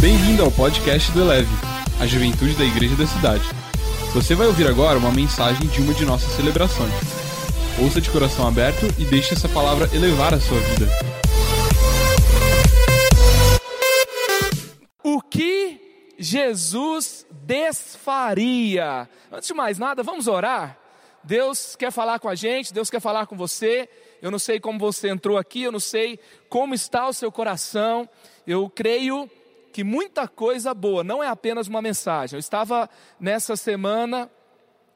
Bem-vindo 0.00 0.42
ao 0.42 0.50
podcast 0.50 1.12
do 1.12 1.20
Eleve, 1.20 1.50
a 2.00 2.06
juventude 2.06 2.54
da 2.54 2.64
igreja 2.64 2.96
da 2.96 3.06
cidade. 3.06 3.44
Você 4.14 4.34
vai 4.34 4.46
ouvir 4.46 4.66
agora 4.66 4.98
uma 4.98 5.12
mensagem 5.12 5.68
de 5.68 5.82
uma 5.82 5.92
de 5.92 6.06
nossas 6.06 6.32
celebrações. 6.32 6.90
Ouça 7.78 8.00
de 8.00 8.08
coração 8.08 8.48
aberto 8.48 8.86
e 8.98 9.04
deixe 9.04 9.34
essa 9.34 9.46
palavra 9.46 9.94
elevar 9.94 10.32
a 10.32 10.40
sua 10.40 10.58
vida. 10.58 10.86
O 15.04 15.20
que 15.20 16.14
Jesus 16.18 17.26
desfaria? 17.42 19.06
Antes 19.30 19.48
de 19.48 19.54
mais 19.54 19.78
nada, 19.78 20.02
vamos 20.02 20.26
orar? 20.26 20.78
Deus 21.22 21.76
quer 21.76 21.92
falar 21.92 22.18
com 22.18 22.28
a 22.30 22.34
gente, 22.34 22.72
Deus 22.72 22.88
quer 22.88 23.00
falar 23.00 23.26
com 23.26 23.36
você. 23.36 23.86
Eu 24.22 24.30
não 24.30 24.38
sei 24.38 24.58
como 24.58 24.78
você 24.78 25.10
entrou 25.10 25.36
aqui, 25.36 25.64
eu 25.64 25.72
não 25.72 25.78
sei 25.78 26.18
como 26.48 26.74
está 26.74 27.06
o 27.06 27.12
seu 27.12 27.30
coração. 27.30 28.08
Eu 28.46 28.70
creio 28.70 29.30
que 29.72 29.84
muita 29.84 30.26
coisa 30.26 30.74
boa, 30.74 31.04
não 31.04 31.22
é 31.22 31.28
apenas 31.28 31.68
uma 31.68 31.82
mensagem. 31.82 32.36
Eu 32.36 32.40
estava 32.40 32.88
nessa 33.18 33.56
semana 33.56 34.30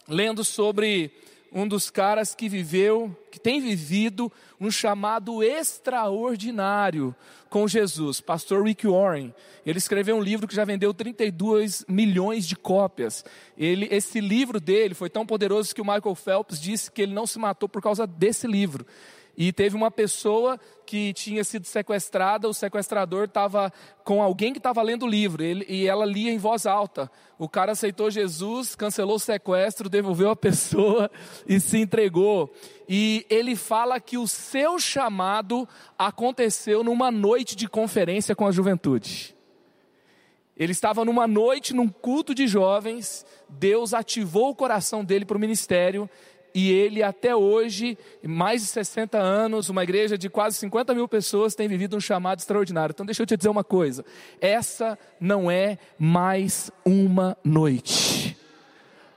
lendo 0.08 0.44
sobre 0.44 1.12
um 1.54 1.68
dos 1.68 1.88
caras 1.88 2.34
que 2.34 2.48
viveu, 2.48 3.16
que 3.30 3.38
tem 3.38 3.60
vivido 3.60 4.30
um 4.60 4.72
chamado 4.72 5.40
extraordinário 5.40 7.14
com 7.48 7.68
Jesus, 7.68 8.20
pastor 8.20 8.64
Rick 8.64 8.88
Warren. 8.88 9.32
Ele 9.64 9.78
escreveu 9.78 10.16
um 10.16 10.20
livro 10.20 10.48
que 10.48 10.54
já 10.56 10.64
vendeu 10.64 10.92
32 10.92 11.84
milhões 11.88 12.44
de 12.44 12.56
cópias. 12.56 13.24
Ele, 13.56 13.86
esse 13.92 14.20
livro 14.20 14.58
dele 14.58 14.94
foi 14.94 15.08
tão 15.08 15.24
poderoso 15.24 15.72
que 15.72 15.80
o 15.80 15.84
Michael 15.84 16.16
Phelps 16.16 16.60
disse 16.60 16.90
que 16.90 17.02
ele 17.02 17.14
não 17.14 17.24
se 17.24 17.38
matou 17.38 17.68
por 17.68 17.80
causa 17.80 18.04
desse 18.04 18.48
livro. 18.48 18.84
E 19.36 19.52
teve 19.52 19.74
uma 19.74 19.90
pessoa 19.90 20.58
que 20.86 21.12
tinha 21.12 21.42
sido 21.42 21.66
sequestrada, 21.66 22.48
o 22.48 22.54
sequestrador 22.54 23.24
estava 23.24 23.72
com 24.04 24.22
alguém 24.22 24.52
que 24.52 24.58
estava 24.58 24.82
lendo 24.82 25.04
o 25.04 25.08
livro, 25.08 25.42
ele, 25.42 25.64
e 25.68 25.86
ela 25.86 26.04
lia 26.04 26.30
em 26.30 26.38
voz 26.38 26.66
alta. 26.66 27.10
O 27.38 27.48
cara 27.48 27.72
aceitou 27.72 28.10
Jesus, 28.10 28.74
cancelou 28.74 29.16
o 29.16 29.20
sequestro, 29.20 29.88
devolveu 29.88 30.30
a 30.30 30.36
pessoa 30.36 31.10
e 31.48 31.58
se 31.58 31.78
entregou. 31.78 32.52
E 32.88 33.26
ele 33.28 33.56
fala 33.56 33.98
que 33.98 34.16
o 34.16 34.28
seu 34.28 34.78
chamado 34.78 35.68
aconteceu 35.98 36.84
numa 36.84 37.10
noite 37.10 37.56
de 37.56 37.68
conferência 37.68 38.36
com 38.36 38.46
a 38.46 38.52
juventude. 38.52 39.34
Ele 40.56 40.70
estava 40.70 41.04
numa 41.04 41.26
noite, 41.26 41.74
num 41.74 41.88
culto 41.88 42.32
de 42.32 42.46
jovens, 42.46 43.26
Deus 43.48 43.92
ativou 43.92 44.50
o 44.50 44.54
coração 44.54 45.04
dele 45.04 45.24
para 45.24 45.36
o 45.36 45.40
ministério 45.40 46.08
e 46.54 46.70
ele 46.70 47.02
até 47.02 47.34
hoje, 47.34 47.98
mais 48.22 48.62
de 48.62 48.68
60 48.68 49.18
anos, 49.18 49.68
uma 49.68 49.82
igreja 49.82 50.16
de 50.16 50.30
quase 50.30 50.56
50 50.58 50.94
mil 50.94 51.08
pessoas 51.08 51.54
tem 51.54 51.66
vivido 51.66 51.96
um 51.96 52.00
chamado 52.00 52.38
extraordinário. 52.38 52.92
Então 52.92 53.04
deixa 53.04 53.22
eu 53.22 53.26
te 53.26 53.36
dizer 53.36 53.48
uma 53.48 53.64
coisa: 53.64 54.04
essa 54.40 54.96
não 55.18 55.50
é 55.50 55.78
mais 55.98 56.70
uma 56.84 57.36
noite 57.44 58.23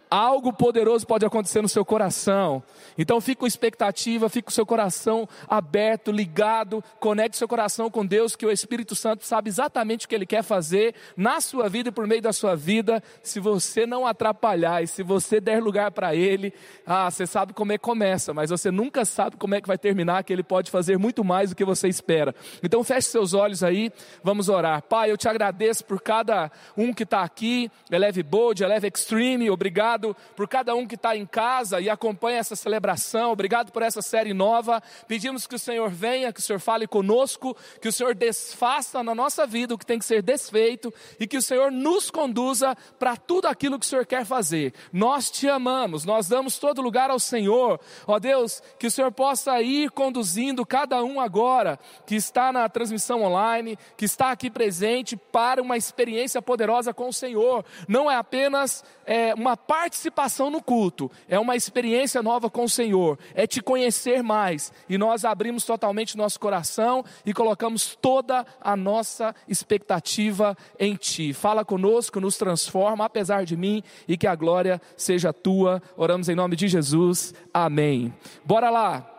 algo 0.10 0.54
poderoso 0.54 1.06
pode 1.06 1.26
acontecer 1.26 1.62
no 1.62 1.70
seu 1.70 1.84
coração. 1.86 2.64
Então 2.98 3.20
fique 3.22 3.40
com 3.40 3.48
expectativa, 3.48 4.30
fique 4.30 4.46
com 4.46 4.52
seu 4.52 4.66
coração 4.66 5.28
aberto, 5.48 6.12
ligado, 6.12 6.84
conecte 7.00 7.38
seu 7.38 7.48
coração 7.48 7.90
com 7.90 8.06
Deus, 8.06 8.36
que 8.36 8.46
o 8.46 8.52
Espírito 8.52 8.96
Santo 8.96 9.26
sabe 9.26 9.50
exatamente 9.50 10.06
o 10.06 10.10
que 10.10 10.16
ele 10.16 10.26
quer 10.26 10.44
fazer 10.44 10.96
na 11.16 11.42
sua 11.42 11.70
vida 11.70 11.90
e 11.90 11.92
por 11.92 12.08
meio 12.08 12.22
da 12.22 12.34
sua 12.34 12.56
vida, 12.56 13.04
se 13.22 13.40
você 13.40 13.86
não 13.86 14.06
atrapalhar 14.06 14.84
e 14.84 14.88
se 14.88 15.04
você 15.04 15.40
der 15.40 15.62
lugar 15.62 15.92
para 15.92 16.16
ele. 16.16 16.54
Ah, 16.86 17.10
você 17.10 17.28
sabe 17.28 17.54
como 17.54 17.72
é 17.72 17.78
que 17.78 17.84
começa, 17.84 18.34
mas 18.34 18.50
você 18.50 18.72
nunca 18.72 19.06
sabe 19.06 19.36
como 19.36 19.56
é 19.56 19.62
que 19.62 19.68
vai 19.68 19.78
terminar, 19.78 20.24
que 20.24 20.32
ele 20.32 20.44
pode 20.44 20.72
fazer 20.72 20.98
muito 20.98 21.24
mais 21.24 21.50
do 21.50 21.56
que 21.56 21.66
você 21.66 21.88
espera. 21.88 22.34
Então 22.64 22.84
feche 22.84 23.10
seus 23.10 23.34
olhos 23.34 23.64
aí, 23.64 23.92
vamos 24.24 24.50
orar. 24.50 24.82
Pai, 24.84 25.12
eu 25.12 25.18
te 25.18 25.28
agradeço 25.28 25.84
por 25.84 26.02
cada 26.02 26.52
um 26.76 26.94
que 26.94 27.04
está 27.04 27.24
aqui, 27.24 27.70
Eleve 27.92 28.24
Bold, 28.24 28.64
Eleve 28.64 28.88
Extreme, 28.88 29.50
obrigado 29.50 29.97
obrigado 29.98 30.16
por 30.36 30.48
cada 30.48 30.76
um 30.76 30.88
que 30.88 30.96
está 30.96 31.16
em 31.16 31.26
casa 31.26 31.82
e 31.82 31.90
acompanha 31.90 32.38
essa 32.38 32.56
celebração, 32.56 33.32
obrigado 33.32 33.72
por 33.72 33.82
essa 33.82 34.02
série 34.02 34.34
nova. 34.34 34.82
Pedimos 35.08 35.48
que 35.48 35.56
o 35.56 35.60
Senhor 35.60 35.90
venha, 35.90 36.32
que 36.32 36.40
o 36.40 36.44
Senhor 36.44 36.60
fale 36.60 36.88
conosco, 36.88 37.58
que 37.82 37.88
o 37.88 37.92
Senhor 37.92 38.14
desfaça 38.14 39.04
na 39.04 39.16
nossa 39.16 39.46
vida 39.46 39.74
o 39.74 39.78
que 39.78 39.86
tem 39.86 40.00
que 40.00 40.06
ser 40.06 40.22
desfeito 40.22 40.94
e 41.20 41.28
que 41.28 41.38
o 41.38 41.42
Senhor 41.42 41.72
nos 41.72 42.12
conduza 42.12 42.76
para 43.00 43.18
tudo 43.18 43.48
aquilo 43.48 43.80
que 43.80 43.86
o 43.86 43.90
Senhor 43.90 44.06
quer 44.06 44.26
fazer. 44.26 44.74
Nós 44.94 45.32
te 45.32 45.50
amamos, 45.50 46.06
nós 46.06 46.28
damos 46.28 46.60
todo 46.60 46.82
lugar 46.82 47.10
ao 47.10 47.20
Senhor. 47.20 47.80
Ó 48.06 48.20
Deus, 48.20 48.62
que 48.78 48.88
o 48.88 48.92
Senhor 48.92 49.12
possa 49.12 49.60
ir 49.62 49.90
conduzindo 49.92 50.66
cada 50.66 51.04
um 51.04 51.20
agora 51.20 51.80
que 52.06 52.16
está 52.16 52.52
na 52.52 52.70
transmissão 52.70 53.24
online, 53.24 53.78
que 53.98 54.06
está 54.06 54.32
aqui 54.32 54.50
presente 54.50 55.18
para 55.18 55.62
uma 55.62 55.78
experiência 55.78 56.42
poderosa 56.42 56.94
com 56.94 57.10
o 57.10 57.14
Senhor. 57.14 57.66
Não 57.88 58.10
é 58.10 58.16
apenas 58.16 58.84
é, 59.06 59.34
uma 59.34 59.56
parte 59.56 59.87
participação 59.88 60.50
no 60.50 60.62
culto, 60.62 61.10
é 61.30 61.40
uma 61.40 61.56
experiência 61.56 62.22
nova 62.22 62.50
com 62.50 62.66
o 62.66 62.70
Senhor, 62.70 63.18
é 63.34 63.48
te 63.48 63.62
conhecer 63.62 64.22
mais. 64.22 64.74
E 64.90 64.98
nós 64.98 65.24
abrimos 65.24 65.64
totalmente 65.64 66.18
nosso 66.18 66.38
coração 66.42 67.06
e 67.26 67.34
colocamos 67.34 67.98
toda 68.02 68.46
a 68.60 68.76
nossa 68.76 69.34
expectativa 69.48 70.58
em 70.78 70.96
Ti. 70.96 71.32
Fala 71.32 71.64
conosco, 71.64 72.20
nos 72.20 72.36
transforma, 72.36 73.06
apesar 73.06 73.46
de 73.46 73.56
mim, 73.56 73.82
e 74.10 74.18
que 74.18 74.28
a 74.28 74.36
glória 74.36 74.82
seja 74.98 75.32
tua. 75.32 75.82
Oramos 75.96 76.28
em 76.28 76.36
nome 76.36 76.58
de 76.58 76.68
Jesus. 76.68 77.34
Amém. 77.54 78.14
Bora 78.44 78.70
lá. 78.70 79.10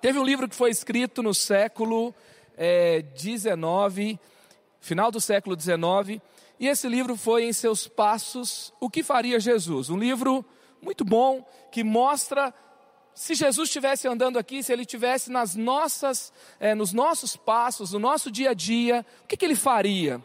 Teve 0.00 0.18
um 0.18 0.24
livro 0.24 0.48
que 0.48 0.56
foi 0.56 0.70
escrito 0.70 1.22
no 1.22 1.32
século 1.32 2.12
é, 2.56 3.02
19, 3.02 4.18
final 4.80 5.12
do 5.12 5.20
século 5.20 5.54
19 5.54 6.20
e 6.62 6.68
esse 6.68 6.88
livro 6.88 7.16
foi 7.16 7.42
em 7.42 7.52
seus 7.52 7.88
passos 7.88 8.72
o 8.78 8.88
que 8.88 9.02
faria 9.02 9.40
Jesus. 9.40 9.90
Um 9.90 9.98
livro 9.98 10.44
muito 10.80 11.04
bom 11.04 11.44
que 11.72 11.82
mostra 11.82 12.54
se 13.12 13.34
Jesus 13.34 13.68
estivesse 13.68 14.06
andando 14.06 14.38
aqui, 14.38 14.62
se 14.62 14.72
ele 14.72 14.82
estivesse 14.82 15.28
nas 15.28 15.56
nossas, 15.56 16.32
é, 16.60 16.72
nos 16.72 16.92
nossos 16.92 17.36
passos, 17.36 17.90
no 17.90 17.98
nosso 17.98 18.30
dia 18.30 18.50
a 18.50 18.54
dia, 18.54 19.04
o 19.24 19.26
que, 19.26 19.36
que 19.36 19.44
ele 19.44 19.56
faria? 19.56 20.24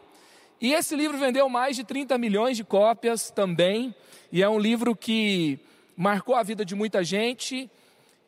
E 0.61 0.75
esse 0.75 0.95
livro 0.95 1.17
vendeu 1.17 1.49
mais 1.49 1.75
de 1.75 1.83
30 1.83 2.15
milhões 2.19 2.55
de 2.55 2.63
cópias 2.63 3.31
também, 3.31 3.95
e 4.31 4.43
é 4.43 4.47
um 4.47 4.59
livro 4.59 4.95
que 4.95 5.59
marcou 5.95 6.35
a 6.35 6.43
vida 6.43 6.63
de 6.63 6.75
muita 6.75 7.03
gente. 7.03 7.67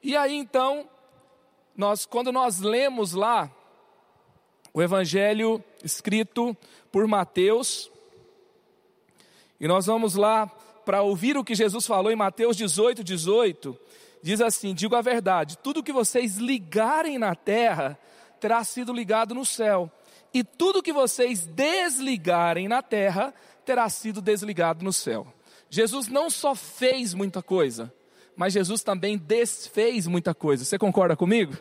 E 0.01 0.17
aí 0.17 0.35
então, 0.35 0.89
nós, 1.77 2.07
quando 2.07 2.31
nós 2.31 2.59
lemos 2.59 3.13
lá 3.13 3.51
o 4.73 4.81
evangelho 4.81 5.63
escrito 5.83 6.57
por 6.91 7.05
Mateus, 7.05 7.91
e 9.59 9.67
nós 9.67 9.85
vamos 9.85 10.15
lá 10.15 10.47
para 10.85 11.01
ouvir 11.01 11.37
o 11.37 11.43
que 11.43 11.53
Jesus 11.53 11.85
falou 11.85 12.11
em 12.11 12.15
Mateus 12.15 12.55
18, 12.55 13.03
18. 13.03 13.77
Diz 14.21 14.41
assim: 14.41 14.73
Digo 14.73 14.95
a 14.95 15.01
verdade, 15.01 15.57
tudo 15.57 15.83
que 15.83 15.91
vocês 15.91 16.37
ligarem 16.37 17.17
na 17.17 17.35
terra 17.35 17.99
terá 18.39 18.63
sido 18.63 18.93
ligado 18.93 19.35
no 19.35 19.45
céu, 19.45 19.91
e 20.33 20.43
tudo 20.43 20.81
que 20.81 20.93
vocês 20.93 21.45
desligarem 21.45 22.67
na 22.67 22.81
terra 22.81 23.33
terá 23.65 23.89
sido 23.89 24.21
desligado 24.21 24.83
no 24.83 24.93
céu. 24.93 25.27
Jesus 25.69 26.07
não 26.07 26.29
só 26.29 26.55
fez 26.55 27.13
muita 27.13 27.43
coisa, 27.43 27.93
mas 28.35 28.53
Jesus 28.53 28.81
também 28.81 29.17
desfez 29.17 30.07
muita 30.07 30.33
coisa. 30.33 30.63
Você 30.63 30.79
concorda 30.79 31.15
comigo? 31.15 31.57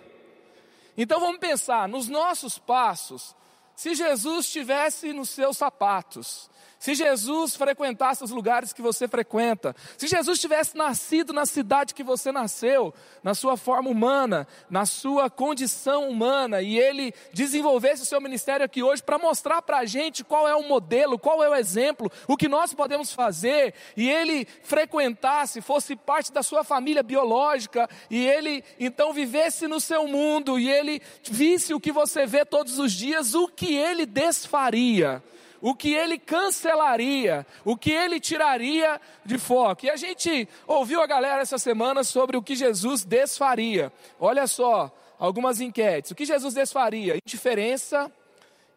Então 0.96 1.20
vamos 1.20 1.38
pensar 1.38 1.88
nos 1.88 2.08
nossos 2.08 2.58
passos. 2.58 3.36
Se 3.74 3.94
Jesus 3.94 4.46
estivesse 4.46 5.12
nos 5.12 5.28
seus 5.28 5.56
sapatos, 5.56 6.50
se 6.78 6.94
Jesus 6.94 7.56
frequentasse 7.56 8.22
os 8.22 8.30
lugares 8.30 8.72
que 8.72 8.80
você 8.80 9.08
frequenta, 9.08 9.74
se 9.96 10.06
Jesus 10.06 10.38
tivesse 10.38 10.76
nascido 10.76 11.32
na 11.32 11.44
cidade 11.44 11.92
que 11.92 12.04
você 12.04 12.30
nasceu, 12.30 12.94
na 13.22 13.34
sua 13.34 13.56
forma 13.56 13.90
humana, 13.90 14.46
na 14.70 14.86
sua 14.86 15.28
condição 15.28 16.08
humana, 16.08 16.62
e 16.62 16.78
ele 16.78 17.12
desenvolvesse 17.32 18.02
o 18.02 18.06
seu 18.06 18.20
ministério 18.20 18.64
aqui 18.64 18.82
hoje 18.82 19.02
para 19.02 19.18
mostrar 19.18 19.60
para 19.60 19.78
a 19.78 19.84
gente 19.84 20.22
qual 20.22 20.46
é 20.46 20.54
o 20.54 20.68
modelo, 20.68 21.18
qual 21.18 21.42
é 21.42 21.48
o 21.48 21.54
exemplo, 21.54 22.10
o 22.28 22.36
que 22.36 22.46
nós 22.46 22.72
podemos 22.72 23.12
fazer, 23.12 23.74
e 23.96 24.08
ele 24.08 24.46
frequentasse, 24.62 25.60
fosse 25.60 25.96
parte 25.96 26.32
da 26.32 26.42
sua 26.42 26.62
família 26.62 27.02
biológica, 27.02 27.88
e 28.08 28.24
ele 28.24 28.62
então 28.78 29.12
vivesse 29.12 29.66
no 29.66 29.80
seu 29.80 30.06
mundo, 30.06 30.58
e 30.58 30.70
ele 30.70 31.02
visse 31.24 31.74
o 31.74 31.80
que 31.80 31.90
você 31.90 32.24
vê 32.24 32.44
todos 32.44 32.78
os 32.78 32.92
dias, 32.92 33.34
o 33.34 33.48
que 33.48 33.74
ele 33.74 34.06
desfaria 34.06 35.22
o 35.60 35.74
que 35.74 35.92
ele 35.92 36.18
cancelaria, 36.18 37.46
o 37.64 37.76
que 37.76 37.90
ele 37.90 38.20
tiraria 38.20 39.00
de 39.24 39.38
foco. 39.38 39.86
E 39.86 39.90
a 39.90 39.96
gente 39.96 40.48
ouviu 40.66 41.00
a 41.02 41.06
galera 41.06 41.42
essa 41.42 41.58
semana 41.58 42.04
sobre 42.04 42.36
o 42.36 42.42
que 42.42 42.54
Jesus 42.54 43.04
desfaria. 43.04 43.92
Olha 44.20 44.46
só, 44.46 44.92
algumas 45.18 45.60
enquetes. 45.60 46.10
O 46.10 46.14
que 46.14 46.24
Jesus 46.24 46.54
desfaria? 46.54 47.16
Indiferença, 47.16 48.10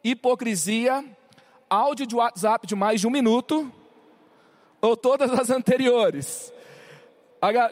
hipocrisia, 0.03 1.05
áudio 1.69 2.07
de 2.07 2.15
WhatsApp 2.15 2.65
de 2.65 2.75
mais 2.75 2.99
de 2.99 3.07
um 3.07 3.11
minuto, 3.11 3.71
ou 4.81 4.97
todas 4.97 5.31
as 5.31 5.49
anteriores? 5.49 6.51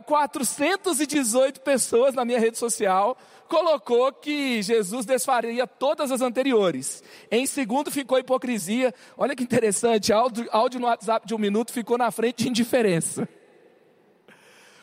418 0.06 1.62
pessoas 1.62 2.16
na 2.16 2.26
minha 2.26 2.40
rede 2.40 2.58
social 2.58 3.16
colocou 3.50 4.14
que 4.14 4.62
Jesus 4.62 5.06
desfaria 5.06 5.66
todas 5.66 6.12
as 6.12 6.22
anteriores. 6.22 7.04
Em 7.30 7.46
segundo 7.46 7.92
ficou 7.92 8.20
hipocrisia. 8.20 8.94
Olha 9.18 9.36
que 9.36 9.44
interessante, 9.44 10.14
áudio, 10.14 10.48
áudio 10.52 10.80
no 10.80 10.86
WhatsApp 10.86 11.28
de 11.28 11.34
um 11.34 11.40
minuto 11.40 11.74
ficou 11.74 11.98
na 11.98 12.12
frente 12.12 12.44
de 12.44 12.50
indiferença. 12.50 13.28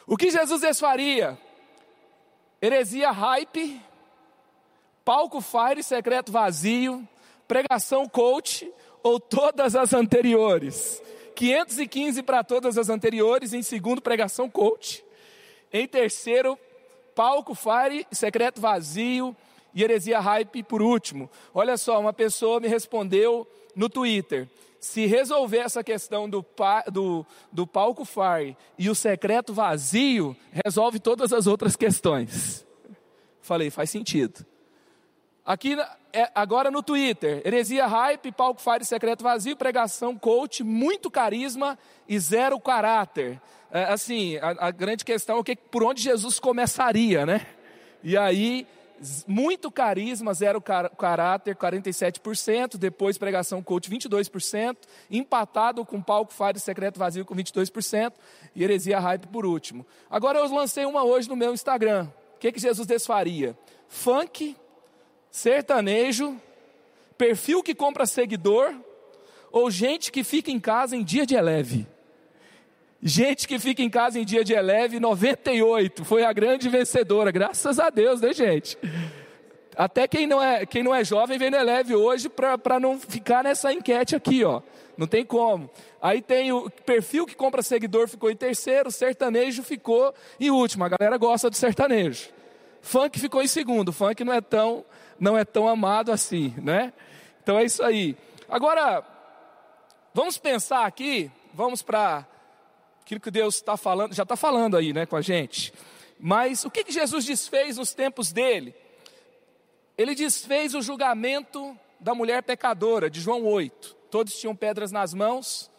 O 0.06 0.16
que 0.16 0.30
Jesus 0.30 0.60
desfaria? 0.60 1.38
Heresia 2.60 3.10
hype, 3.10 3.80
palco 5.04 5.40
fire 5.40 5.82
secreto 5.82 6.32
vazio, 6.32 7.08
pregação 7.46 8.08
coach 8.08 8.70
ou 9.02 9.20
todas 9.20 9.76
as 9.76 9.92
anteriores. 9.92 11.00
515 11.36 12.22
para 12.22 12.42
todas 12.42 12.76
as 12.78 12.88
anteriores, 12.88 13.52
em 13.52 13.62
segundo 13.62 14.00
pregação 14.00 14.50
coach. 14.50 15.04
Em 15.72 15.86
terceiro 15.86 16.58
palco 17.16 17.54
fire, 17.54 18.06
secreto 18.12 18.60
vazio 18.60 19.34
e 19.74 19.82
heresia 19.82 20.20
hype 20.20 20.62
por 20.62 20.82
último. 20.82 21.28
Olha 21.54 21.78
só, 21.78 21.98
uma 21.98 22.12
pessoa 22.12 22.60
me 22.60 22.68
respondeu 22.68 23.48
no 23.74 23.88
Twitter. 23.88 24.46
Se 24.78 25.06
resolver 25.06 25.58
essa 25.58 25.82
questão 25.82 26.28
do, 26.28 26.44
do, 26.92 27.26
do 27.50 27.66
palco 27.66 28.04
fire 28.04 28.56
e 28.78 28.90
o 28.90 28.94
secreto 28.94 29.54
vazio, 29.54 30.36
resolve 30.64 31.00
todas 31.00 31.32
as 31.32 31.46
outras 31.46 31.74
questões. 31.74 32.64
Falei, 33.40 33.70
faz 33.70 33.90
sentido. 33.90 34.44
Aqui, 35.46 35.76
é, 36.12 36.30
agora 36.34 36.70
no 36.70 36.82
Twitter, 36.82 37.40
heresia 37.44 37.86
hype, 37.86 38.32
palco 38.32 38.60
fire, 38.60 38.84
secreto 38.84 39.22
vazio, 39.22 39.56
pregação 39.56 40.16
coach, 40.18 40.64
muito 40.64 41.10
carisma 41.10 41.78
e 42.08 42.18
zero 42.18 42.58
caráter 42.58 43.40
é, 43.70 43.84
assim, 43.84 44.36
a, 44.36 44.68
a, 44.68 44.70
grande 44.70 45.04
questão 45.04 45.38
é 45.38 45.42
que, 45.42 45.56
por 45.56 45.82
onde 45.82 46.02
Jesus 46.02 46.38
começaria, 46.38 47.26
né? 47.26 47.46
E 48.02 48.16
aí, 48.16 48.66
muito 49.26 49.70
carisma, 49.70 50.32
zero 50.32 50.60
car 50.60 50.90
caráter, 50.96 51.56
47%, 51.56 52.76
depois 52.76 53.18
pregação 53.18 53.62
coach, 53.62 53.90
22%, 53.90 54.76
empatado 55.10 55.84
com 55.84 56.00
palco 56.00 56.32
fire 56.32 56.58
secreto 56.60 56.98
vazio 56.98 57.24
com 57.24 57.34
22%, 57.34 58.12
e 58.54 58.62
heresia 58.62 59.00
hype 59.00 59.26
por 59.26 59.44
último. 59.44 59.84
Agora 60.08 60.38
eu 60.38 60.54
lancei 60.54 60.86
uma 60.86 61.04
hoje 61.04 61.28
no 61.28 61.36
meu 61.36 61.52
Instagram. 61.52 62.08
O 62.36 62.38
que, 62.38 62.52
que 62.52 62.60
Jesus 62.60 62.86
desfaria? 62.86 63.58
Funk, 63.88 64.56
sertanejo, 65.36 66.40
perfil 67.18 67.62
que 67.62 67.74
compra 67.74 68.06
seguidor, 68.06 68.74
ou 69.52 69.70
gente 69.70 70.10
que 70.10 70.24
fica 70.24 70.50
em 70.50 70.58
casa 70.58 70.96
em 70.96 71.04
dia 71.04 71.26
de 71.26 71.34
eleve. 71.34 71.86
Gente 73.02 73.46
que 73.46 73.58
fica 73.58 73.82
em 73.82 73.90
casa 73.90 74.18
em 74.18 74.24
dia 74.24 74.42
de 74.42 74.54
eleve, 74.54 74.98
98, 74.98 76.06
foi 76.06 76.24
a 76.24 76.32
grande 76.32 76.70
vencedora, 76.70 77.30
graças 77.30 77.78
a 77.78 77.90
Deus, 77.90 78.22
né, 78.22 78.32
gente? 78.32 78.78
Até 79.76 80.08
quem 80.08 80.26
não 80.26 80.42
é, 80.42 80.64
quem 80.64 80.82
não 80.82 80.94
é 80.94 81.04
jovem 81.04 81.36
vem 81.36 81.50
no 81.50 81.58
eleve 81.58 81.94
hoje 81.94 82.30
para 82.30 82.80
não 82.80 82.98
ficar 82.98 83.44
nessa 83.44 83.70
enquete 83.70 84.16
aqui, 84.16 84.42
ó. 84.42 84.62
Não 84.96 85.06
tem 85.06 85.22
como. 85.22 85.68
Aí 86.00 86.22
tem 86.22 86.50
o 86.50 86.70
perfil 86.70 87.26
que 87.26 87.36
compra 87.36 87.62
seguidor 87.62 88.08
ficou 88.08 88.30
em 88.30 88.36
terceiro, 88.36 88.90
sertanejo 88.90 89.62
ficou 89.62 90.14
em 90.40 90.50
último. 90.50 90.84
A 90.84 90.88
galera 90.88 91.18
gosta 91.18 91.50
do 91.50 91.56
sertanejo. 91.56 92.30
Funk 92.80 93.20
ficou 93.20 93.42
em 93.42 93.48
segundo. 93.48 93.92
Funk 93.92 94.24
não 94.24 94.32
é 94.32 94.40
tão, 94.40 94.84
não 95.18 95.36
é 95.36 95.44
tão 95.44 95.68
amado 95.68 96.12
assim, 96.12 96.54
né? 96.58 96.92
Então 97.42 97.58
é 97.58 97.64
isso 97.64 97.82
aí. 97.82 98.16
Agora, 98.48 99.04
vamos 100.12 100.38
pensar 100.38 100.86
aqui, 100.86 101.30
vamos 101.52 101.82
para 101.82 102.26
aquilo 103.02 103.20
que 103.20 103.30
Deus 103.30 103.56
está 103.56 103.76
falando, 103.76 104.12
já 104.12 104.24
está 104.24 104.36
falando 104.36 104.76
aí 104.76 104.92
né, 104.92 105.06
com 105.06 105.16
a 105.16 105.20
gente. 105.20 105.72
Mas 106.18 106.64
o 106.64 106.70
que, 106.70 106.84
que 106.84 106.92
Jesus 106.92 107.24
desfez 107.24 107.76
nos 107.76 107.94
tempos 107.94 108.32
dele? 108.32 108.74
Ele 109.96 110.14
desfez 110.14 110.74
o 110.74 110.82
julgamento 110.82 111.78
da 112.00 112.14
mulher 112.14 112.42
pecadora, 112.42 113.08
de 113.08 113.20
João 113.20 113.44
8. 113.44 113.96
Todos 114.10 114.38
tinham 114.38 114.54
pedras 114.54 114.92
nas 114.92 115.14
mãos. 115.14 115.70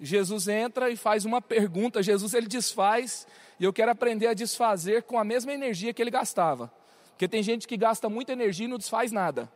Jesus 0.00 0.48
entra 0.48 0.90
e 0.90 0.96
faz 0.96 1.24
uma 1.24 1.40
pergunta. 1.40 2.02
Jesus 2.02 2.34
ele 2.34 2.46
desfaz, 2.46 3.26
e 3.58 3.64
eu 3.64 3.72
quero 3.72 3.90
aprender 3.90 4.28
a 4.28 4.34
desfazer 4.34 5.02
com 5.02 5.18
a 5.18 5.24
mesma 5.24 5.52
energia 5.52 5.92
que 5.92 6.02
ele 6.02 6.10
gastava. 6.10 6.72
Porque 7.16 7.26
tem 7.26 7.42
gente 7.42 7.66
que 7.66 7.78
gasta 7.78 8.10
muita 8.10 8.32
energia 8.32 8.66
e 8.66 8.68
não 8.68 8.76
desfaz 8.76 9.10
nada. 9.10 9.50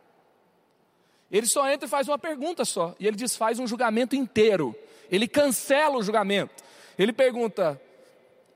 Ele 1.31 1.45
só 1.45 1.69
entra 1.69 1.85
e 1.85 1.89
faz 1.89 2.07
uma 2.07 2.17
pergunta 2.17 2.65
só, 2.65 2.95
e 2.99 3.05
ele 3.05 3.15
desfaz 3.15 3.59
um 3.59 3.67
julgamento 3.67 4.15
inteiro. 4.15 4.75
Ele 5.11 5.27
cancela 5.27 5.95
o 5.95 6.01
julgamento. 6.01 6.63
Ele 6.97 7.13
pergunta, 7.13 7.79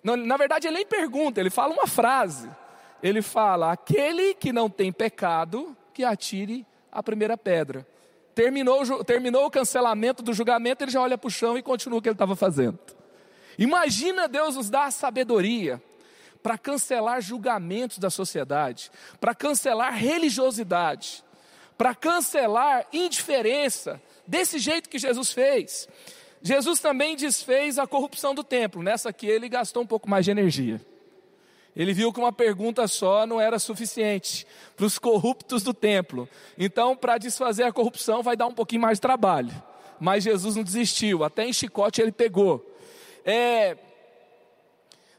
na 0.03 0.37
verdade 0.37 0.67
ele 0.67 0.77
nem 0.77 0.85
pergunta, 0.87 1.39
ele 1.39 1.51
fala 1.51 1.71
uma 1.71 1.85
frase. 1.85 2.49
Ele 3.03 3.21
fala: 3.21 3.71
aquele 3.71 4.33
que 4.33 4.51
não 4.51 4.67
tem 4.71 4.91
pecado, 4.91 5.77
que 5.93 6.03
atire 6.03 6.65
a 6.91 7.03
primeira 7.03 7.37
pedra. 7.37 7.85
Terminou, 8.33 9.03
terminou 9.03 9.45
o 9.45 9.51
cancelamento 9.51 10.23
do 10.23 10.33
julgamento, 10.33 10.83
ele 10.83 10.91
já 10.91 10.99
olha 10.99 11.17
para 11.17 11.27
o 11.27 11.31
chão 11.31 11.55
e 11.55 11.61
continua 11.61 11.99
o 11.99 12.01
que 12.01 12.09
ele 12.09 12.15
estava 12.15 12.35
fazendo. 12.35 12.79
Imagina 13.55 14.27
Deus 14.27 14.55
nos 14.55 14.67
dar 14.67 14.85
a 14.85 14.91
sabedoria 14.91 15.79
para 16.45 16.59
cancelar 16.59 17.23
julgamentos 17.23 17.97
da 17.97 18.11
sociedade, 18.11 18.91
para 19.19 19.33
cancelar 19.33 19.95
religiosidade, 19.95 21.23
para 21.75 21.95
cancelar 21.95 22.85
indiferença, 22.93 23.99
desse 24.27 24.59
jeito 24.59 24.87
que 24.87 24.99
Jesus 24.99 25.31
fez. 25.31 25.89
Jesus 26.43 26.79
também 26.79 27.15
desfez 27.15 27.79
a 27.79 27.87
corrupção 27.87 28.35
do 28.35 28.43
templo. 28.43 28.83
Nessa 28.83 29.09
aqui 29.09 29.25
ele 29.25 29.49
gastou 29.49 29.81
um 29.81 29.87
pouco 29.87 30.07
mais 30.07 30.23
de 30.23 30.29
energia. 30.29 30.79
Ele 31.75 31.93
viu 31.93 32.13
que 32.13 32.19
uma 32.19 32.31
pergunta 32.31 32.87
só 32.87 33.25
não 33.25 33.41
era 33.41 33.57
suficiente 33.57 34.45
para 34.75 34.85
os 34.85 34.99
corruptos 34.99 35.63
do 35.63 35.73
templo. 35.73 36.29
Então, 36.59 36.95
para 36.95 37.17
desfazer 37.17 37.63
a 37.63 37.73
corrupção, 37.73 38.21
vai 38.21 38.37
dar 38.37 38.45
um 38.45 38.53
pouquinho 38.53 38.83
mais 38.83 38.99
de 38.99 39.01
trabalho. 39.01 39.51
Mas 39.99 40.23
Jesus 40.23 40.55
não 40.55 40.63
desistiu, 40.63 41.23
até 41.23 41.43
em 41.43 41.51
chicote 41.51 42.03
ele 42.03 42.11
pegou. 42.11 42.63
É... 43.25 43.75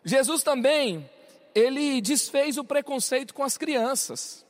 Jesus 0.04 0.44
também, 0.44 1.10
ele 1.56 2.02
desfez 2.02 2.58
o 2.58 2.64
preconceito 2.64 3.32
com 3.32 3.42
as 3.42 3.56
crianças. 3.56 4.44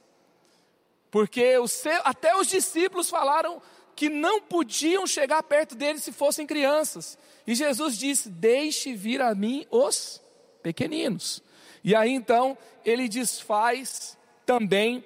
Porque 1.08 1.54
até 2.02 2.36
os 2.36 2.48
discípulos 2.48 3.08
falaram 3.08 3.62
que 3.94 4.08
não 4.10 4.42
podiam 4.42 5.06
chegar 5.06 5.40
perto 5.44 5.76
dele 5.76 6.00
se 6.00 6.10
fossem 6.10 6.48
crianças. 6.48 7.16
E 7.46 7.54
Jesus 7.54 7.96
disse: 7.96 8.28
Deixe 8.28 8.92
vir 8.92 9.22
a 9.22 9.32
mim 9.36 9.64
os 9.70 10.20
pequeninos. 10.64 11.40
E 11.84 11.94
aí 11.94 12.10
então 12.10 12.58
ele 12.84 13.08
desfaz 13.08 14.18
também 14.44 15.04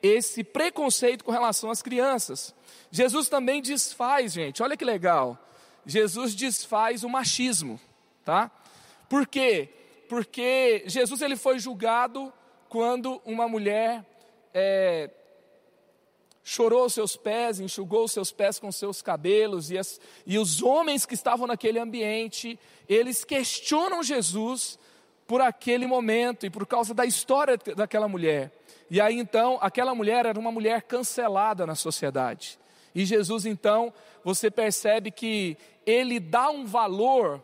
esse 0.00 0.44
preconceito 0.44 1.24
com 1.24 1.32
relação 1.32 1.68
às 1.68 1.82
crianças. 1.82 2.54
Jesus 2.92 3.28
também 3.28 3.60
desfaz, 3.60 4.32
gente, 4.32 4.62
olha 4.62 4.76
que 4.76 4.84
legal. 4.84 5.36
Jesus 5.84 6.32
desfaz 6.32 7.02
o 7.02 7.08
machismo, 7.08 7.80
tá? 8.24 8.52
Por 9.08 9.26
quê? 9.26 9.68
Porque 10.10 10.82
Jesus 10.86 11.22
ele 11.22 11.36
foi 11.36 11.60
julgado 11.60 12.32
quando 12.68 13.22
uma 13.24 13.46
mulher 13.46 14.04
é, 14.52 15.08
chorou 16.42 16.86
os 16.86 16.94
seus 16.94 17.16
pés, 17.16 17.60
enxugou 17.60 18.06
os 18.06 18.10
seus 18.10 18.32
pés 18.32 18.58
com 18.58 18.72
seus 18.72 19.00
cabelos, 19.00 19.70
e, 19.70 19.78
as, 19.78 20.00
e 20.26 20.36
os 20.36 20.64
homens 20.64 21.06
que 21.06 21.14
estavam 21.14 21.46
naquele 21.46 21.78
ambiente, 21.78 22.58
eles 22.88 23.22
questionam 23.24 24.02
Jesus 24.02 24.80
por 25.28 25.40
aquele 25.40 25.86
momento 25.86 26.44
e 26.44 26.50
por 26.50 26.66
causa 26.66 26.92
da 26.92 27.06
história 27.06 27.56
daquela 27.76 28.08
mulher. 28.08 28.50
E 28.90 29.00
aí 29.00 29.16
então, 29.16 29.60
aquela 29.62 29.94
mulher 29.94 30.26
era 30.26 30.40
uma 30.40 30.50
mulher 30.50 30.82
cancelada 30.82 31.64
na 31.64 31.76
sociedade. 31.76 32.58
E 32.92 33.04
Jesus 33.06 33.46
então, 33.46 33.94
você 34.24 34.50
percebe 34.50 35.12
que 35.12 35.56
ele 35.86 36.18
dá 36.18 36.50
um 36.50 36.66
valor 36.66 37.40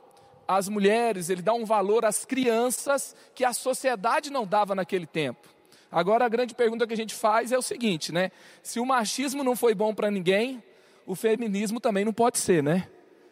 às 0.47 0.69
mulheres, 0.69 1.29
ele 1.29 1.43
dá 1.43 1.53
um 1.53 1.65
valor 1.65 2.05
às 2.05 2.25
crianças 2.25 3.15
que 3.35 3.45
a 3.45 3.53
sociedade 3.53 4.31
não 4.31 4.47
dava 4.47 4.75
naquele 4.75 5.07
tempo. 5.07 5.49
Agora 5.91 6.25
a 6.25 6.29
grande 6.29 6.55
pergunta 6.55 6.87
que 6.87 6.93
a 6.93 6.97
gente 6.97 7.15
faz 7.15 7.53
é 7.53 7.59
o 7.59 7.63
seguinte, 7.63 8.13
né? 8.13 8.31
Se 8.63 8.79
o 8.81 8.87
machismo 8.87 9.43
não 9.43 9.57
foi 9.57 9.75
bom 9.75 9.95
para 9.95 10.11
ninguém, 10.11 10.63
o 11.07 11.15
feminismo 11.15 11.81
também 11.81 12.05
não 12.05 12.13
pode 12.13 12.39
ser, 12.39 12.63
né? 12.63 12.89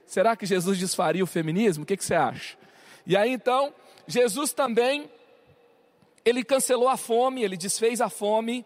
Será 0.07 0.37
que 0.37 0.47
Jesus 0.47 0.79
desfaria 0.79 1.25
o 1.25 1.27
feminismo? 1.27 1.85
O 1.85 1.87
que, 1.87 1.97
que 1.97 2.05
você 2.05 2.15
acha? 2.15 2.57
E 3.07 3.17
aí 3.17 3.31
então, 3.31 3.75
Jesus 4.07 4.53
também, 4.53 5.11
ele 6.25 6.45
cancelou 6.45 6.89
a 6.89 6.97
fome, 6.97 7.43
ele 7.43 7.57
desfez 7.57 8.01
a 8.01 8.09
fome. 8.09 8.65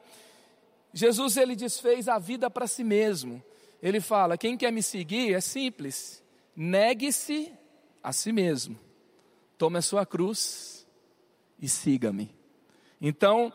Jesus 0.92 1.36
ele 1.36 1.56
desfez 1.56 2.08
a 2.08 2.18
vida 2.18 2.50
para 2.50 2.66
si 2.66 2.84
mesmo. 2.84 3.42
Ele 3.82 4.00
fala: 4.00 4.36
quem 4.36 4.56
quer 4.56 4.72
me 4.72 4.82
seguir 4.82 5.34
é 5.34 5.40
simples, 5.40 6.22
negue-se 6.54 7.52
a 8.08 8.12
si 8.12 8.32
mesmo, 8.32 8.74
tome 9.58 9.76
a 9.76 9.82
sua 9.82 10.06
cruz 10.06 10.86
e 11.60 11.68
siga-me. 11.68 12.34
Então, 12.98 13.52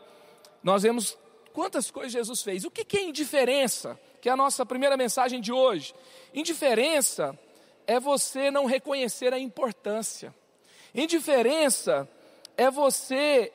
nós 0.62 0.84
vemos 0.84 1.18
quantas 1.52 1.90
coisas 1.90 2.12
Jesus 2.12 2.40
fez. 2.40 2.64
O 2.64 2.70
que 2.70 2.96
é 2.96 3.02
indiferença? 3.02 3.98
Que 4.20 4.28
é 4.28 4.32
a 4.32 4.36
nossa 4.36 4.64
primeira 4.64 4.96
mensagem 4.96 5.40
de 5.40 5.50
hoje. 5.50 5.92
Indiferença 6.32 7.36
é 7.84 7.98
você 7.98 8.48
não 8.48 8.64
reconhecer 8.64 9.34
a 9.34 9.40
importância. 9.40 10.32
Indiferença 10.94 12.08
é 12.56 12.70
você, 12.70 13.52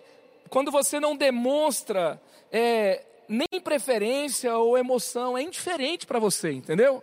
quando 0.50 0.70
você 0.70 1.00
não 1.00 1.16
demonstra 1.16 2.22
é, 2.52 3.06
nem 3.26 3.62
preferência 3.64 4.54
ou 4.58 4.78
emoção, 4.78 5.38
é 5.38 5.44
indiferente 5.44 6.06
para 6.06 6.20
você, 6.20 6.52
entendeu? 6.52 7.02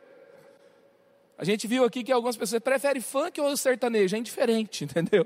A 1.38 1.45
gente 1.45 1.66
viu 1.66 1.85
aqui 1.85 2.02
que 2.02 2.12
algumas 2.12 2.37
pessoas 2.37 2.62
preferem 2.62 3.02
funk 3.02 3.40
ou 3.40 3.57
sertanejo, 3.57 4.16
é 4.16 4.19
indiferente, 4.19 4.85
entendeu? 4.87 5.23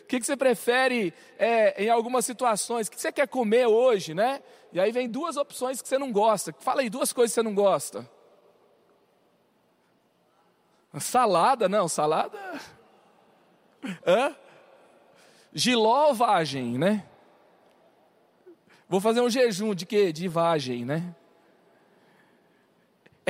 O 0.00 0.04
que, 0.10 0.18
que 0.18 0.26
você 0.26 0.36
prefere 0.36 1.14
é, 1.38 1.84
em 1.84 1.88
algumas 1.88 2.24
situações? 2.24 2.88
O 2.88 2.90
que 2.90 3.00
você 3.00 3.12
quer 3.12 3.28
comer 3.28 3.66
hoje, 3.66 4.14
né? 4.14 4.42
E 4.72 4.80
aí 4.80 4.90
vem 4.90 5.08
duas 5.08 5.36
opções 5.36 5.80
que 5.80 5.88
você 5.88 5.98
não 5.98 6.10
gosta. 6.10 6.52
Fala 6.58 6.80
aí 6.80 6.90
duas 6.90 7.12
coisas 7.12 7.32
que 7.32 7.40
você 7.40 7.42
não 7.42 7.54
gosta. 7.54 8.08
Salada, 10.98 11.68
não, 11.68 11.86
salada. 11.86 12.38
Hã? 14.04 14.34
Giló 15.52 16.08
ou 16.08 16.14
vagem, 16.14 16.76
né? 16.76 17.06
Vou 18.88 19.00
fazer 19.00 19.20
um 19.20 19.30
jejum 19.30 19.74
de 19.74 19.86
quê? 19.86 20.12
De 20.12 20.26
vagem, 20.26 20.84
né? 20.84 21.14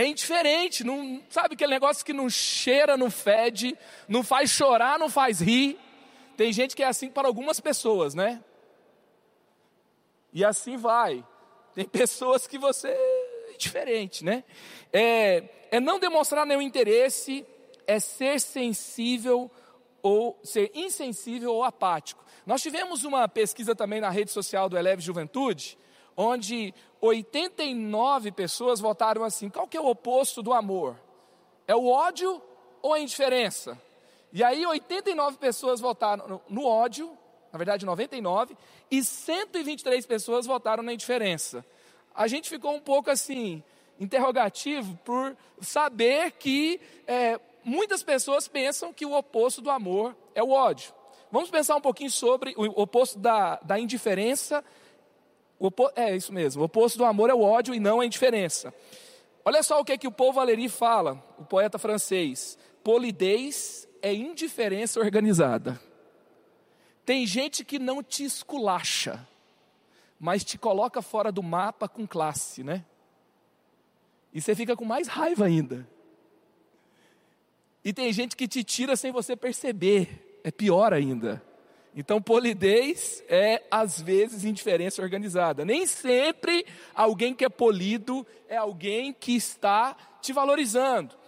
É 0.00 0.06
indiferente, 0.06 0.82
não, 0.82 1.20
sabe 1.28 1.52
aquele 1.52 1.72
negócio 1.74 2.02
que 2.02 2.14
não 2.14 2.30
cheira, 2.30 2.96
não 2.96 3.10
fede, 3.10 3.76
não 4.08 4.22
faz 4.22 4.48
chorar, 4.48 4.98
não 4.98 5.10
faz 5.10 5.40
rir. 5.40 5.78
Tem 6.38 6.50
gente 6.54 6.74
que 6.74 6.82
é 6.82 6.86
assim 6.86 7.10
para 7.10 7.28
algumas 7.28 7.60
pessoas, 7.60 8.14
né? 8.14 8.42
E 10.32 10.42
assim 10.42 10.78
vai. 10.78 11.22
Tem 11.74 11.84
pessoas 11.84 12.46
que 12.46 12.56
você 12.56 12.88
é 12.88 13.56
diferente, 13.58 14.24
né? 14.24 14.42
É, 14.90 15.44
é 15.70 15.78
não 15.78 15.98
demonstrar 15.98 16.46
nenhum 16.46 16.62
interesse, 16.62 17.46
é 17.86 18.00
ser 18.00 18.40
sensível 18.40 19.50
ou 20.00 20.40
ser 20.42 20.70
insensível 20.74 21.52
ou 21.52 21.62
apático. 21.62 22.24
Nós 22.46 22.62
tivemos 22.62 23.04
uma 23.04 23.28
pesquisa 23.28 23.74
também 23.74 24.00
na 24.00 24.08
rede 24.08 24.30
social 24.30 24.66
do 24.66 24.78
Eleve 24.78 25.02
Juventude, 25.02 25.76
onde 26.20 26.74
89 27.00 28.30
pessoas 28.32 28.78
votaram 28.78 29.24
assim: 29.24 29.48
qual 29.48 29.66
que 29.66 29.76
é 29.76 29.80
o 29.80 29.88
oposto 29.88 30.42
do 30.42 30.52
amor? 30.52 30.96
É 31.66 31.74
o 31.74 31.86
ódio 31.86 32.40
ou 32.82 32.92
a 32.92 33.00
indiferença? 33.00 33.80
E 34.32 34.44
aí 34.44 34.64
89 34.64 35.38
pessoas 35.38 35.80
votaram 35.80 36.40
no 36.48 36.64
ódio, 36.66 37.16
na 37.52 37.56
verdade 37.56 37.86
99, 37.86 38.56
e 38.90 39.02
123 39.02 40.04
pessoas 40.06 40.46
votaram 40.46 40.82
na 40.82 40.92
indiferença. 40.92 41.64
A 42.14 42.26
gente 42.28 42.48
ficou 42.48 42.74
um 42.74 42.80
pouco 42.80 43.10
assim, 43.10 43.62
interrogativo 43.98 44.98
por 45.04 45.36
saber 45.60 46.32
que 46.32 46.80
é, 47.06 47.40
muitas 47.64 48.02
pessoas 48.02 48.46
pensam 48.46 48.92
que 48.92 49.06
o 49.06 49.16
oposto 49.16 49.62
do 49.62 49.70
amor 49.70 50.14
é 50.34 50.42
o 50.42 50.50
ódio. 50.50 50.92
Vamos 51.32 51.50
pensar 51.50 51.76
um 51.76 51.80
pouquinho 51.80 52.10
sobre 52.10 52.54
o 52.56 52.82
oposto 52.82 53.18
da, 53.18 53.56
da 53.62 53.78
indiferença 53.78 54.64
Opo... 55.60 55.92
É 55.94 56.16
isso 56.16 56.32
mesmo. 56.32 56.62
O 56.62 56.64
oposto 56.64 56.96
do 56.96 57.04
amor 57.04 57.28
é 57.28 57.34
o 57.34 57.42
ódio 57.42 57.74
e 57.74 57.78
não 57.78 58.00
a 58.00 58.06
indiferença. 58.06 58.74
Olha 59.44 59.62
só 59.62 59.78
o 59.78 59.84
que, 59.84 59.92
é 59.92 59.98
que 59.98 60.08
o 60.08 60.12
Paul 60.12 60.32
Valéry 60.32 60.68
fala, 60.68 61.22
o 61.38 61.44
poeta 61.44 61.78
francês. 61.78 62.58
Polidez 62.82 63.86
é 64.00 64.12
indiferença 64.12 64.98
organizada. 64.98 65.78
Tem 67.04 67.26
gente 67.26 67.64
que 67.64 67.78
não 67.78 68.02
te 68.02 68.24
esculacha, 68.24 69.26
mas 70.18 70.44
te 70.44 70.56
coloca 70.56 71.02
fora 71.02 71.30
do 71.30 71.42
mapa 71.42 71.88
com 71.88 72.06
classe, 72.06 72.64
né? 72.64 72.84
E 74.32 74.40
você 74.40 74.54
fica 74.54 74.76
com 74.76 74.84
mais 74.84 75.08
raiva 75.08 75.44
ainda. 75.44 75.86
E 77.84 77.92
tem 77.92 78.12
gente 78.12 78.36
que 78.36 78.46
te 78.46 78.62
tira 78.62 78.96
sem 78.96 79.10
você 79.10 79.34
perceber, 79.34 80.40
é 80.44 80.50
pior 80.50 80.92
ainda. 80.92 81.42
Então, 81.94 82.22
polidez 82.22 83.22
é, 83.28 83.62
às 83.70 84.00
vezes, 84.00 84.44
indiferença 84.44 85.02
organizada. 85.02 85.64
Nem 85.64 85.86
sempre 85.86 86.64
alguém 86.94 87.34
que 87.34 87.44
é 87.44 87.48
polido 87.48 88.26
é 88.48 88.56
alguém 88.56 89.12
que 89.12 89.34
está 89.34 89.96
te 90.20 90.32
valorizando. 90.32 91.18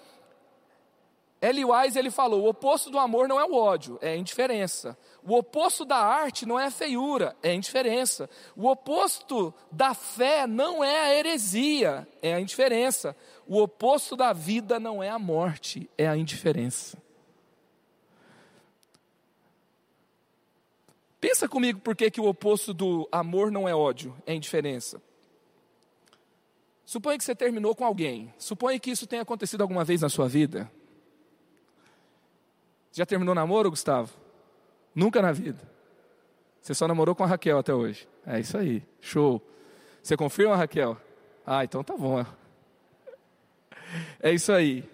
Eli 1.43 1.65
Wise 1.65 1.99
ele 1.99 2.11
falou: 2.13 2.43
o 2.43 2.49
oposto 2.49 2.89
do 2.89 3.01
amor 3.01 3.27
não 3.27 3.41
é 3.41 3.45
o 3.45 3.55
ódio, 3.55 3.99
é 4.01 4.11
a 4.11 4.17
indiferença. 4.17 4.97
O 5.25 5.37
oposto 5.37 5.85
da 5.85 5.97
arte 5.97 6.47
não 6.47 6.59
é 6.59 6.67
a 6.67 6.71
feiura, 6.71 7.37
é 7.43 7.51
a 7.51 7.55
indiferença. 7.55 8.31
O 8.57 8.69
oposto 8.69 9.53
da 9.71 9.93
fé 9.93 10.47
não 10.47 10.85
é 10.85 11.01
a 11.01 11.15
heresia, 11.17 12.07
é 12.23 12.35
a 12.35 12.41
indiferença. 12.41 13.17
O 13.45 13.61
oposto 13.61 14.17
da 14.17 14.33
vida 14.33 14.79
não 14.79 15.03
é 15.03 15.11
a 15.11 15.19
morte, 15.19 15.91
é 15.99 16.07
a 16.07 16.17
indiferença. 16.17 16.97
Pensa 21.23 21.49
comigo 21.49 21.79
por 21.79 21.95
que, 21.95 22.11
que 22.11 22.21
o 22.21 22.27
oposto 22.27 22.75
do 22.75 23.09
amor 23.13 23.53
não 23.53 23.69
é 23.69 23.73
ódio, 23.73 24.13
é 24.27 24.35
indiferença. 24.35 25.01
Suponha 26.85 27.17
que 27.17 27.23
você 27.23 27.33
terminou 27.33 27.77
com 27.77 27.85
alguém. 27.85 28.35
Suponha 28.37 28.77
que 28.81 28.91
isso 28.91 29.07
tenha 29.07 29.23
acontecido 29.23 29.61
alguma 29.61 29.85
vez 29.85 30.01
na 30.01 30.09
sua 30.09 30.29
vida. 30.29 30.69
Já 32.91 33.07
terminou 33.07 33.37
namoro, 33.37 33.71
Gustavo? 33.71 34.13
Nunca 34.93 35.23
na 35.23 35.31
vida. 35.31 35.61
Você 36.61 36.75
só 36.75 36.89
namorou 36.89 37.15
com 37.15 37.23
a 37.23 37.29
Raquel 37.29 37.57
até 37.57 37.73
hoje. 37.73 38.09
É 38.27 38.41
isso 38.41 38.59
aí. 38.59 38.83
Show. 39.01 39.41
Você 40.03 40.17
confirma, 40.17 40.57
Raquel? 40.57 40.97
Ah, 41.47 41.63
então 41.63 41.85
tá 41.85 41.97
bom. 41.97 42.27
É 44.21 44.33
isso 44.33 44.51
aí. 44.51 44.89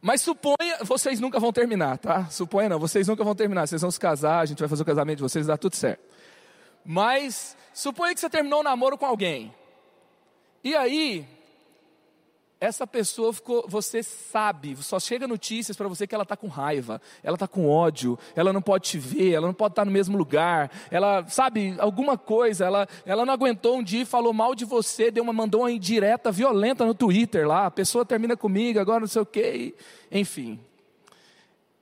Mas 0.00 0.22
suponha, 0.22 0.78
vocês 0.82 1.20
nunca 1.20 1.38
vão 1.38 1.52
terminar, 1.52 1.98
tá? 1.98 2.26
Suponha 2.30 2.70
não, 2.70 2.78
vocês 2.78 3.06
nunca 3.06 3.22
vão 3.22 3.34
terminar. 3.34 3.66
Vocês 3.66 3.82
vão 3.82 3.90
se 3.90 4.00
casar, 4.00 4.40
a 4.40 4.46
gente 4.46 4.58
vai 4.58 4.68
fazer 4.68 4.82
o 4.82 4.86
casamento 4.86 5.18
de 5.18 5.22
vocês, 5.22 5.46
dá 5.46 5.56
tudo 5.56 5.76
certo. 5.76 6.02
Mas 6.84 7.56
suponha 7.74 8.14
que 8.14 8.20
você 8.20 8.30
terminou 8.30 8.58
o 8.58 8.62
um 8.62 8.64
namoro 8.64 8.96
com 8.96 9.04
alguém. 9.04 9.54
E 10.64 10.74
aí, 10.74 11.26
essa 12.60 12.86
pessoa 12.86 13.32
ficou, 13.32 13.64
você 13.66 14.02
sabe, 14.02 14.76
só 14.76 15.00
chega 15.00 15.26
notícias 15.26 15.76
para 15.78 15.88
você 15.88 16.06
que 16.06 16.14
ela 16.14 16.24
está 16.24 16.36
com 16.36 16.46
raiva, 16.46 17.00
ela 17.22 17.34
está 17.34 17.48
com 17.48 17.66
ódio, 17.66 18.18
ela 18.36 18.52
não 18.52 18.60
pode 18.60 18.90
te 18.90 18.98
ver, 18.98 19.32
ela 19.32 19.46
não 19.46 19.54
pode 19.54 19.72
estar 19.72 19.80
tá 19.80 19.86
no 19.86 19.90
mesmo 19.90 20.18
lugar, 20.18 20.70
ela 20.90 21.26
sabe 21.26 21.74
alguma 21.78 22.18
coisa, 22.18 22.66
ela, 22.66 22.86
ela 23.06 23.24
não 23.24 23.32
aguentou 23.32 23.78
um 23.78 23.82
dia 23.82 24.02
e 24.02 24.04
falou 24.04 24.34
mal 24.34 24.54
de 24.54 24.66
você, 24.66 25.10
deu 25.10 25.24
uma 25.24 25.32
mandou 25.32 25.62
uma 25.62 25.72
indireta 25.72 26.30
violenta 26.30 26.84
no 26.84 26.94
Twitter 26.94 27.48
lá, 27.48 27.64
a 27.64 27.70
pessoa 27.70 28.04
termina 28.04 28.36
comigo, 28.36 28.78
agora 28.78 29.00
não 29.00 29.08
sei 29.08 29.22
o 29.22 29.26
que, 29.26 29.74
enfim. 30.12 30.60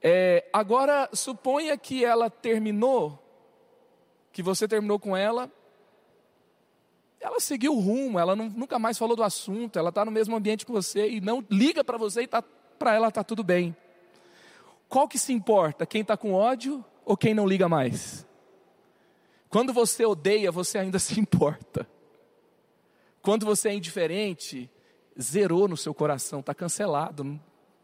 É, 0.01 0.45
agora 0.53 1.09
suponha 1.13 1.77
que 1.77 2.05
ela 2.05 2.31
terminou, 2.31 3.21
que 4.33 4.45
você 4.45 4.69
terminou 4.69 5.01
com 5.01 5.17
ela 5.17 5.51
ela 7.21 7.41
seguiu 7.41 7.75
o 7.75 7.81
rumo, 7.81 8.19
ela 8.19 8.37
não, 8.37 8.49
nunca 8.49 8.79
mais 8.79 8.97
falou 8.97 9.17
do 9.17 9.23
assunto, 9.23 9.79
ela 9.79 9.89
está 9.89 10.05
no 10.05 10.11
mesmo 10.11 10.37
ambiente 10.37 10.65
que 10.65 10.73
você 10.73 11.09
e 11.09 11.21
não 11.21 11.45
liga 11.51 11.83
para 11.83 11.99
você 11.99 12.23
e 12.23 12.27
tá, 12.27 12.43
para 12.43 12.95
ela 12.95 13.09
está 13.09 13.25
tudo 13.25 13.43
bem. 13.43 13.77
Qual 14.89 15.09
que 15.09 15.19
se 15.19 15.33
importa? 15.33 15.85
Quem 15.85 16.03
está 16.03 16.17
com 16.17 16.33
ódio 16.33 16.85
ou 17.05 17.17
quem 17.17 17.35
não 17.35 17.47
liga 17.47 17.69
mais? 17.69 18.27
Quando 19.49 19.73
você 19.73 20.05
odeia, 20.05 20.53
você 20.53 20.79
ainda 20.79 20.99
se 21.01 21.19
importa. 21.19 21.89
Quando 23.21 23.45
você 23.45 23.69
é 23.71 23.75
indiferente, 23.75 24.71
zerou 25.21 25.67
no 25.67 25.77
seu 25.77 25.93
coração, 25.93 26.41
está 26.41 26.55
cancelado, 26.55 27.25
não 27.25 27.41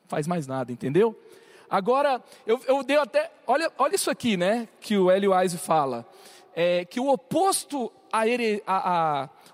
faz 0.07 0.27
mais 0.27 0.47
nada, 0.47 0.71
entendeu? 0.71 1.19
Agora, 1.69 2.23
eu, 2.47 2.61
eu 2.67 2.83
dei 2.83 2.97
até, 2.97 3.33
olha, 3.47 3.71
olha 3.77 3.95
isso 3.97 4.11
aqui, 4.11 4.37
né, 4.37 4.69
que 4.81 4.97
o 4.97 5.11
Hélio 5.11 5.37
Wise 5.37 5.59
fala, 5.59 6.07
é, 6.55 6.85
que 6.85 7.01
o 7.01 7.09
oposto 7.09 7.93
a, 8.13 8.27
here, 8.27 8.63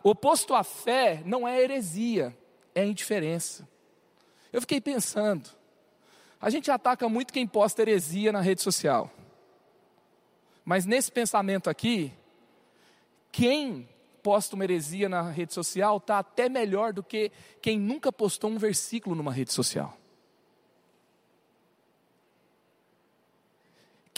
oposto 0.02 0.54
à 0.54 0.62
fé 0.62 1.22
não 1.24 1.48
é 1.48 1.60
heresia, 1.60 2.36
é 2.74 2.84
indiferença. 2.84 3.68
Eu 4.52 4.60
fiquei 4.60 4.80
pensando, 4.80 5.48
a 6.40 6.50
gente 6.50 6.70
ataca 6.70 7.08
muito 7.08 7.32
quem 7.32 7.46
posta 7.46 7.82
heresia 7.82 8.32
na 8.32 8.40
rede 8.40 8.62
social. 8.62 9.10
Mas 10.64 10.84
nesse 10.84 11.10
pensamento 11.10 11.70
aqui, 11.70 12.12
quem 13.32 13.88
posta 14.22 14.54
uma 14.54 14.64
heresia 14.64 15.08
na 15.08 15.22
rede 15.30 15.54
social 15.54 15.96
está 15.96 16.18
até 16.18 16.48
melhor 16.48 16.92
do 16.92 17.02
que 17.02 17.32
quem 17.62 17.78
nunca 17.78 18.12
postou 18.12 18.50
um 18.50 18.58
versículo 18.58 19.14
numa 19.14 19.32
rede 19.32 19.52
social. 19.52 19.96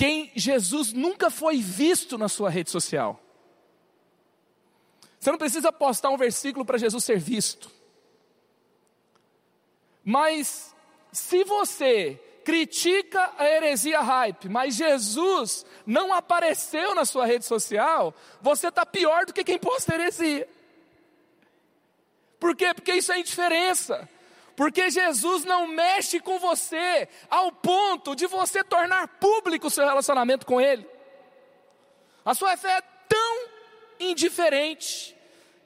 Quem 0.02 0.32
Jesus 0.34 0.92
nunca 0.92 1.30
foi 1.30 1.58
visto 1.58 2.18
na 2.18 2.28
sua 2.28 2.50
rede 2.50 2.72
social. 2.72 3.22
Você 5.16 5.30
não 5.30 5.38
precisa 5.38 5.70
postar 5.70 6.10
um 6.10 6.16
versículo 6.16 6.64
para 6.64 6.76
Jesus 6.76 7.04
ser 7.04 7.20
visto. 7.20 7.70
Mas 10.04 10.74
se 11.12 11.44
você 11.44 12.20
critica 12.44 13.32
a 13.38 13.48
heresia 13.48 14.00
hype, 14.00 14.48
mas 14.48 14.74
Jesus 14.74 15.64
não 15.86 16.12
apareceu 16.12 16.96
na 16.96 17.04
sua 17.04 17.24
rede 17.24 17.44
social, 17.44 18.12
você 18.40 18.70
está 18.70 18.84
pior 18.84 19.24
do 19.24 19.32
que 19.32 19.44
quem 19.44 19.56
posta 19.56 19.94
heresia. 19.94 20.48
Por 22.40 22.56
quê? 22.56 22.74
Porque 22.74 22.94
isso 22.94 23.12
é 23.12 23.20
indiferença. 23.20 24.08
Porque 24.56 24.90
Jesus 24.90 25.44
não 25.44 25.66
mexe 25.66 26.20
com 26.20 26.38
você 26.38 27.08
ao 27.30 27.50
ponto 27.50 28.14
de 28.14 28.26
você 28.26 28.62
tornar 28.62 29.08
público 29.08 29.66
o 29.66 29.70
seu 29.70 29.84
relacionamento 29.84 30.46
com 30.46 30.60
Ele. 30.60 30.86
A 32.24 32.34
sua 32.34 32.56
fé 32.56 32.78
é 32.78 32.82
tão 33.08 33.48
indiferente, 33.98 35.16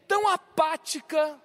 tão 0.07 0.29
apática, 0.29 1.39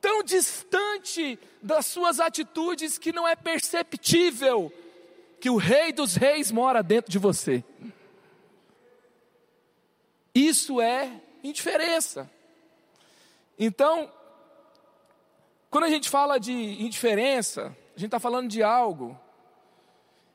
tão 0.00 0.22
distante 0.22 1.38
das 1.62 1.86
suas 1.86 2.20
atitudes 2.20 2.98
que 2.98 3.12
não 3.12 3.26
é 3.26 3.34
perceptível 3.34 4.72
que 5.40 5.50
o 5.50 5.56
Rei 5.56 5.92
dos 5.92 6.14
Reis 6.14 6.50
mora 6.50 6.82
dentro 6.82 7.10
de 7.10 7.18
você. 7.18 7.64
Isso 10.34 10.80
é 10.80 11.10
indiferença. 11.42 12.30
Então, 13.58 14.12
quando 15.70 15.84
a 15.84 15.88
gente 15.88 16.10
fala 16.10 16.38
de 16.38 16.52
indiferença, 16.52 17.74
a 17.96 17.98
gente 17.98 18.06
está 18.06 18.18
falando 18.18 18.48
de 18.48 18.62
algo 18.62 19.18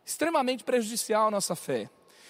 extremamente 0.05 0.63
prejudicial 0.63 1.27
à 1.27 1.31
nossa 1.31 1.55
fé. 1.55 1.89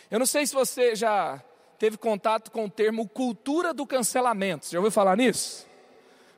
Eu 0.09 0.17
não 0.17 0.25
sei 0.25 0.47
se 0.47 0.55
você 0.55 0.95
já 0.95 1.41
teve 1.77 1.97
contato 1.97 2.49
com 2.49 2.65
o 2.65 2.69
termo 2.69 3.07
cultura 3.07 3.73
do 3.73 3.85
cancelamento. 3.85 4.65
Você 4.65 4.71
já 4.71 4.79
ouviu 4.79 4.91
falar 4.91 5.15
nisso? 5.17 5.67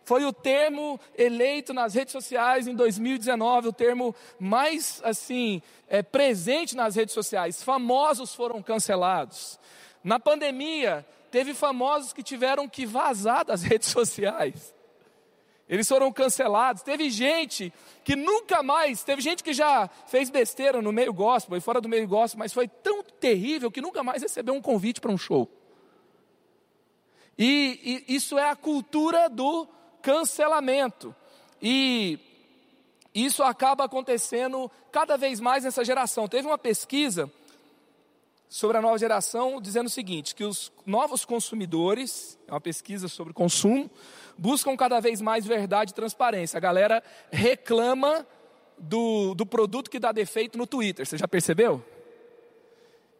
Foi 0.04 0.26
o 0.26 0.34
termo 0.34 1.00
eleito 1.18 1.74
nas 1.74 1.94
redes 1.94 2.12
sociais 2.12 2.68
em 2.68 2.76
2019, 2.76 3.70
o 3.70 3.74
termo 3.74 4.16
mais 4.40 5.02
assim 5.04 5.62
é, 5.88 6.02
presente 6.02 6.76
nas 6.76 6.96
redes 6.96 7.14
sociais. 7.14 7.64
Famosos 7.64 8.34
foram 8.34 8.62
cancelados. 8.62 9.60
Na 10.04 10.20
pandemia, 10.20 11.06
teve 11.30 11.54
famosos 11.54 12.14
que 12.14 12.24
tiveram 12.24 12.68
que 12.68 12.86
vazar 12.86 13.46
das 13.46 13.64
redes 13.64 13.90
sociais. 13.90 14.74
Eles 15.70 15.88
foram 15.88 16.12
cancelados. 16.12 16.82
Teve 16.82 17.10
gente 17.10 17.74
que 18.04 18.16
nunca 18.16 18.64
mais, 18.64 19.04
teve 19.04 19.22
gente 19.22 19.44
que 19.44 19.54
já 19.54 19.90
fez 20.08 20.30
besteira 20.30 20.82
no 20.82 20.94
meio 20.94 21.14
gospel 21.14 21.58
e 21.58 21.62
fora 21.62 21.82
do 21.82 21.90
meio 21.90 22.08
gospel, 22.08 22.40
mas 22.40 22.54
foi 22.54 22.68
tão 22.68 23.04
terrível 23.04 23.70
que 23.70 23.82
nunca 23.82 24.04
mais 24.04 24.22
recebeu 24.22 24.54
um 24.54 24.62
convite 24.62 25.02
para 25.02 25.12
um 25.12 25.18
show. 25.18 25.50
E, 27.38 28.04
e 28.08 28.16
isso 28.16 28.38
é 28.38 28.50
a 28.50 28.56
cultura 28.56 29.30
do 29.30 29.68
cancelamento. 30.02 31.14
E 31.62 32.18
isso 33.14 33.44
acaba 33.44 33.84
acontecendo 33.84 34.72
cada 34.92 35.18
vez 35.18 35.40
mais 35.40 35.64
nessa 35.64 35.84
geração. 35.84 36.28
Teve 36.28 36.48
uma 36.48 36.58
pesquisa 36.58 37.32
sobre 38.50 38.78
a 38.78 38.82
nova 38.82 38.98
geração 38.98 39.62
dizendo 39.62 39.88
o 39.88 39.92
seguinte: 39.92 40.34
que 40.34 40.44
os 40.44 40.72
novos 40.86 41.26
consumidores, 41.26 42.40
é 42.48 42.52
uma 42.52 42.62
pesquisa 42.62 43.08
sobre 43.08 43.34
consumo, 43.34 43.90
buscam 44.38 44.76
cada 44.76 45.00
vez 45.00 45.22
mais 45.22 45.46
verdade 45.46 45.92
e 45.92 45.96
transparência. 45.96 46.58
A 46.58 46.62
galera 46.62 47.04
reclama 47.32 48.26
do, 48.78 49.34
do 49.34 49.46
produto 49.46 49.90
que 49.90 50.00
dá 50.00 50.12
defeito 50.12 50.58
no 50.58 50.68
Twitter, 50.68 51.06
você 51.06 51.18
já 51.18 51.28
percebeu? 51.28 51.84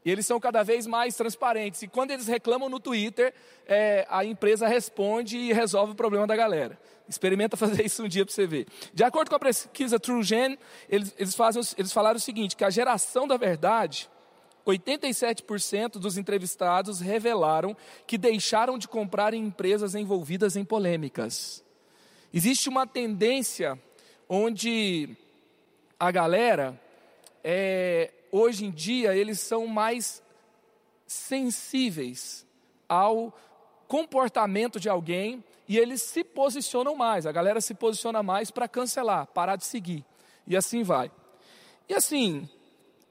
E 0.06 0.12
eles 0.12 0.26
são 0.26 0.40
cada 0.40 0.64
vez 0.64 0.88
mais 0.88 1.18
transparentes. 1.18 1.82
E 1.82 1.88
quando 1.88 2.12
eles 2.12 2.28
reclamam 2.28 2.70
no 2.70 2.80
Twitter, 2.80 3.34
é, 3.66 4.08
a 4.10 4.24
empresa 4.24 4.66
responde 4.66 5.38
e 5.38 5.52
resolve 5.52 5.92
o 5.92 5.96
problema 5.96 6.26
da 6.26 6.34
galera. 6.34 6.80
Experimenta 7.10 7.58
fazer 7.58 7.86
isso 7.86 8.04
um 8.04 8.08
dia 8.08 8.26
para 8.26 8.34
você 8.34 8.48
ver. 8.48 8.68
De 8.94 9.04
acordo 9.04 9.30
com 9.30 9.36
a 9.36 9.40
pesquisa 9.40 10.00
TrueGen, 10.00 10.58
eles, 10.88 11.14
eles, 11.18 11.36
fazem, 11.36 11.62
eles 11.78 11.92
falaram 11.92 12.16
o 12.16 12.22
seguinte: 12.22 12.56
que 12.56 12.64
a 12.64 12.70
geração 12.70 13.28
da 13.28 13.36
verdade 13.36 14.10
87% 14.68 15.94
dos 15.94 16.18
entrevistados 16.18 17.00
revelaram 17.00 17.76
que 18.06 18.18
deixaram 18.18 18.78
de 18.78 18.88
comprar 18.88 19.34
em 19.34 19.46
empresas 19.46 19.96
envolvidas 19.96 20.56
em 20.56 20.66
polêmicas. 20.66 21.64
Existe 22.34 22.68
uma 22.68 22.86
tendência 22.86 23.80
onde 24.28 25.16
a 26.00 26.12
galera, 26.12 26.80
é, 27.44 28.12
hoje 28.32 28.66
em 28.66 28.72
dia, 28.72 29.16
eles 29.16 29.40
são 29.40 29.66
mais 29.66 30.22
sensíveis 31.08 32.46
ao 32.90 33.34
comportamento 33.88 34.80
de 34.80 34.90
alguém 34.90 35.44
e 35.68 35.78
eles 35.78 36.02
se 36.02 36.24
posicionam 36.24 36.96
mais. 36.96 37.26
A 37.26 37.32
galera 37.32 37.62
se 37.62 37.74
posiciona 37.74 38.22
mais 38.22 38.52
para 38.52 38.68
cancelar, 38.68 39.28
parar 39.28 39.56
de 39.56 39.66
seguir. 39.66 40.04
E 40.46 40.56
assim 40.56 40.84
vai. 40.84 41.10
E 41.88 41.94
assim, 41.94 42.50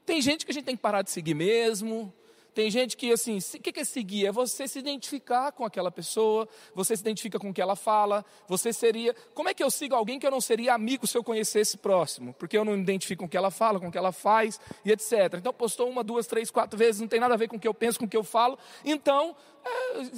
tem 0.06 0.22
gente 0.22 0.46
que 0.46 0.52
a 0.52 0.54
gente 0.54 0.64
tem 0.64 0.76
que 0.76 0.82
parar 0.82 1.02
de 1.02 1.10
seguir 1.10 1.34
mesmo. 1.34 2.12
Tem 2.54 2.71
gente 2.71 2.97
que, 2.97 3.12
assim, 3.12 3.36
o 3.36 3.60
que 3.60 3.78
é 3.78 3.84
seguir? 3.84 4.25
É 4.25 4.32
você 4.32 4.66
se 4.66 4.78
identificar 4.78 5.52
com 5.52 5.62
aquela 5.62 5.90
pessoa, 5.90 6.49
você 6.75 6.97
se 6.97 7.02
identifica 7.02 7.38
com 7.38 7.50
o 7.50 7.52
que 7.52 7.60
ela 7.60 7.76
fala, 7.76 8.25
você 8.49 8.73
seria. 8.73 9.14
Como 9.34 9.50
é 9.50 9.52
que 9.52 9.62
eu 9.62 9.71
sigo 9.71 9.95
alguém 9.95 10.19
que 10.19 10.26
eu 10.26 10.30
não 10.30 10.40
seria 10.40 10.73
amigo 10.73 11.06
se 11.06 11.19
eu 11.19 11.23
conhecesse 11.23 11.76
próximo? 11.76 12.32
Porque 12.38 12.56
eu 12.56 12.64
não 12.64 12.73
me 12.73 12.80
identifico 12.80 13.21
com 13.21 13.26
o 13.26 13.28
que 13.28 13.36
ela 13.36 13.50
fala, 13.50 13.78
com 13.78 13.88
o 13.88 13.92
que 13.92 13.99
ela 13.99 14.10
faz 14.10 14.58
e 14.86 14.90
etc. 14.90 15.34
Então, 15.34 15.52
postou 15.52 15.90
uma, 15.90 16.02
duas, 16.02 16.26
três, 16.26 16.50
quatro 16.50 16.78
vezes, 16.78 16.99
não 16.99 17.08
tem 17.08 17.21
nada 17.21 17.34
a 17.34 17.36
ver 17.36 17.47
com 17.47 17.56
o 17.56 17.60
que 17.60 17.69
eu 17.69 17.75
penso, 17.75 17.99
com 17.99 18.06
o 18.06 18.08
que 18.08 18.16
eu 18.16 18.25
falo. 18.25 18.58
Então, 18.86 19.36
é, 19.62 20.10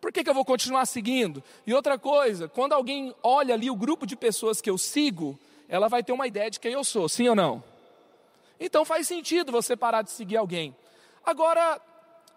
por 0.00 0.10
que, 0.10 0.24
que 0.24 0.30
eu 0.30 0.34
vou 0.34 0.46
continuar 0.46 0.86
seguindo? 0.86 1.44
E 1.66 1.74
outra 1.74 1.98
coisa, 1.98 2.48
quando 2.48 2.72
alguém 2.72 3.14
olha 3.22 3.52
ali 3.52 3.70
o 3.70 3.76
grupo 3.76 4.06
de 4.06 4.16
pessoas 4.16 4.62
que 4.62 4.70
eu 4.70 4.78
sigo, 4.78 5.38
ela 5.68 5.88
vai 5.88 6.02
ter 6.02 6.12
uma 6.12 6.26
ideia 6.26 6.50
de 6.50 6.58
quem 6.58 6.72
eu 6.72 6.84
sou, 6.84 7.06
sim 7.06 7.28
ou 7.28 7.34
não? 7.34 7.62
Então 8.60 8.84
faz 8.84 9.08
sentido 9.08 9.50
você 9.50 9.74
parar 9.74 10.02
de 10.02 10.10
seguir 10.10 10.36
alguém. 10.36 10.76
Agora, 11.24 11.80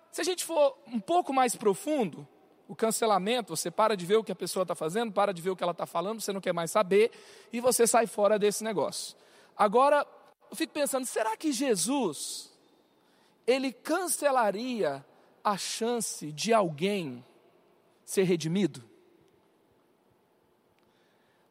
se 0.10 0.22
a 0.22 0.24
gente 0.24 0.46
for 0.46 0.78
um 0.88 1.00
pouco 1.00 1.34
mais 1.34 1.54
profundo, 1.56 2.26
o 2.68 2.76
cancelamento, 2.76 3.56
você 3.56 3.70
para 3.70 3.96
de 3.96 4.06
ver 4.06 4.16
o 4.16 4.24
que 4.24 4.32
a 4.32 4.36
pessoa 4.36 4.64
está 4.64 4.74
fazendo, 4.74 5.12
para 5.12 5.34
de 5.34 5.42
ver 5.42 5.50
o 5.50 5.56
que 5.56 5.64
ela 5.64 5.74
está 5.74 5.86
falando, 5.86 6.22
você 6.22 6.32
não 6.32 6.40
quer 6.40 6.54
mais 6.54 6.72
saber 6.72 7.12
e 7.52 7.60
você 7.60 7.86
sai 7.86 8.08
fora 8.08 8.40
desse 8.40 8.64
negócio. 8.64 9.18
Agora, 9.56 10.08
eu 10.50 10.56
fico 10.56 10.74
pensando, 10.74 11.06
será 11.06 11.36
que 11.36 11.52
Jesus, 11.52 12.52
ele 13.46 13.74
cancelaria 13.74 15.06
a 15.44 15.58
chance 15.58 16.32
de 16.32 16.54
alguém 16.54 17.24
ser 18.06 18.24
redimido? 18.24 18.84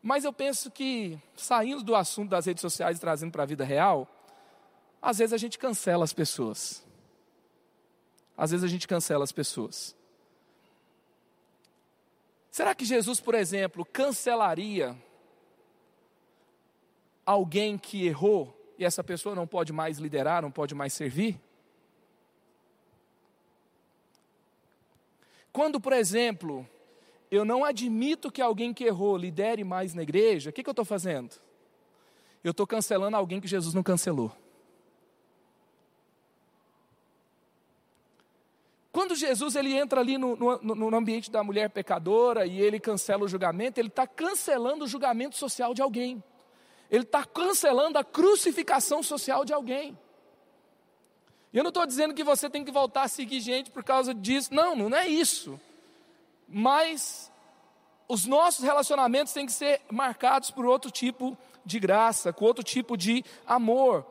Mas 0.02 0.24
eu 0.24 0.32
penso 0.32 0.70
que, 0.70 1.18
saindo 1.36 1.84
do 1.84 1.94
assunto 1.94 2.30
das 2.30 2.46
redes 2.46 2.62
sociais 2.62 2.96
e 2.96 3.00
trazendo 3.00 3.30
para 3.30 3.44
a 3.44 3.46
vida 3.46 3.64
real, 3.64 4.08
às 5.02 5.18
vezes 5.18 5.32
a 5.32 5.36
gente 5.36 5.58
cancela 5.58 6.04
as 6.04 6.12
pessoas. 6.12 6.84
Às 8.36 8.52
vezes 8.52 8.62
a 8.62 8.68
gente 8.68 8.86
cancela 8.86 9.24
as 9.24 9.32
pessoas. 9.32 9.96
Será 12.52 12.74
que 12.74 12.84
Jesus, 12.84 13.18
por 13.18 13.34
exemplo, 13.34 13.84
cancelaria 13.84 14.96
alguém 17.26 17.76
que 17.76 18.06
errou 18.06 18.56
e 18.78 18.84
essa 18.84 19.02
pessoa 19.02 19.34
não 19.34 19.46
pode 19.46 19.72
mais 19.72 19.98
liderar, 19.98 20.42
não 20.42 20.50
pode 20.50 20.74
mais 20.74 20.92
servir? 20.92 21.40
Quando, 25.52 25.80
por 25.80 25.92
exemplo, 25.92 26.66
eu 27.30 27.44
não 27.44 27.64
admito 27.64 28.30
que 28.30 28.40
alguém 28.40 28.72
que 28.72 28.84
errou 28.84 29.16
lidere 29.16 29.64
mais 29.64 29.94
na 29.94 30.02
igreja, 30.02 30.50
o 30.50 30.52
que, 30.52 30.62
que 30.62 30.68
eu 30.68 30.72
estou 30.72 30.84
fazendo? 30.84 31.40
Eu 32.44 32.52
estou 32.52 32.66
cancelando 32.66 33.16
alguém 33.16 33.40
que 33.40 33.48
Jesus 33.48 33.74
não 33.74 33.82
cancelou. 33.82 34.41
Quando 38.92 39.14
Jesus 39.14 39.56
ele 39.56 39.74
entra 39.74 40.00
ali 40.00 40.18
no, 40.18 40.36
no, 40.36 40.58
no, 40.60 40.96
ambiente 40.96 41.30
da 41.30 41.42
mulher 41.42 41.70
pecadora 41.70 42.44
e 42.44 42.60
ele 42.60 42.78
cancela 42.78 43.24
o 43.24 43.28
julgamento, 43.28 43.80
ele 43.80 43.88
está 43.88 44.06
cancelando 44.06 44.84
o 44.84 44.86
julgamento 44.86 45.34
social 45.34 45.72
de 45.72 45.80
alguém. 45.80 46.22
Ele 46.90 47.04
está 47.04 47.24
cancelando 47.24 47.98
a 47.98 48.04
crucificação 48.04 49.02
social 49.02 49.46
de 49.46 49.52
alguém. 49.54 49.98
E 51.50 51.56
eu 51.56 51.62
não 51.62 51.70
estou 51.70 51.86
dizendo 51.86 52.12
que 52.12 52.22
você 52.22 52.50
tem 52.50 52.62
que 52.62 52.70
voltar 52.70 53.04
a 53.04 53.08
seguir 53.08 53.40
gente 53.40 53.70
por 53.70 53.82
causa 53.82 54.12
disso. 54.12 54.52
Não, 54.52 54.76
não 54.76 54.94
é 54.94 55.08
isso. 55.08 55.58
Mas 56.46 57.32
os 58.06 58.26
nossos 58.26 58.62
relacionamentos 58.62 59.32
têm 59.32 59.46
que 59.46 59.52
ser 59.52 59.80
marcados 59.90 60.50
por 60.50 60.66
outro 60.66 60.90
tipo 60.90 61.36
de 61.64 61.80
graça, 61.80 62.30
com 62.30 62.44
outro 62.44 62.62
tipo 62.62 62.94
de 62.94 63.24
amor. 63.46 64.04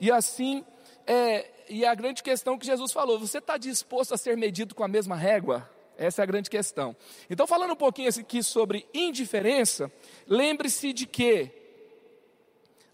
E 0.00 0.12
assim, 0.12 0.64
é, 1.04 1.50
e 1.68 1.84
a 1.84 1.94
grande 1.94 2.22
questão 2.22 2.58
que 2.58 2.66
Jesus 2.66 2.92
falou: 2.92 3.18
você 3.18 3.38
está 3.38 3.56
disposto 3.56 4.14
a 4.14 4.16
ser 4.16 4.36
medido 4.36 4.74
com 4.74 4.84
a 4.84 4.88
mesma 4.88 5.16
régua? 5.16 5.68
Essa 5.96 6.22
é 6.22 6.24
a 6.24 6.26
grande 6.26 6.48
questão. 6.48 6.96
Então, 7.28 7.46
falando 7.46 7.72
um 7.72 7.76
pouquinho 7.76 8.08
aqui 8.08 8.42
sobre 8.42 8.88
indiferença, 8.94 9.90
lembre-se 10.28 10.92
de 10.92 11.06
que 11.06 11.50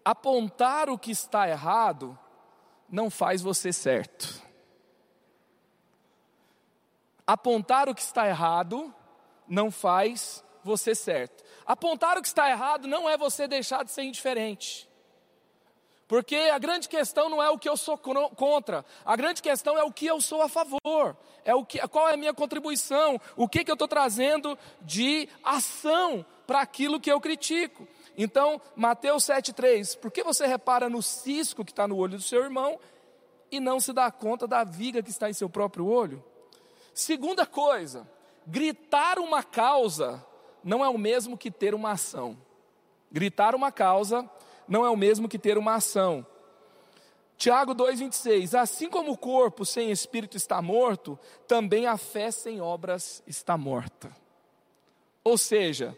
apontar 0.02 0.88
o 0.88 0.98
que 0.98 1.10
está 1.10 1.48
errado 1.48 2.18
não 2.88 3.10
faz 3.10 3.42
você 3.42 3.72
certo. 3.72 4.42
Apontar 7.26 7.88
o 7.88 7.94
que 7.94 8.02
está 8.02 8.26
errado 8.26 8.94
não 9.46 9.70
faz 9.70 10.42
você 10.62 10.94
certo. 10.94 11.44
Apontar 11.66 12.16
o 12.16 12.22
que 12.22 12.28
está 12.28 12.50
errado 12.50 12.88
não 12.88 13.08
é 13.08 13.16
você 13.16 13.46
deixar 13.46 13.84
de 13.84 13.90
ser 13.90 14.02
indiferente. 14.02 14.88
Porque 16.06 16.36
a 16.36 16.58
grande 16.58 16.88
questão 16.88 17.30
não 17.30 17.42
é 17.42 17.48
o 17.48 17.58
que 17.58 17.68
eu 17.68 17.76
sou 17.76 17.96
contra, 17.96 18.84
a 19.04 19.16
grande 19.16 19.40
questão 19.40 19.78
é 19.78 19.82
o 19.82 19.92
que 19.92 20.06
eu 20.06 20.20
sou 20.20 20.42
a 20.42 20.48
favor, 20.48 21.16
é 21.44 21.54
o 21.54 21.64
que, 21.64 21.78
qual 21.88 22.08
é 22.08 22.14
a 22.14 22.16
minha 22.16 22.34
contribuição, 22.34 23.18
o 23.36 23.48
que, 23.48 23.64
que 23.64 23.70
eu 23.70 23.74
estou 23.74 23.88
trazendo 23.88 24.58
de 24.82 25.28
ação 25.42 26.24
para 26.46 26.60
aquilo 26.60 27.00
que 27.00 27.10
eu 27.10 27.20
critico. 27.20 27.88
Então, 28.16 28.60
Mateus 28.76 29.24
7,3, 29.24 29.98
por 29.98 30.10
que 30.10 30.22
você 30.22 30.46
repara 30.46 30.88
no 30.88 31.02
cisco 31.02 31.64
que 31.64 31.72
está 31.72 31.88
no 31.88 31.96
olho 31.96 32.16
do 32.16 32.22
seu 32.22 32.42
irmão 32.42 32.78
e 33.50 33.58
não 33.58 33.80
se 33.80 33.92
dá 33.92 34.10
conta 34.10 34.46
da 34.46 34.62
viga 34.62 35.02
que 35.02 35.10
está 35.10 35.30
em 35.30 35.32
seu 35.32 35.48
próprio 35.48 35.86
olho? 35.86 36.22
Segunda 36.92 37.46
coisa, 37.46 38.06
gritar 38.46 39.18
uma 39.18 39.42
causa 39.42 40.24
não 40.62 40.84
é 40.84 40.88
o 40.88 40.98
mesmo 40.98 41.36
que 41.36 41.50
ter 41.50 41.74
uma 41.74 41.92
ação. 41.92 42.36
Gritar 43.10 43.54
uma 43.54 43.72
causa 43.72 44.28
não 44.68 44.84
é 44.84 44.90
o 44.90 44.96
mesmo 44.96 45.28
que 45.28 45.38
ter 45.38 45.58
uma 45.58 45.74
ação. 45.74 46.26
Tiago 47.36 47.74
2,26: 47.74 48.58
Assim 48.58 48.88
como 48.88 49.12
o 49.12 49.18
corpo 49.18 49.64
sem 49.64 49.90
espírito 49.90 50.36
está 50.36 50.62
morto, 50.62 51.18
também 51.46 51.86
a 51.86 51.96
fé 51.96 52.30
sem 52.30 52.60
obras 52.60 53.22
está 53.26 53.56
morta. 53.56 54.14
Ou 55.22 55.38
seja, 55.38 55.96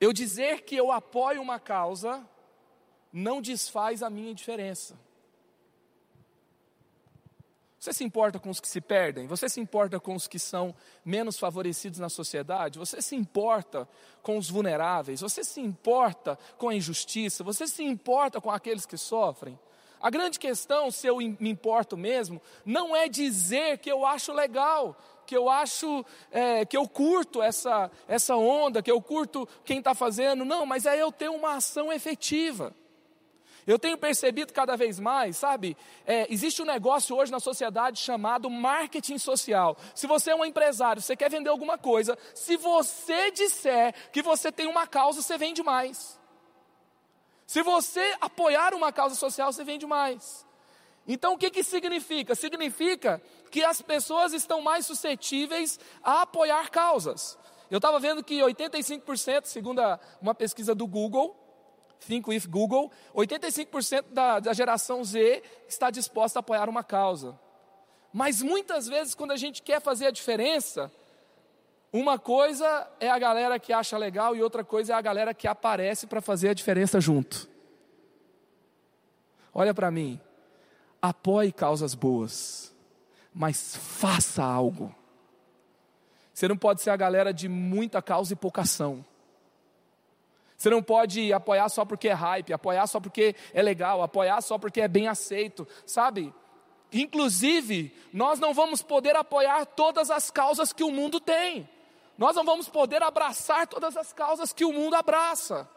eu 0.00 0.12
dizer 0.12 0.62
que 0.62 0.76
eu 0.76 0.90
apoio 0.90 1.40
uma 1.40 1.60
causa 1.60 2.26
não 3.12 3.40
desfaz 3.40 4.02
a 4.02 4.10
minha 4.10 4.34
diferença. 4.34 4.98
Você 7.82 7.92
se 7.92 8.04
importa 8.04 8.38
com 8.38 8.48
os 8.48 8.60
que 8.60 8.68
se 8.68 8.80
perdem? 8.80 9.26
Você 9.26 9.48
se 9.48 9.58
importa 9.58 9.98
com 9.98 10.14
os 10.14 10.28
que 10.28 10.38
são 10.38 10.72
menos 11.04 11.36
favorecidos 11.36 11.98
na 11.98 12.08
sociedade? 12.08 12.78
Você 12.78 13.02
se 13.02 13.16
importa 13.16 13.88
com 14.22 14.38
os 14.38 14.48
vulneráveis? 14.48 15.20
Você 15.20 15.42
se 15.42 15.60
importa 15.60 16.38
com 16.56 16.68
a 16.68 16.76
injustiça? 16.76 17.42
Você 17.42 17.66
se 17.66 17.82
importa 17.82 18.40
com 18.40 18.52
aqueles 18.52 18.86
que 18.86 18.96
sofrem? 18.96 19.58
A 20.00 20.10
grande 20.10 20.38
questão, 20.38 20.92
se 20.92 21.08
eu 21.08 21.16
me 21.16 21.50
importo 21.50 21.96
mesmo, 21.96 22.40
não 22.64 22.94
é 22.94 23.08
dizer 23.08 23.78
que 23.78 23.90
eu 23.90 24.06
acho 24.06 24.32
legal, 24.32 24.96
que 25.26 25.36
eu 25.36 25.50
acho, 25.50 26.06
é, 26.30 26.64
que 26.64 26.76
eu 26.76 26.88
curto 26.88 27.42
essa, 27.42 27.90
essa 28.06 28.36
onda, 28.36 28.80
que 28.80 28.92
eu 28.92 29.02
curto 29.02 29.44
quem 29.64 29.78
está 29.78 29.92
fazendo, 29.92 30.44
não, 30.44 30.64
mas 30.64 30.86
é 30.86 31.02
eu 31.02 31.10
ter 31.10 31.30
uma 31.30 31.56
ação 31.56 31.92
efetiva. 31.92 32.72
Eu 33.66 33.78
tenho 33.78 33.96
percebido 33.96 34.52
cada 34.52 34.76
vez 34.76 34.98
mais, 34.98 35.36
sabe? 35.36 35.76
É, 36.04 36.26
existe 36.32 36.60
um 36.62 36.64
negócio 36.64 37.16
hoje 37.16 37.30
na 37.30 37.38
sociedade 37.38 38.00
chamado 38.00 38.50
marketing 38.50 39.18
social. 39.18 39.76
Se 39.94 40.06
você 40.06 40.30
é 40.30 40.34
um 40.34 40.44
empresário, 40.44 41.00
você 41.00 41.14
quer 41.14 41.30
vender 41.30 41.48
alguma 41.48 41.78
coisa, 41.78 42.18
se 42.34 42.56
você 42.56 43.30
disser 43.30 43.94
que 44.10 44.22
você 44.22 44.50
tem 44.50 44.66
uma 44.66 44.86
causa, 44.86 45.22
você 45.22 45.38
vende 45.38 45.62
mais. 45.62 46.20
Se 47.46 47.62
você 47.62 48.16
apoiar 48.20 48.74
uma 48.74 48.92
causa 48.92 49.14
social, 49.14 49.52
você 49.52 49.62
vende 49.62 49.86
mais. 49.86 50.44
Então 51.06 51.34
o 51.34 51.38
que, 51.38 51.50
que 51.50 51.62
significa? 51.62 52.34
Significa 52.34 53.22
que 53.50 53.62
as 53.62 53.82
pessoas 53.82 54.32
estão 54.32 54.60
mais 54.60 54.86
suscetíveis 54.86 55.78
a 56.02 56.22
apoiar 56.22 56.70
causas. 56.70 57.38
Eu 57.70 57.78
estava 57.78 57.98
vendo 57.98 58.22
que 58.22 58.38
85%, 58.40 59.46
segundo 59.46 59.80
uma 60.20 60.34
pesquisa 60.34 60.74
do 60.74 60.86
Google, 60.86 61.41
Think 62.06 62.28
with 62.28 62.46
Google, 62.48 62.90
85% 63.14 64.06
da, 64.10 64.40
da 64.40 64.52
geração 64.52 65.04
Z 65.04 65.42
está 65.68 65.90
disposta 65.90 66.38
a 66.38 66.40
apoiar 66.40 66.68
uma 66.68 66.82
causa. 66.82 67.38
Mas 68.12 68.42
muitas 68.42 68.86
vezes, 68.86 69.14
quando 69.14 69.30
a 69.30 69.36
gente 69.36 69.62
quer 69.62 69.80
fazer 69.80 70.06
a 70.06 70.10
diferença, 70.10 70.90
uma 71.92 72.18
coisa 72.18 72.88
é 72.98 73.08
a 73.10 73.18
galera 73.18 73.58
que 73.58 73.72
acha 73.72 73.96
legal 73.96 74.34
e 74.34 74.42
outra 74.42 74.64
coisa 74.64 74.92
é 74.92 74.96
a 74.96 75.00
galera 75.00 75.32
que 75.32 75.46
aparece 75.46 76.06
para 76.06 76.20
fazer 76.20 76.50
a 76.50 76.54
diferença 76.54 77.00
junto. 77.00 77.48
Olha 79.54 79.72
para 79.72 79.90
mim, 79.90 80.20
apoie 81.00 81.52
causas 81.52 81.94
boas, 81.94 82.74
mas 83.32 83.76
faça 83.76 84.42
algo. 84.42 84.94
Você 86.32 86.48
não 86.48 86.56
pode 86.56 86.80
ser 86.80 86.90
a 86.90 86.96
galera 86.96 87.32
de 87.32 87.48
muita 87.48 88.02
causa 88.02 88.32
e 88.32 88.36
pouca 88.36 88.62
ação. 88.62 89.04
Você 90.62 90.70
não 90.70 90.80
pode 90.80 91.32
apoiar 91.32 91.68
só 91.68 91.84
porque 91.84 92.08
é 92.08 92.12
hype, 92.12 92.52
apoiar 92.52 92.86
só 92.86 93.00
porque 93.00 93.34
é 93.52 93.60
legal, 93.60 94.00
apoiar 94.00 94.40
só 94.40 94.56
porque 94.56 94.80
é 94.80 94.86
bem 94.86 95.08
aceito, 95.08 95.66
sabe? 95.84 96.32
Inclusive, 96.92 97.92
nós 98.12 98.38
não 98.38 98.54
vamos 98.54 98.80
poder 98.80 99.16
apoiar 99.16 99.66
todas 99.66 100.08
as 100.08 100.30
causas 100.30 100.72
que 100.72 100.84
o 100.84 100.92
mundo 100.92 101.18
tem. 101.18 101.68
Nós 102.16 102.36
não 102.36 102.44
vamos 102.44 102.68
poder 102.68 103.02
abraçar 103.02 103.66
todas 103.66 103.96
as 103.96 104.12
causas 104.12 104.52
que 104.52 104.64
o 104.64 104.72
mundo 104.72 104.94
abraça. 104.94 105.68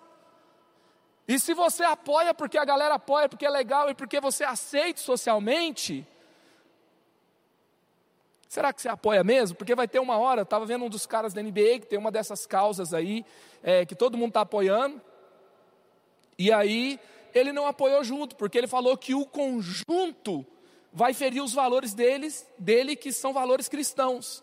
E 1.28 1.40
se 1.40 1.56
você 1.56 1.84
apoia 1.84 2.32
porque 2.32 2.60
a 2.60 2.64
galera 2.64 2.94
apoia, 2.94 3.28
porque 3.28 3.48
é 3.48 3.50
legal 3.50 3.90
e 3.90 3.96
porque 3.96 4.20
você 4.22 4.44
aceita 4.44 5.02
socialmente, 5.02 6.08
Será 8.56 8.72
que 8.72 8.82
você 8.82 8.88
apoia 8.88 9.22
mesmo? 9.22 9.58
Porque 9.58 9.76
vai 9.76 9.86
ter 9.86 10.00
uma 10.00 10.18
hora, 10.18 10.40
eu 10.40 10.44
estava 10.44 10.66
vendo 10.66 10.86
um 10.86 10.90
dos 10.90 11.06
caras 11.06 11.34
da 11.34 11.44
NBA 11.44 11.80
que 11.82 11.88
tem 11.88 12.00
uma 12.00 12.10
dessas 12.10 12.46
causas 12.46 12.94
aí, 12.94 13.26
é, 13.62 13.86
que 13.86 13.94
todo 13.94 14.18
mundo 14.18 14.30
está 14.30 14.40
apoiando, 14.40 15.02
e 16.40 16.54
aí 16.54 16.98
ele 17.34 17.52
não 17.52 17.68
apoiou 17.68 18.02
junto, 18.02 18.34
porque 18.38 18.58
ele 18.58 18.66
falou 18.66 18.96
que 18.96 19.14
o 19.14 19.26
conjunto 19.26 20.46
vai 20.94 21.14
ferir 21.14 21.44
os 21.44 21.54
valores 21.54 21.94
deles, 21.94 22.48
dele, 22.58 22.96
que 22.96 23.12
são 23.12 23.34
valores 23.34 23.68
cristãos 23.68 24.42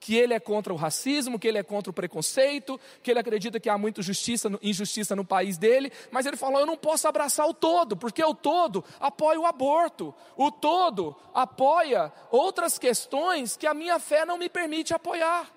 que 0.00 0.16
ele 0.16 0.34
é 0.34 0.40
contra 0.40 0.72
o 0.72 0.76
racismo, 0.76 1.38
que 1.38 1.48
ele 1.48 1.58
é 1.58 1.62
contra 1.62 1.90
o 1.90 1.94
preconceito, 1.94 2.80
que 3.02 3.10
ele 3.10 3.20
acredita 3.20 3.58
que 3.58 3.68
há 3.68 3.76
muita 3.76 4.02
justiça, 4.02 4.50
injustiça 4.62 5.16
no 5.16 5.24
país 5.24 5.58
dele, 5.58 5.92
mas 6.10 6.26
ele 6.26 6.36
falou: 6.36 6.60
eu 6.60 6.66
não 6.66 6.76
posso 6.76 7.08
abraçar 7.08 7.46
o 7.46 7.54
todo, 7.54 7.96
porque 7.96 8.22
o 8.22 8.34
todo 8.34 8.84
apoia 9.00 9.40
o 9.40 9.46
aborto, 9.46 10.14
o 10.36 10.50
todo 10.50 11.16
apoia 11.34 12.12
outras 12.30 12.78
questões 12.78 13.56
que 13.56 13.66
a 13.66 13.74
minha 13.74 13.98
fé 13.98 14.24
não 14.24 14.38
me 14.38 14.48
permite 14.48 14.94
apoiar. 14.94 15.50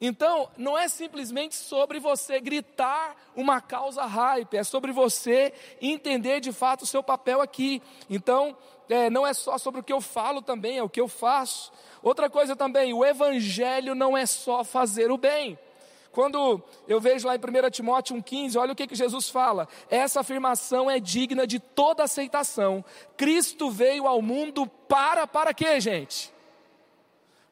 Então, 0.00 0.48
não 0.56 0.78
é 0.78 0.86
simplesmente 0.86 1.56
sobre 1.56 1.98
você 1.98 2.40
gritar 2.40 3.16
uma 3.34 3.60
causa 3.60 4.04
hype, 4.04 4.56
é 4.56 4.62
sobre 4.62 4.92
você 4.92 5.52
entender 5.82 6.40
de 6.40 6.52
fato 6.52 6.82
o 6.82 6.86
seu 6.86 7.02
papel 7.02 7.40
aqui. 7.40 7.82
Então, 8.08 8.56
é, 8.88 9.10
não 9.10 9.26
é 9.26 9.34
só 9.34 9.58
sobre 9.58 9.80
o 9.80 9.84
que 9.84 9.92
eu 9.92 10.00
falo 10.00 10.40
também, 10.40 10.78
é 10.78 10.82
o 10.82 10.88
que 10.88 11.00
eu 11.00 11.08
faço. 11.08 11.72
Outra 12.02 12.30
coisa 12.30 12.54
também, 12.54 12.92
o 12.92 13.04
evangelho 13.04 13.94
não 13.94 14.16
é 14.16 14.26
só 14.26 14.62
fazer 14.62 15.10
o 15.10 15.18
bem. 15.18 15.58
Quando 16.12 16.62
eu 16.86 17.00
vejo 17.00 17.26
lá 17.26 17.36
em 17.36 17.38
1 17.38 17.70
Timóteo 17.70 18.16
1,15, 18.16 18.58
olha 18.58 18.72
o 18.72 18.76
que, 18.76 18.86
que 18.86 18.94
Jesus 18.94 19.28
fala. 19.28 19.68
Essa 19.90 20.20
afirmação 20.20 20.90
é 20.90 20.98
digna 20.98 21.46
de 21.46 21.60
toda 21.60 22.02
aceitação. 22.02 22.84
Cristo 23.16 23.70
veio 23.70 24.06
ao 24.06 24.20
mundo 24.22 24.66
para, 24.66 25.26
para 25.26 25.52
quê, 25.54 25.80
gente? 25.80 26.32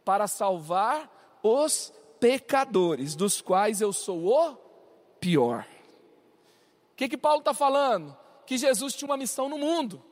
Para 0.05 0.27
salvar 0.27 1.39
os 1.43 1.93
pecadores, 2.19 3.15
dos 3.15 3.41
quais 3.41 3.81
eu 3.81 3.93
sou 3.93 4.27
o 4.27 4.57
pior. 5.21 5.67
O 6.93 6.97
que, 6.97 7.09
que 7.09 7.17
Paulo 7.17 7.41
está 7.41 7.53
falando? 7.53 8.17
Que 8.47 8.57
Jesus 8.57 8.95
tinha 8.95 9.09
uma 9.09 9.17
missão 9.17 9.49
no 9.49 9.59
mundo. 9.59 10.03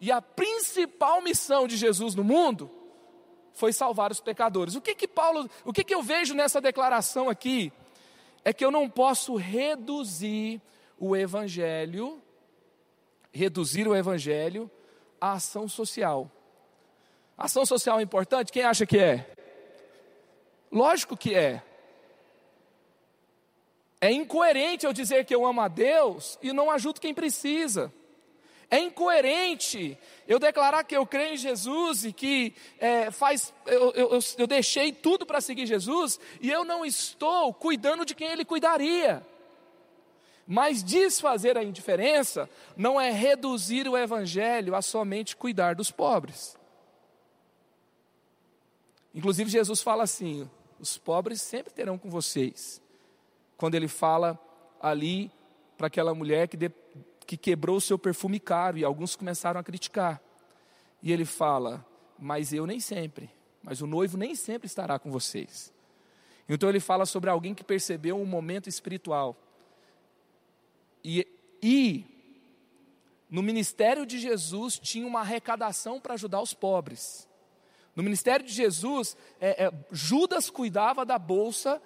E 0.00 0.10
a 0.10 0.20
principal 0.20 1.22
missão 1.22 1.68
de 1.68 1.76
Jesus 1.76 2.14
no 2.14 2.24
mundo 2.24 2.81
foi 3.54 3.72
salvar 3.72 4.10
os 4.10 4.20
pecadores. 4.20 4.74
O 4.74 4.80
que 4.80 4.94
que 4.94 5.08
Paulo, 5.08 5.48
o 5.64 5.72
que 5.72 5.84
que 5.84 5.94
eu 5.94 6.02
vejo 6.02 6.34
nessa 6.34 6.60
declaração 6.60 7.28
aqui? 7.28 7.72
É 8.44 8.52
que 8.52 8.64
eu 8.64 8.70
não 8.70 8.88
posso 8.88 9.36
reduzir 9.36 10.60
o 10.98 11.16
evangelho, 11.16 12.20
reduzir 13.32 13.86
o 13.86 13.94
evangelho 13.94 14.70
à 15.20 15.32
ação 15.32 15.68
social. 15.68 16.30
Ação 17.36 17.64
social 17.66 17.98
é 17.98 18.02
importante? 18.02 18.52
Quem 18.52 18.62
acha 18.62 18.86
que 18.86 18.98
é? 18.98 19.30
Lógico 20.70 21.16
que 21.16 21.34
é. 21.34 21.62
É 24.00 24.10
incoerente 24.10 24.84
eu 24.84 24.92
dizer 24.92 25.24
que 25.24 25.34
eu 25.34 25.46
amo 25.46 25.60
a 25.60 25.68
Deus 25.68 26.38
e 26.42 26.52
não 26.52 26.70
ajudo 26.70 27.00
quem 27.00 27.14
precisa. 27.14 27.92
É 28.72 28.78
incoerente 28.78 29.98
eu 30.26 30.38
declarar 30.38 30.82
que 30.82 30.96
eu 30.96 31.06
creio 31.06 31.34
em 31.34 31.36
Jesus 31.36 32.06
e 32.06 32.12
que 32.12 32.54
é, 32.78 33.10
faz, 33.10 33.52
eu, 33.66 33.90
eu, 33.90 34.18
eu 34.38 34.46
deixei 34.46 34.90
tudo 34.90 35.26
para 35.26 35.42
seguir 35.42 35.66
Jesus 35.66 36.18
e 36.40 36.50
eu 36.50 36.64
não 36.64 36.82
estou 36.82 37.52
cuidando 37.52 38.02
de 38.06 38.14
quem 38.14 38.28
Ele 38.28 38.46
cuidaria. 38.46 39.22
Mas 40.46 40.82
desfazer 40.82 41.58
a 41.58 41.62
indiferença 41.62 42.48
não 42.74 42.98
é 42.98 43.10
reduzir 43.10 43.86
o 43.86 43.94
Evangelho 43.94 44.74
a 44.74 44.80
somente 44.80 45.36
cuidar 45.36 45.74
dos 45.74 45.90
pobres. 45.90 46.56
Inclusive, 49.14 49.50
Jesus 49.50 49.82
fala 49.82 50.04
assim: 50.04 50.48
os 50.80 50.96
pobres 50.96 51.42
sempre 51.42 51.74
terão 51.74 51.98
com 51.98 52.08
vocês. 52.08 52.80
Quando 53.58 53.74
ele 53.74 53.86
fala 53.86 54.38
ali 54.80 55.30
para 55.76 55.88
aquela 55.88 56.14
mulher 56.14 56.48
que 56.48 56.56
de, 56.56 56.70
que 57.32 57.36
quebrou 57.38 57.76
o 57.76 57.80
seu 57.80 57.98
perfume 57.98 58.38
caro 58.38 58.76
e 58.76 58.84
alguns 58.84 59.16
começaram 59.16 59.58
a 59.58 59.64
criticar. 59.64 60.20
E 61.02 61.10
ele 61.10 61.24
fala: 61.24 61.82
Mas 62.18 62.52
eu 62.52 62.66
nem 62.66 62.78
sempre, 62.78 63.30
mas 63.62 63.80
o 63.80 63.86
noivo 63.86 64.18
nem 64.18 64.34
sempre 64.34 64.66
estará 64.66 64.98
com 64.98 65.10
vocês. 65.10 65.72
Então 66.46 66.68
ele 66.68 66.78
fala 66.78 67.06
sobre 67.06 67.30
alguém 67.30 67.54
que 67.54 67.64
percebeu 67.64 68.20
um 68.20 68.26
momento 68.26 68.68
espiritual. 68.68 69.34
E, 71.02 71.26
e 71.62 72.04
no 73.30 73.42
ministério 73.42 74.04
de 74.04 74.18
Jesus 74.18 74.78
tinha 74.78 75.06
uma 75.06 75.20
arrecadação 75.20 75.98
para 75.98 76.12
ajudar 76.12 76.42
os 76.42 76.52
pobres. 76.52 77.26
No 77.96 78.02
ministério 78.02 78.44
de 78.44 78.52
Jesus, 78.52 79.16
é, 79.40 79.64
é, 79.64 79.72
Judas 79.90 80.50
cuidava 80.50 81.06
da 81.06 81.18
bolsa 81.18 81.80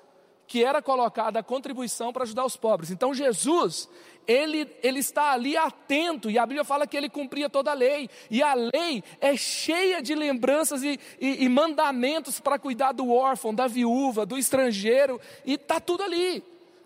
que 0.46 0.64
era 0.64 0.80
colocada 0.80 1.40
a 1.40 1.42
contribuição 1.42 2.12
para 2.12 2.22
ajudar 2.22 2.44
os 2.44 2.56
pobres. 2.56 2.90
Então 2.90 3.12
Jesus, 3.12 3.88
ele, 4.26 4.68
ele 4.82 4.98
está 4.98 5.32
ali 5.32 5.56
atento, 5.56 6.30
e 6.30 6.38
a 6.38 6.44
Bíblia 6.44 6.64
fala 6.64 6.86
que 6.86 6.96
ele 6.96 7.08
cumpria 7.08 7.48
toda 7.48 7.70
a 7.70 7.74
lei, 7.74 8.10
e 8.30 8.42
a 8.42 8.54
lei 8.54 9.02
é 9.20 9.36
cheia 9.36 10.02
de 10.02 10.14
lembranças 10.14 10.82
e, 10.82 10.98
e, 11.20 11.44
e 11.44 11.48
mandamentos 11.48 12.40
para 12.40 12.58
cuidar 12.58 12.92
do 12.92 13.12
órfão, 13.12 13.54
da 13.54 13.66
viúva, 13.66 14.26
do 14.26 14.36
estrangeiro, 14.36 15.20
e 15.44 15.54
está 15.54 15.80
tudo 15.80 16.02
ali. 16.02 16.42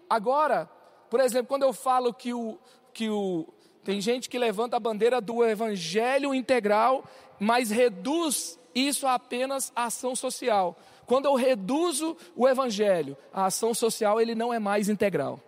Agora, 0.09 0.69
por 1.09 1.21
exemplo, 1.21 1.49
quando 1.49 1.63
eu 1.63 1.73
falo 1.73 2.13
que 2.13 2.33
o, 2.33 2.59
que 2.93 3.09
o. 3.09 3.47
Tem 3.83 4.01
gente 4.01 4.29
que 4.29 4.39
levanta 4.39 4.77
a 4.77 4.81
bandeira 4.81 5.21
do 5.21 5.45
evangelho 5.45 6.35
integral, 6.35 7.05
mas 7.39 7.71
reduz 7.71 8.59
isso 8.75 9.07
a 9.07 9.15
apenas 9.15 9.73
a 9.75 9.85
ação 9.85 10.15
social. 10.15 10.77
Quando 11.07 11.25
eu 11.27 11.35
reduzo 11.35 12.17
o 12.37 12.47
evangelho, 12.47 13.17
a 13.33 13.47
ação 13.47 13.75
social 13.75 14.21
ele 14.21 14.35
não 14.35 14.55
é 14.55 14.59
mais 14.59 14.89
integral, 14.89 15.41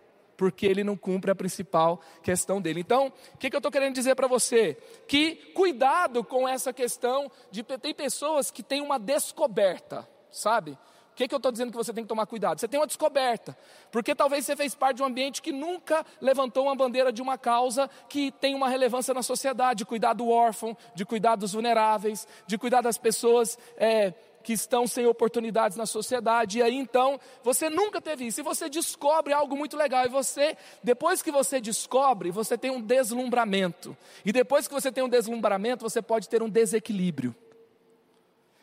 porque 0.42 0.66
ele 0.66 0.83
não 0.83 0.96
cumpre 0.96 1.31
a 1.31 1.37
principal 1.37 2.00
questão 2.20 2.61
dele. 2.61 2.81
Então, 2.81 3.12
o 3.33 3.38
que, 3.38 3.48
que 3.48 3.55
eu 3.55 3.61
estou 3.61 3.70
querendo 3.70 3.94
dizer 3.94 4.16
para 4.16 4.26
você? 4.26 4.76
Que 5.07 5.37
cuidado 5.55 6.24
com 6.24 6.48
essa 6.48 6.72
questão 6.72 7.31
de 7.48 7.62
tem 7.62 7.94
pessoas 7.94 8.50
que 8.50 8.61
têm 8.61 8.81
uma 8.81 8.98
descoberta, 8.98 10.05
sabe? 10.33 10.72
O 10.72 11.14
que, 11.14 11.28
que 11.28 11.35
eu 11.35 11.37
estou 11.37 11.52
dizendo 11.52 11.70
que 11.70 11.76
você 11.76 11.92
tem 11.92 12.02
que 12.02 12.09
tomar 12.09 12.26
cuidado? 12.26 12.59
Você 12.59 12.66
tem 12.66 12.81
uma 12.81 12.88
descoberta, 12.88 13.57
porque 13.92 14.16
talvez 14.16 14.44
você 14.44 14.57
fez 14.57 14.74
parte 14.74 14.96
de 14.96 15.05
um 15.05 15.07
ambiente 15.07 15.40
que 15.40 15.52
nunca 15.52 16.05
levantou 16.20 16.64
uma 16.64 16.74
bandeira 16.74 17.12
de 17.12 17.22
uma 17.22 17.38
causa 17.38 17.88
que 18.09 18.33
tem 18.33 18.57
uma 18.57 18.68
relevância 18.68 19.14
na 19.14 19.22
sociedade, 19.22 19.78
de 19.78 19.85
cuidar 19.85 20.12
do 20.12 20.28
órfão, 20.28 20.76
de 20.92 21.05
cuidar 21.05 21.37
dos 21.37 21.52
vulneráveis, 21.52 22.26
de 22.48 22.59
cuidar 22.59 22.81
das 22.81 22.98
pessoas 22.98 23.57
é, 23.76 24.12
que 24.42 24.52
estão 24.52 24.87
sem 24.87 25.07
oportunidades 25.07 25.76
na 25.76 25.87
sociedade, 25.87 26.59
e 26.59 26.62
aí 26.62 26.76
então 26.76 27.18
você 27.42 27.70
nunca 27.70 28.00
teve 28.00 28.26
isso, 28.26 28.40
e 28.40 28.42
você 28.42 28.68
descobre 28.68 29.33
algo 29.33 29.57
muito 29.57 29.76
legal, 29.76 30.05
e 30.05 30.09
você, 30.09 30.57
depois 30.83 31.22
que 31.22 31.31
você 31.31 31.61
descobre, 31.61 32.31
você 32.31 32.59
tem 32.59 32.70
um 32.70 32.81
deslumbramento, 32.81 33.96
e 34.24 34.33
depois 34.33 34.68
que 34.68 34.74
você 34.74 34.90
tem 34.90 35.05
um 35.05 35.09
deslumbramento, 35.09 35.83
você 35.83 36.02
pode 36.02 36.28
ter 36.28 36.42
um 36.42 36.48
desequilíbrio. 36.48 37.35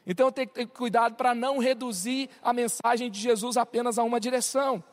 Então 0.06 0.32
tem 0.32 0.48
que 0.48 0.54
ter 0.54 0.66
cuidado 0.66 1.16
para 1.16 1.36
não 1.36 1.60
reduzir 1.60 2.30
a 2.42 2.52
mensagem 2.52 3.12
de 3.12 3.20
Jesus 3.20 3.58
apenas 3.58 4.00
a 4.00 4.04
uma 4.04 4.20
direção. 4.20 4.84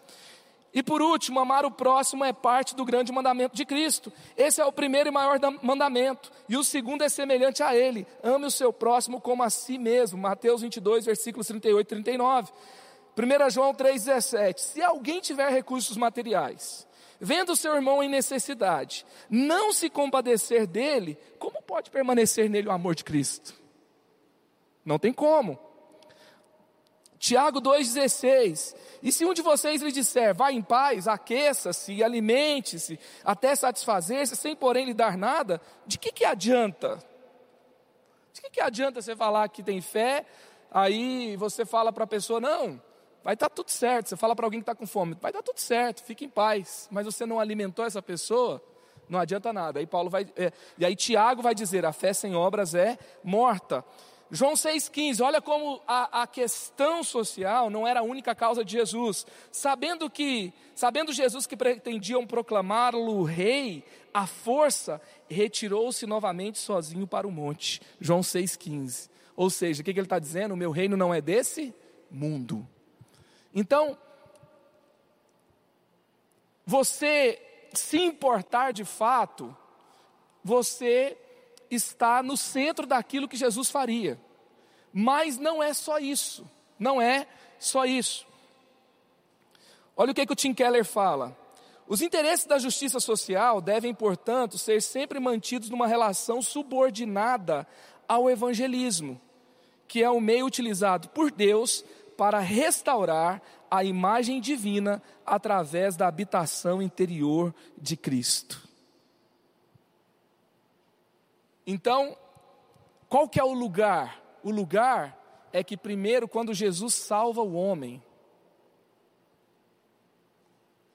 E 0.77 0.83
por 0.83 1.01
último, 1.01 1.41
amar 1.41 1.65
o 1.65 1.71
próximo 1.71 2.23
é 2.23 2.35
parte 2.35 2.77
do 2.77 2.85
grande 2.85 3.11
mandamento 3.11 3.57
de 3.57 3.65
Cristo. 3.65 4.13
Esse 4.37 4.61
é 4.61 4.65
o 4.67 4.71
primeiro 4.71 5.09
e 5.09 5.11
maior 5.11 5.41
mandamento. 5.63 6.31
E 6.47 6.55
o 6.55 6.63
segundo 6.63 7.01
é 7.01 7.09
semelhante 7.09 7.63
a 7.63 7.75
ele: 7.75 8.07
ame 8.23 8.45
o 8.45 8.51
seu 8.51 8.71
próximo 8.71 9.19
como 9.19 9.43
a 9.43 9.49
si 9.49 9.79
mesmo. 9.79 10.19
Mateus 10.19 10.61
22, 10.61 11.07
versículos 11.07 11.47
38 11.47 11.87
e 11.87 11.89
39. 11.89 12.53
1 13.17 13.51
João 13.51 13.73
3,17: 13.73 14.59
Se 14.59 14.83
alguém 14.83 15.19
tiver 15.19 15.49
recursos 15.49 15.97
materiais, 15.97 16.87
vendo 17.19 17.57
seu 17.57 17.75
irmão 17.75 18.03
em 18.03 18.09
necessidade, 18.11 19.07
não 19.31 19.73
se 19.73 19.89
compadecer 19.89 20.67
dele, 20.67 21.19
como 21.39 21.63
pode 21.63 21.91
permanecer 21.91 22.51
nele 22.51 22.69
o 22.69 22.73
amor 22.73 22.95
de 22.95 23.03
Cristo? 23.03 23.55
Não 24.85 24.99
tem 24.99 25.15
como. 25.15 25.59
Tiago 27.27 27.61
2,16: 27.61 28.77
E 29.03 29.11
se 29.11 29.25
um 29.25 29.35
de 29.35 29.43
vocês 29.43 29.83
lhe 29.83 29.91
disser, 29.91 30.33
vá 30.33 30.53
em 30.53 30.63
paz, 30.63 31.09
aqueça-se, 31.09 32.01
alimente-se, 32.01 33.01
até 33.25 33.53
satisfazer-se, 33.57 34.37
sem 34.37 34.55
porém 34.55 34.85
lhe 34.87 34.95
dar 34.95 35.19
nada, 35.19 35.61
de 35.85 35.99
que, 35.99 36.13
que 36.13 36.25
adianta? 36.25 37.03
De 38.33 38.41
que, 38.41 38.51
que 38.51 38.61
adianta 38.61 39.03
você 39.03 39.17
falar 39.17 39.49
que 39.49 39.61
tem 39.61 39.81
fé, 39.81 40.25
aí 40.71 41.35
você 41.37 41.67
fala 41.67 41.93
para 41.93 42.05
a 42.05 42.07
pessoa, 42.07 42.39
não, 42.39 42.81
vai 43.25 43.35
estar 43.35 43.49
tá 43.49 43.55
tudo 43.57 43.71
certo. 43.71 44.09
Você 44.09 44.17
fala 44.17 44.37
para 44.37 44.47
alguém 44.47 44.61
que 44.61 44.71
está 44.71 44.75
com 44.77 44.87
fome, 44.87 45.17
vai 45.21 45.33
dar 45.33 45.43
tudo 45.43 45.59
certo, 45.59 46.05
fique 46.05 46.27
em 46.27 46.31
paz. 46.31 46.87
Mas 46.93 47.07
você 47.07 47.27
não 47.27 47.41
alimentou 47.41 47.85
essa 47.85 48.01
pessoa, 48.01 48.63
não 49.09 49.19
adianta 49.19 49.53
nada. 49.53 49.81
Aí 49.81 49.87
Paulo 49.87 50.09
vai, 50.09 50.29
é, 50.37 50.53
e 50.79 50.87
aí 50.87 50.95
Tiago 50.95 51.43
vai 51.43 51.57
dizer, 51.57 51.85
a 51.85 51.93
fé 51.93 52.13
sem 52.13 52.37
obras 52.37 52.73
é 52.73 52.97
morta. 53.25 53.85
João 54.31 54.55
6,15, 54.55 55.25
olha 55.25 55.41
como 55.41 55.81
a, 55.87 56.23
a, 56.23 56.27
questão 56.27 57.05
social 57.05 57.71
não 57.71 57.87
era 57.87 58.01
a 58.01 58.03
única 58.03 58.35
causa 58.35 58.65
de 58.65 58.73
Jesus. 58.73 59.25
Sabendo 59.53 60.11
que, 60.11 60.53
sabendo 60.75 61.13
Jesus 61.13 61.47
que 61.47 61.57
pretendiam 61.57 62.27
proclamá-lo 62.27 63.23
rei, 63.23 63.85
a 64.13 64.27
força, 64.27 65.01
retirou-se 65.29 66.05
novamente 66.07 66.59
sozinho 66.59 67.07
para 67.07 67.27
o 67.27 67.31
monte. 67.31 67.81
João 68.01 68.21
6,15. 68.21 69.09
Ou 69.37 69.49
seja, 69.49 69.81
o 69.81 69.85
que, 69.85 69.93
que 69.93 70.01
ele 70.01 70.07
está 70.07 70.19
dizendo? 70.19 70.55
O 70.55 70.57
meu 70.57 70.73
reino 70.73 70.97
não 70.97 71.15
é 71.15 71.21
desse 71.21 71.73
mundo. 72.11 72.67
Então, 73.55 73.97
você 76.65 77.41
se 77.73 77.99
importar 77.99 78.73
de 78.73 78.85
fato, 78.85 79.57
você 80.43 81.17
está 81.71 82.23
no 82.23 82.37
centro 82.37 82.87
daquilo 82.87 83.29
que 83.29 83.37
Jesus 83.37 83.71
faria. 83.71 84.19
Mas 84.93 85.39
não 85.39 85.63
é 85.63 85.75
só 85.75 85.99
isso. 85.99 86.49
Não 86.79 87.01
é 87.01 87.27
só 87.59 87.85
isso. 87.85 88.27
Olha 89.97 90.13
o 90.13 90.15
que, 90.15 90.27
que 90.27 90.33
o 90.33 90.37
Tim 90.37 90.53
Keller 90.53 90.85
fala. 90.85 91.37
Os 91.89 92.03
interesses 92.03 92.47
da 92.47 92.59
justiça 92.59 92.99
social 92.99 93.61
devem, 93.61 93.95
portanto, 93.95 94.59
ser 94.59 94.83
sempre 94.83 95.21
mantidos 95.21 95.71
numa 95.71 95.87
relação 95.87 96.43
subordinada 96.43 97.67
ao 98.09 98.29
evangelismo, 98.29 99.21
que 99.87 100.03
é 100.03 100.11
o 100.11 100.21
meio 100.21 100.47
utilizado 100.47 101.09
por 101.11 101.31
Deus 101.31 101.85
para 102.17 102.41
restaurar 102.41 103.41
a 103.71 103.85
imagem 103.85 104.41
divina 104.41 105.03
através 105.25 105.97
da 105.97 106.09
habitação 106.09 106.83
interior 106.83 107.55
de 107.79 107.97
Cristo. 107.97 108.66
Então, 111.67 112.17
qual 113.09 113.29
que 113.29 113.41
é 113.41 113.45
o 113.45 113.53
lugar? 113.53 114.23
O 114.43 114.51
lugar 114.51 115.49
é 115.53 115.65
que 115.65 115.77
primeiro 115.77 116.29
quando 116.29 116.55
Jesus 116.55 116.95
salva 116.95 117.43
o 117.43 117.55
homem, 117.55 118.03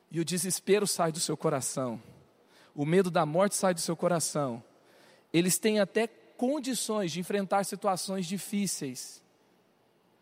e 0.10 0.20
o 0.20 0.26
desespero 0.26 0.86
sai 0.86 1.12
do 1.12 1.20
seu 1.20 1.38
coração, 1.38 2.02
o 2.76 2.86
medo 2.86 3.10
da 3.10 3.26
morte 3.26 3.56
sai 3.56 3.74
do 3.74 3.80
seu 3.80 3.96
coração, 3.96 4.64
eles 5.34 5.58
têm 5.58 5.80
até 5.80 6.08
condições 6.08 7.12
de 7.12 7.20
enfrentar 7.20 7.64
situações 7.64 8.26
difíceis. 8.26 9.22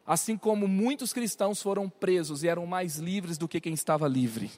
Assim 0.05 0.37
como 0.37 0.67
muitos 0.67 1.13
cristãos 1.13 1.61
foram 1.61 1.89
presos 1.89 2.43
e 2.43 2.47
eram 2.47 2.65
mais 2.65 2.97
livres 2.97 3.37
do 3.37 3.47
que 3.47 3.61
quem 3.61 3.73
estava 3.73 4.07
livre. 4.07 4.51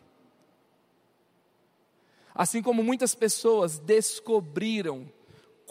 Assim 2.34 2.62
como 2.62 2.84
muitas 2.84 3.14
pessoas 3.14 3.78
descobriram 3.78 5.10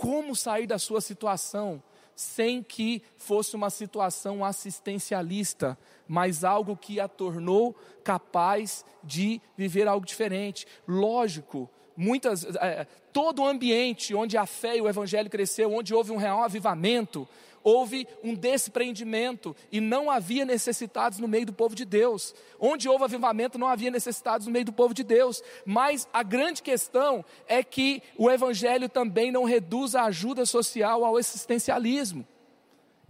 como 0.01 0.35
sair 0.35 0.67
da 0.67 0.79
sua 0.79 1.03
situação 1.03 1.83
sem 2.17 2.63
que 2.63 3.03
fosse 3.19 3.55
uma 3.55 3.69
situação 3.69 4.43
assistencialista, 4.43 5.79
mas 6.09 6.43
algo 6.43 6.75
que 6.75 6.99
a 6.99 7.07
tornou 7.07 7.77
capaz 8.03 8.83
de 9.05 9.43
viver 9.57 9.87
algo 9.87 10.07
diferente. 10.07 10.67
Lógico, 10.89 11.69
muitas, 11.95 12.45
é, 12.57 12.87
todo 13.13 13.43
o 13.43 13.47
ambiente 13.47 14.15
onde 14.15 14.39
a 14.39 14.47
fé 14.47 14.79
e 14.79 14.81
o 14.81 14.89
evangelho 14.89 15.29
cresceu, 15.29 15.73
onde 15.73 15.95
houve 15.95 16.13
um 16.13 16.17
real 16.17 16.43
avivamento, 16.43 17.29
houve 17.63 18.07
um 18.23 18.35
desprendimento 18.35 19.55
e 19.71 19.81
não 19.81 20.11
havia 20.11 20.45
necessitados 20.45 21.19
no 21.19 21.29
meio 21.29 21.47
do 21.47 21.53
povo 21.53 21.75
de 21.75 21.85
Deus. 21.85 22.35
Onde 22.59 22.89
houve 22.89 23.05
avivamento, 23.05 23.59
não 23.59 23.67
havia 23.67 23.91
necessitados 23.91 24.47
no 24.47 24.53
meio 24.53 24.65
do 24.65 24.73
povo 24.73 24.95
de 24.95 25.03
Deus. 25.03 25.43
Mas 25.65 26.09
a 26.13 26.23
grande 26.23 26.63
questão 26.63 27.25
é 27.47 27.63
que 27.63 28.03
o 28.17 28.31
Evangelho 28.31 28.89
também 28.89 29.31
não 29.31 29.45
reduz 29.45 29.95
a 29.95 30.05
ajuda 30.05 30.47
social 30.47 31.05
ao 31.05 31.19
existencialismo. 31.19 32.27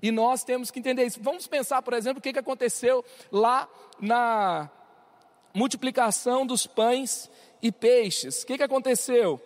E 0.03 0.11
nós 0.11 0.45
temos 0.45 0.71
que 0.71 0.79
entender 0.79 1.05
isso. 1.05 1.21
Vamos 1.23 1.47
pensar, 1.47 1.83
por 1.83 1.93
exemplo, 1.93 2.19
o 2.19 2.23
que 2.23 2.39
aconteceu 2.39 3.05
lá 3.31 3.69
na 4.01 4.71
multiplicação 5.55 6.47
dos 6.47 6.67
pães 6.67 7.31
e 7.63 7.71
peixes. 7.71 8.43
O 8.43 8.47
que 8.47 8.63
aconteceu? 8.63 9.41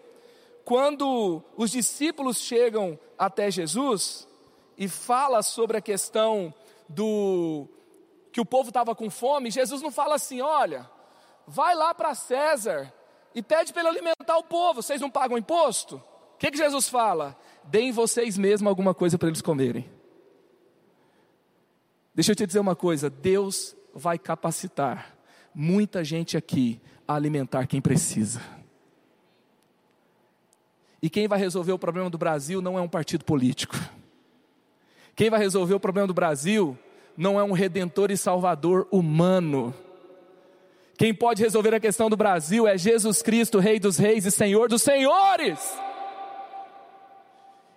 Quando 0.65 1.43
os 1.57 1.71
discípulos 1.71 2.39
chegam 2.39 2.99
até 3.19 3.51
Jesus, 3.51 4.27
e 4.77 4.89
fala 4.89 5.43
sobre 5.43 5.77
a 5.77 5.81
questão 5.81 6.53
do 6.89 7.69
que 8.33 8.41
o 8.41 8.45
povo 8.45 8.69
estava 8.69 8.95
com 8.95 9.09
fome, 9.09 9.51
Jesus 9.51 9.81
não 9.81 9.91
fala 9.91 10.17
assim: 10.17 10.41
olha, 10.41 10.89
vai 11.47 11.75
lá 11.75 11.95
para 11.95 12.15
César 12.15 12.93
e 13.35 13.43
pede 13.43 13.73
para 13.73 13.83
ele 13.83 13.91
alimentar 13.91 14.37
o 14.39 14.45
povo, 14.45 14.83
vocês 14.83 15.01
não 15.01 15.11
pagam 15.11 15.39
imposto? 15.39 15.97
O 16.35 16.39
que, 16.39 16.51
que 16.51 16.59
Jesus 16.59 16.89
fala? 16.89 17.37
Deem 17.65 17.93
vocês 17.93 18.37
mesmos 18.37 18.69
alguma 18.69 18.93
coisa 18.93 19.17
para 19.17 19.29
eles 19.29 19.41
comerem. 19.41 19.89
Deixa 22.15 22.33
eu 22.33 22.37
te 22.37 22.47
dizer 22.47 22.61
uma 22.61 22.77
coisa: 22.77 23.09
Deus 23.09 23.77
vai 23.95 24.19
capacitar 24.19 25.17
muita 25.55 26.03
gente 26.03 26.37
aqui 26.37 26.81
a 27.07 27.15
alimentar 27.15 27.67
quem 27.67 27.81
precisa. 27.81 28.41
E 31.01 31.11
quem 31.11 31.29
vai 31.29 31.39
resolver 31.39 31.73
o 31.73 31.79
problema 31.79 32.09
do 32.09 32.17
Brasil 32.17 32.63
não 32.63 32.79
é 32.79 32.81
um 32.81 32.89
partido 32.89 33.25
político. 33.25 33.77
Quem 35.15 35.31
vai 35.31 35.39
resolver 35.39 35.75
o 35.75 35.81
problema 35.81 36.09
do 36.09 36.15
Brasil 36.15 36.77
não 37.17 37.39
é 37.39 37.45
um 37.45 37.53
redentor 37.53 38.11
e 38.11 38.17
salvador 38.17 38.89
humano. 38.91 39.73
Quem 40.99 41.15
pode 41.15 41.43
resolver 41.43 41.75
a 41.75 41.81
questão 41.81 42.11
do 42.11 42.17
Brasil 42.17 42.67
é 42.67 42.77
Jesus 42.77 43.23
Cristo, 43.23 43.59
Rei 43.59 43.79
dos 43.79 43.97
Reis 43.97 44.25
e 44.25 44.31
Senhor 44.31 44.69
dos 44.69 44.83
Senhores. 44.83 45.61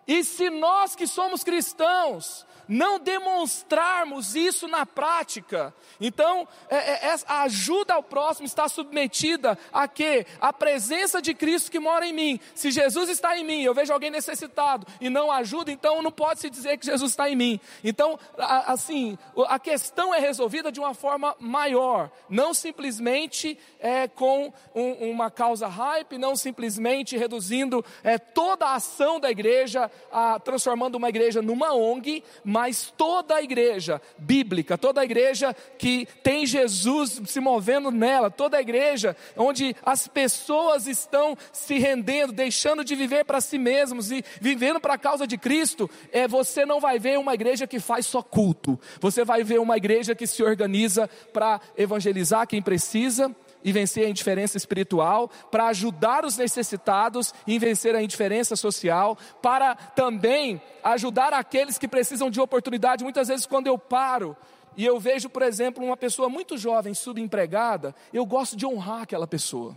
E 0.07 0.23
se 0.23 0.49
nós 0.49 0.95
que 0.95 1.05
somos 1.05 1.43
cristãos 1.43 2.46
não 2.67 2.99
demonstrarmos 2.99 4.35
isso 4.35 4.67
na 4.67 4.85
prática, 4.85 5.73
então 5.99 6.47
é, 6.69 7.07
é, 7.07 7.15
a 7.27 7.43
ajuda 7.43 7.93
ao 7.93 8.03
próximo 8.03 8.45
está 8.45 8.67
submetida 8.67 9.57
a 9.71 9.87
quê? 9.87 10.25
A 10.39 10.51
presença 10.51 11.21
de 11.21 11.33
Cristo 11.33 11.71
que 11.71 11.79
mora 11.79 12.05
em 12.05 12.13
mim. 12.13 12.39
Se 12.53 12.71
Jesus 12.71 13.09
está 13.09 13.37
em 13.37 13.43
mim, 13.43 13.61
eu 13.61 13.73
vejo 13.73 13.93
alguém 13.93 14.09
necessitado 14.09 14.85
e 14.99 15.09
não 15.09 15.31
ajuda, 15.31 15.71
então 15.71 16.01
não 16.01 16.11
pode 16.11 16.39
se 16.39 16.49
dizer 16.49 16.77
que 16.77 16.85
Jesus 16.85 17.11
está 17.11 17.29
em 17.29 17.35
mim. 17.35 17.59
Então, 17.83 18.19
assim, 18.37 19.17
a 19.47 19.59
questão 19.59 20.13
é 20.13 20.19
resolvida 20.19 20.71
de 20.71 20.79
uma 20.79 20.93
forma 20.93 21.35
maior, 21.39 22.09
não 22.29 22.53
simplesmente 22.53 23.57
é, 23.79 24.07
com 24.07 24.51
um, 24.73 25.11
uma 25.11 25.29
causa 25.29 25.67
hype, 25.67 26.17
não 26.17 26.35
simplesmente 26.35 27.17
reduzindo 27.17 27.83
é, 28.03 28.17
toda 28.17 28.65
a 28.65 28.75
ação 28.75 29.19
da 29.19 29.29
igreja, 29.29 29.89
a, 30.11 30.39
transformando 30.39 30.95
uma 30.95 31.09
igreja 31.09 31.41
numa 31.41 31.73
ONG, 31.73 32.23
mas 32.43 32.56
toda 32.97 33.35
a 33.35 33.41
igreja 33.41 34.01
bíblica, 34.17 34.77
toda 34.77 35.01
a 35.01 35.03
igreja 35.03 35.55
que 35.77 36.07
tem 36.23 36.45
Jesus 36.45 37.21
se 37.25 37.39
movendo 37.39 37.91
nela, 37.91 38.31
toda 38.31 38.57
a 38.57 38.61
igreja 38.61 39.15
onde 39.35 39.75
as 39.85 40.07
pessoas 40.07 40.87
estão 40.87 41.37
se 41.51 41.77
rendendo, 41.77 42.33
deixando 42.33 42.83
de 42.83 42.95
viver 42.95 43.25
para 43.25 43.41
si 43.41 43.57
mesmos 43.57 44.11
e 44.11 44.23
vivendo 44.41 44.79
para 44.79 44.95
a 44.95 44.97
causa 44.97 45.27
de 45.27 45.37
Cristo, 45.37 45.89
é 46.11 46.27
você 46.27 46.65
não 46.65 46.79
vai 46.79 46.99
ver 46.99 47.19
uma 47.19 47.33
igreja 47.33 47.67
que 47.67 47.79
faz 47.79 48.05
só 48.05 48.21
culto. 48.21 48.79
Você 48.99 49.23
vai 49.23 49.43
ver 49.43 49.59
uma 49.59 49.77
igreja 49.77 50.15
que 50.15 50.25
se 50.25 50.43
organiza 50.43 51.09
para 51.31 51.61
evangelizar 51.77 52.47
quem 52.47 52.61
precisa, 52.61 53.33
e 53.63 53.71
vencer 53.71 54.05
a 54.05 54.09
indiferença 54.09 54.57
espiritual, 54.57 55.29
para 55.51 55.67
ajudar 55.67 56.25
os 56.25 56.37
necessitados 56.37 57.33
e 57.45 57.59
vencer 57.59 57.95
a 57.95 58.01
indiferença 58.01 58.55
social, 58.55 59.17
para 59.41 59.75
também 59.75 60.61
ajudar 60.83 61.33
aqueles 61.33 61.77
que 61.77 61.87
precisam 61.87 62.29
de 62.29 62.39
oportunidade. 62.39 63.03
Muitas 63.03 63.27
vezes, 63.27 63.45
quando 63.45 63.67
eu 63.67 63.77
paro 63.77 64.35
e 64.75 64.85
eu 64.85 64.99
vejo, 64.99 65.29
por 65.29 65.41
exemplo, 65.41 65.83
uma 65.83 65.97
pessoa 65.97 66.29
muito 66.29 66.57
jovem, 66.57 66.93
subempregada, 66.93 67.95
eu 68.13 68.25
gosto 68.25 68.55
de 68.55 68.65
honrar 68.65 69.01
aquela 69.01 69.27
pessoa. 69.27 69.75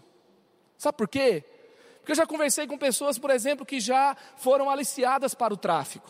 Sabe 0.77 0.97
por 0.97 1.09
quê? 1.09 1.45
Porque 1.99 2.13
eu 2.13 2.17
já 2.17 2.27
conversei 2.27 2.67
com 2.67 2.77
pessoas, 2.79 3.19
por 3.19 3.31
exemplo, 3.31 3.65
que 3.65 3.81
já 3.81 4.17
foram 4.37 4.69
aliciadas 4.69 5.35
para 5.35 5.53
o 5.53 5.57
tráfico. 5.57 6.09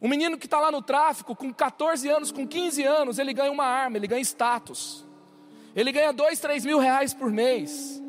Um 0.00 0.08
menino 0.08 0.36
que 0.36 0.46
está 0.46 0.58
lá 0.58 0.72
no 0.72 0.82
tráfico, 0.82 1.36
com 1.36 1.52
14 1.52 2.08
anos, 2.08 2.32
com 2.32 2.46
15 2.46 2.82
anos, 2.82 3.18
ele 3.20 3.32
ganha 3.32 3.52
uma 3.52 3.64
arma, 3.64 3.96
ele 3.96 4.08
ganha 4.08 4.20
status. 4.20 5.04
Ele 5.74 5.92
ganha 5.92 6.12
dois, 6.12 6.38
três 6.38 6.64
mil 6.64 6.78
reais 6.78 7.14
por 7.14 7.30
mês. 7.30 8.02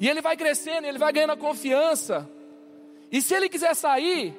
E 0.00 0.08
ele 0.08 0.20
vai 0.20 0.36
crescendo, 0.36 0.86
ele 0.86 0.98
vai 0.98 1.12
ganhando 1.12 1.36
confiança. 1.36 2.28
E 3.10 3.20
se 3.20 3.34
ele 3.34 3.48
quiser 3.48 3.74
sair, 3.74 4.34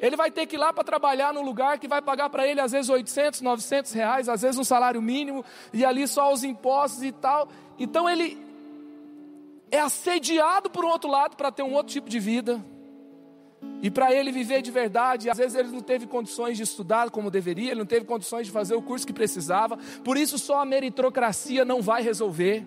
ele 0.00 0.16
vai 0.16 0.30
ter 0.30 0.46
que 0.46 0.56
ir 0.56 0.58
lá 0.58 0.72
para 0.72 0.84
trabalhar 0.84 1.34
num 1.34 1.42
lugar 1.42 1.78
que 1.78 1.86
vai 1.86 2.00
pagar 2.00 2.30
para 2.30 2.46
ele 2.46 2.60
às 2.60 2.72
vezes 2.72 2.88
800, 2.88 3.42
900 3.42 3.92
reais, 3.92 4.28
às 4.28 4.40
vezes 4.40 4.58
um 4.58 4.64
salário 4.64 5.02
mínimo, 5.02 5.44
e 5.72 5.84
ali 5.84 6.08
só 6.08 6.32
os 6.32 6.42
impostos 6.42 7.02
e 7.02 7.12
tal. 7.12 7.48
Então 7.78 8.08
ele 8.08 8.38
é 9.70 9.80
assediado 9.80 10.70
por 10.70 10.84
um 10.84 10.88
outro 10.88 11.10
lado 11.10 11.36
para 11.36 11.52
ter 11.52 11.62
um 11.62 11.74
outro 11.74 11.92
tipo 11.92 12.08
de 12.08 12.18
vida. 12.18 12.64
E 13.82 13.90
para 13.90 14.12
ele 14.14 14.30
viver 14.30 14.60
de 14.62 14.70
verdade, 14.70 15.30
às 15.30 15.38
vezes 15.38 15.56
ele 15.56 15.68
não 15.68 15.80
teve 15.80 16.06
condições 16.06 16.56
de 16.56 16.62
estudar 16.62 17.10
como 17.10 17.30
deveria, 17.30 17.70
ele 17.70 17.80
não 17.80 17.86
teve 17.86 18.04
condições 18.04 18.46
de 18.46 18.52
fazer 18.52 18.74
o 18.74 18.82
curso 18.82 19.06
que 19.06 19.12
precisava, 19.12 19.78
por 20.04 20.16
isso 20.16 20.38
só 20.38 20.60
a 20.60 20.66
meritocracia 20.66 21.64
não 21.64 21.80
vai 21.80 22.02
resolver. 22.02 22.66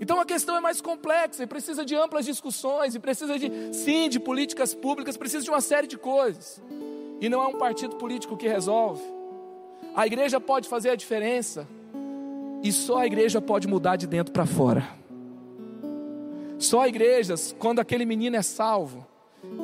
Então 0.00 0.20
a 0.20 0.26
questão 0.26 0.56
é 0.56 0.60
mais 0.60 0.80
complexa 0.80 1.44
e 1.44 1.46
precisa 1.46 1.84
de 1.84 1.94
amplas 1.94 2.24
discussões, 2.24 2.94
e 2.94 2.98
precisa 2.98 3.38
de, 3.38 3.50
sim, 3.72 4.08
de 4.08 4.18
políticas 4.18 4.74
públicas, 4.74 5.16
precisa 5.16 5.44
de 5.44 5.50
uma 5.50 5.60
série 5.60 5.86
de 5.86 5.96
coisas. 5.96 6.60
E 7.20 7.28
não 7.28 7.42
é 7.42 7.46
um 7.46 7.56
partido 7.56 7.96
político 7.96 8.36
que 8.36 8.46
resolve. 8.46 9.02
A 9.94 10.06
igreja 10.06 10.40
pode 10.40 10.68
fazer 10.68 10.90
a 10.90 10.96
diferença, 10.96 11.66
e 12.62 12.72
só 12.72 12.98
a 12.98 13.06
igreja 13.06 13.40
pode 13.40 13.66
mudar 13.66 13.96
de 13.96 14.06
dentro 14.06 14.32
para 14.32 14.44
fora. 14.44 14.86
Só 16.58 16.86
igrejas, 16.86 17.54
quando 17.58 17.80
aquele 17.80 18.04
menino 18.04 18.36
é 18.36 18.42
salvo, 18.42 19.06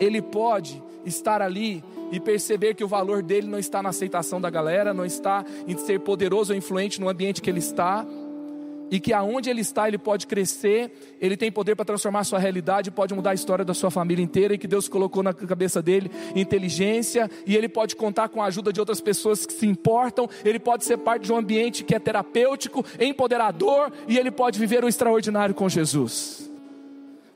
ele 0.01 0.21
pode 0.21 0.83
estar 1.05 1.43
ali 1.43 1.83
e 2.11 2.21
perceber 2.21 2.75
que 2.75 2.85
o 2.85 2.89
valor 2.89 3.23
dele 3.23 3.47
não 3.47 3.59
está 3.59 3.83
na 3.83 3.89
aceitação 3.89 4.41
da 4.41 4.51
galera, 4.51 4.93
não 4.93 5.05
está 5.05 5.45
em 5.67 5.77
ser 5.77 6.01
poderoso 6.01 6.53
ou 6.53 6.59
influente 6.59 7.01
no 7.01 7.09
ambiente 7.09 7.41
que 7.41 7.49
ele 7.49 7.59
está, 7.59 8.07
e 8.91 9.01
que 9.01 9.15
aonde 9.15 9.49
ele 9.49 9.63
está 9.63 9.89
ele 9.89 9.97
pode 9.97 10.27
crescer, 10.27 10.93
ele 11.19 11.35
tem 11.35 11.51
poder 11.51 11.75
para 11.75 11.87
transformar 11.87 12.21
a 12.21 12.25
sua 12.25 12.39
realidade, 12.39 12.91
pode 12.91 13.15
mudar 13.15 13.31
a 13.31 13.35
história 13.35 13.65
da 13.65 13.73
sua 13.73 13.91
família 13.91 14.23
inteira, 14.23 14.53
e 14.53 14.59
que 14.59 14.67
Deus 14.69 14.87
colocou 14.87 15.23
na 15.23 15.33
cabeça 15.33 15.81
dele 15.81 16.11
inteligência, 16.37 17.31
e 17.47 17.57
ele 17.57 17.71
pode 17.71 17.97
contar 17.97 18.29
com 18.29 18.43
a 18.43 18.47
ajuda 18.47 18.71
de 18.71 18.79
outras 18.79 19.01
pessoas 19.01 19.47
que 19.47 19.53
se 19.55 19.67
importam, 19.67 20.29
ele 20.45 20.59
pode 20.59 20.85
ser 20.85 20.99
parte 20.99 21.25
de 21.25 21.33
um 21.33 21.39
ambiente 21.39 21.83
que 21.83 21.95
é 21.95 21.99
terapêutico, 21.99 22.85
empoderador, 23.01 23.91
e 24.07 24.19
ele 24.19 24.31
pode 24.31 24.59
viver 24.59 24.85
o 24.85 24.89
extraordinário 24.89 25.55
com 25.55 25.67
Jesus. 25.71 26.52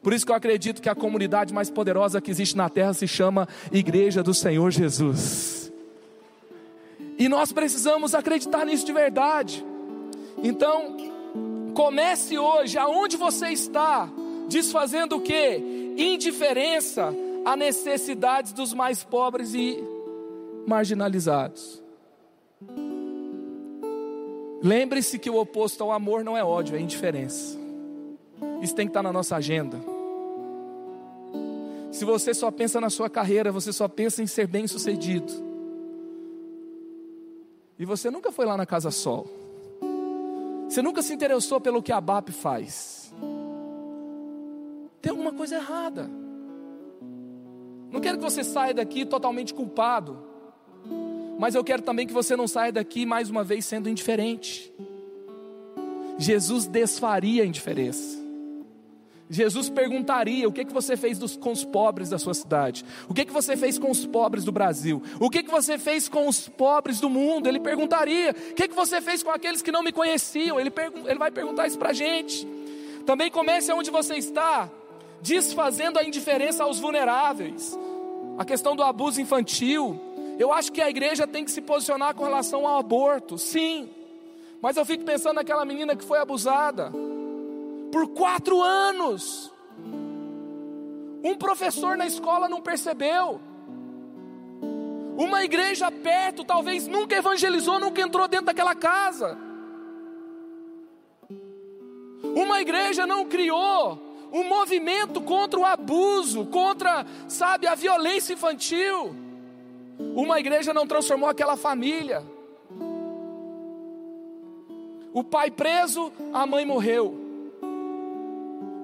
Por 0.07 0.13
isso 0.13 0.25
que 0.25 0.31
eu 0.31 0.37
acredito 0.37 0.81
que 0.81 0.89
a 0.89 0.95
comunidade 0.95 1.53
mais 1.53 1.69
poderosa 1.69 2.21
que 2.21 2.31
existe 2.31 2.57
na 2.57 2.69
terra 2.69 2.95
se 2.95 3.09
chama 3.09 3.49
Igreja 3.73 4.23
do 4.23 4.33
Senhor 4.33 4.71
Jesus. 4.71 5.73
E 7.19 7.29
nós 7.29 7.51
precisamos 7.51 8.15
acreditar 8.15 8.65
nisso 8.65 8.87
de 8.87 8.93
verdade. 8.93 9.67
Então, 10.45 10.97
comece 11.75 12.39
hoje, 12.39 12.79
aonde 12.79 13.17
você 13.17 13.49
está, 13.49 14.09
desfazendo 14.49 15.17
o 15.17 15.21
que? 15.21 15.95
Indiferença 15.99 17.13
a 17.45 17.57
necessidades 17.57 18.53
dos 18.53 18.73
mais 18.73 19.03
pobres 19.03 19.55
e 19.55 19.83
marginalizados. 20.69 21.83
Lembre-se 24.63 25.19
que 25.19 25.31
o 25.31 25.37
oposto 25.37 25.83
ao 25.83 25.91
amor 25.91 26.23
não 26.23 26.37
é 26.37 26.45
ódio, 26.45 26.77
é 26.77 26.81
indiferença. 26.81 27.59
Isso 28.63 28.73
tem 28.73 28.87
que 28.87 28.91
estar 28.91 29.03
na 29.03 29.13
nossa 29.13 29.35
agenda. 29.35 29.96
Se 31.97 32.05
você 32.05 32.35
só 32.35 32.51
pensa 32.51 32.79
na 32.79 32.91
sua 32.91 33.09
carreira, 33.09 33.51
você 33.51 33.73
só 33.73 33.89
pensa 33.89 34.23
em 34.23 34.27
ser 34.27 34.47
bem-sucedido. 34.47 35.33
E 37.79 37.87
você 37.87 38.11
nunca 38.11 38.31
foi 38.31 38.45
lá 38.45 38.55
na 38.55 38.67
Casa 38.67 38.91
Sol. 38.91 39.27
Você 40.69 40.83
nunca 40.83 41.01
se 41.01 41.15
interessou 41.15 41.59
pelo 41.59 41.83
que 41.83 41.91
a 41.91 41.99
BAP 41.99 42.29
faz. 42.33 43.15
Tem 45.01 45.09
alguma 45.09 45.33
coisa 45.33 45.57
errada. 45.57 46.11
Não 47.91 47.99
quero 47.99 48.19
que 48.19 48.25
você 48.25 48.45
saia 48.45 48.75
daqui 48.75 49.07
totalmente 49.07 49.55
culpado. 49.55 50.19
Mas 51.39 51.55
eu 51.55 51.65
quero 51.65 51.81
também 51.81 52.07
que 52.07 52.13
você 52.13 52.37
não 52.37 52.47
saia 52.47 52.73
daqui 52.73 53.07
mais 53.07 53.31
uma 53.31 53.43
vez 53.43 53.65
sendo 53.65 53.89
indiferente. 53.89 54.71
Jesus 56.19 56.67
desfaria 56.67 57.43
a 57.43 57.47
indiferença. 57.47 58.26
Jesus 59.29 59.69
perguntaria: 59.69 60.49
o 60.49 60.53
que, 60.53 60.65
que 60.65 60.73
você 60.73 60.97
fez 60.97 61.19
dos, 61.19 61.37
com 61.37 61.51
os 61.51 61.65
pobres 61.65 62.11
da 62.11 62.19
sua 62.19 62.35
cidade? 62.35 62.85
O 63.09 63.15
que, 63.15 63.25
que 63.25 63.33
você 63.33 63.57
fez 63.57 63.79
com 63.79 63.91
os 63.91 64.07
pobres 64.07 64.45
do 64.45 64.53
Brasil? 64.53 65.03
O 65.19 65.29
que, 65.29 65.43
que 65.43 65.51
você 65.51 65.79
fez 65.79 66.09
com 66.09 66.29
os 66.29 66.49
pobres 66.49 67.01
do 67.01 67.11
mundo? 67.11 67.49
Ele 67.49 67.59
perguntaria: 67.59 68.31
o 68.51 68.55
que, 68.55 68.69
que 68.69 68.75
você 68.75 69.01
fez 69.01 69.23
com 69.23 69.31
aqueles 69.31 69.63
que 69.63 69.73
não 69.73 69.83
me 69.83 69.93
conheciam? 69.93 70.61
Ele, 70.61 70.73
ele 71.07 71.19
vai 71.19 71.31
perguntar 71.31 71.67
isso 71.67 71.79
para 71.79 71.91
a 71.91 71.95
gente. 71.95 72.47
Também 73.05 73.31
comece 73.31 73.73
onde 73.73 73.91
você 73.91 74.15
está, 74.15 74.71
desfazendo 75.21 75.99
a 75.99 76.05
indiferença 76.05 76.65
aos 76.65 76.79
vulneráveis, 76.79 77.77
a 78.39 78.45
questão 78.45 78.77
do 78.77 78.83
abuso 78.83 79.21
infantil. 79.21 80.01
Eu 80.39 80.53
acho 80.53 80.71
que 80.71 80.83
a 80.83 80.91
igreja 80.91 81.27
tem 81.27 81.45
que 81.45 81.51
se 81.51 81.63
posicionar 81.63 82.15
com 82.15 82.25
relação 82.25 82.67
ao 82.67 82.79
aborto, 82.79 83.39
sim, 83.39 83.89
mas 84.61 84.77
eu 84.77 84.85
fico 84.85 85.05
pensando 85.05 85.37
naquela 85.37 85.65
menina 85.65 85.97
que 85.97 86.05
foi 86.05 86.19
abusada 86.19 86.93
por 87.91 88.09
quatro 88.09 88.63
anos. 88.63 89.53
Um 91.23 91.35
professor 91.37 91.97
na 91.97 92.07
escola 92.07 92.49
não 92.49 92.61
percebeu. 92.61 93.41
Uma 95.17 95.45
igreja 95.45 95.91
perto 95.91 96.45
talvez 96.45 96.87
nunca 96.87 97.17
evangelizou, 97.17 97.81
nunca 97.81 98.03
entrou 98.03 98.29
dentro 98.29 98.47
daquela 98.47 98.75
casa. 98.75 99.39
Uma 102.23 102.61
igreja 102.61 103.07
não 103.07 103.25
criou 103.25 103.99
um 104.31 104.45
movimento 104.45 105.21
contra 105.21 105.59
o 105.59 105.65
abuso, 105.65 106.47
contra, 106.47 107.07
sabe, 107.29 107.67
a 107.67 107.75
violência 107.75 108.35
infantil. 108.35 109.17
Uma 109.99 110.39
igreja 110.39 110.75
não 110.75 110.87
transformou 110.87 111.29
aquela 111.29 111.57
família. 111.57 112.23
O 115.13 115.25
pai 115.25 115.51
preso, 115.51 116.13
a 116.33 116.47
mãe 116.47 116.67
morreu. 116.67 117.26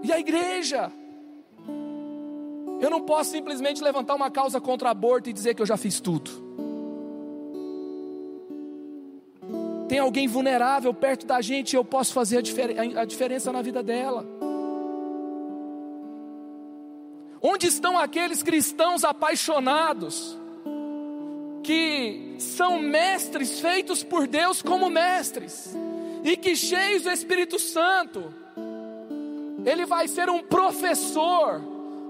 E 0.03 0.13
a 0.13 0.19
igreja? 0.19 0.91
Eu 2.81 2.91
não 2.91 3.03
posso 3.03 3.31
simplesmente 3.31 3.83
levantar 3.83 4.15
uma 4.15 4.31
causa 4.31 4.61
contra 4.61 4.91
aborto 4.91 5.31
e 5.31 5.33
dizer 5.33 5.55
que 5.55 5.63
eu 5.63 5.67
já 5.67 5.77
fiz 5.77 6.01
tudo. 6.01 6.53
tem 9.93 9.99
alguém 9.99 10.27
vulnerável 10.27 10.95
perto 10.95 11.27
da 11.27 11.43
gente 11.43 11.75
e 11.75 11.77
eu 11.77 11.85
posso 11.85 12.15
fazer 12.15 12.39
a, 12.39 12.41
difer 12.41 12.99
a 12.99 13.05
diferença 13.05 13.53
na 13.53 13.61
vida 13.61 13.83
dela. 13.83 14.25
Onde 17.43 17.67
estão 17.67 17.99
aqueles 17.99 18.43
cristãos 18.43 19.05
apaixonados, 19.05 20.39
que 21.63 22.37
são 22.39 22.79
mestres 22.79 23.61
feitos 23.61 24.03
por 24.03 24.27
Deus 24.27 24.63
como 24.63 24.89
mestres, 24.89 25.77
e 26.25 26.39
que 26.39 26.57
cheios 26.57 27.03
do 27.03 27.11
Espírito 27.11 27.59
Santo, 27.59 28.35
ele 29.65 29.87
vai 29.87 30.09
ser 30.09 30.29
um 30.29 30.43
professor 30.43 31.63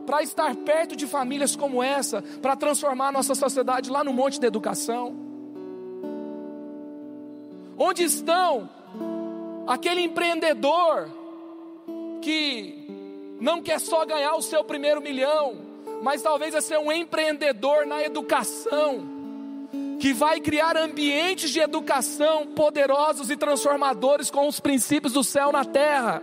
para 0.07 0.23
estar 0.23 0.55
perto 0.57 0.97
de 0.97 1.07
famílias 1.07 1.55
como 1.55 1.83
essa, 1.83 2.23
para 2.41 2.57
transformar 2.57 3.09
a 3.09 3.13
nossa 3.13 3.35
sociedade 3.35 3.91
lá 3.91 4.03
no 4.03 4.13
monte 4.13 4.41
da 4.41 4.47
educação. 4.47 5.15
Onde 7.79 8.03
estão 8.03 8.69
aquele 9.67 10.03
empreendedor 10.03 11.09
que 12.21 12.87
não 13.41 13.63
quer 13.63 13.81
só 13.81 14.05
ganhar 14.05 14.35
o 14.35 14.43
seu 14.43 14.63
primeiro 14.63 15.01
milhão, 15.01 15.57
mas 16.03 16.23
talvez 16.23 16.55
é 16.55 16.61
ser 16.61 16.79
um 16.79 16.91
empreendedor 16.93 17.87
na 17.87 18.03
educação, 18.03 19.05
que 20.01 20.13
vai 20.13 20.41
criar 20.41 20.77
ambientes 20.77 21.51
de 21.51 21.61
educação 21.61 22.47
poderosos 22.49 23.31
e 23.31 23.37
transformadores 23.37 24.31
com 24.31 24.49
os 24.49 24.59
princípios 24.59 25.13
do 25.13 25.23
céu 25.23 25.53
na 25.53 25.65
terra. 25.65 26.23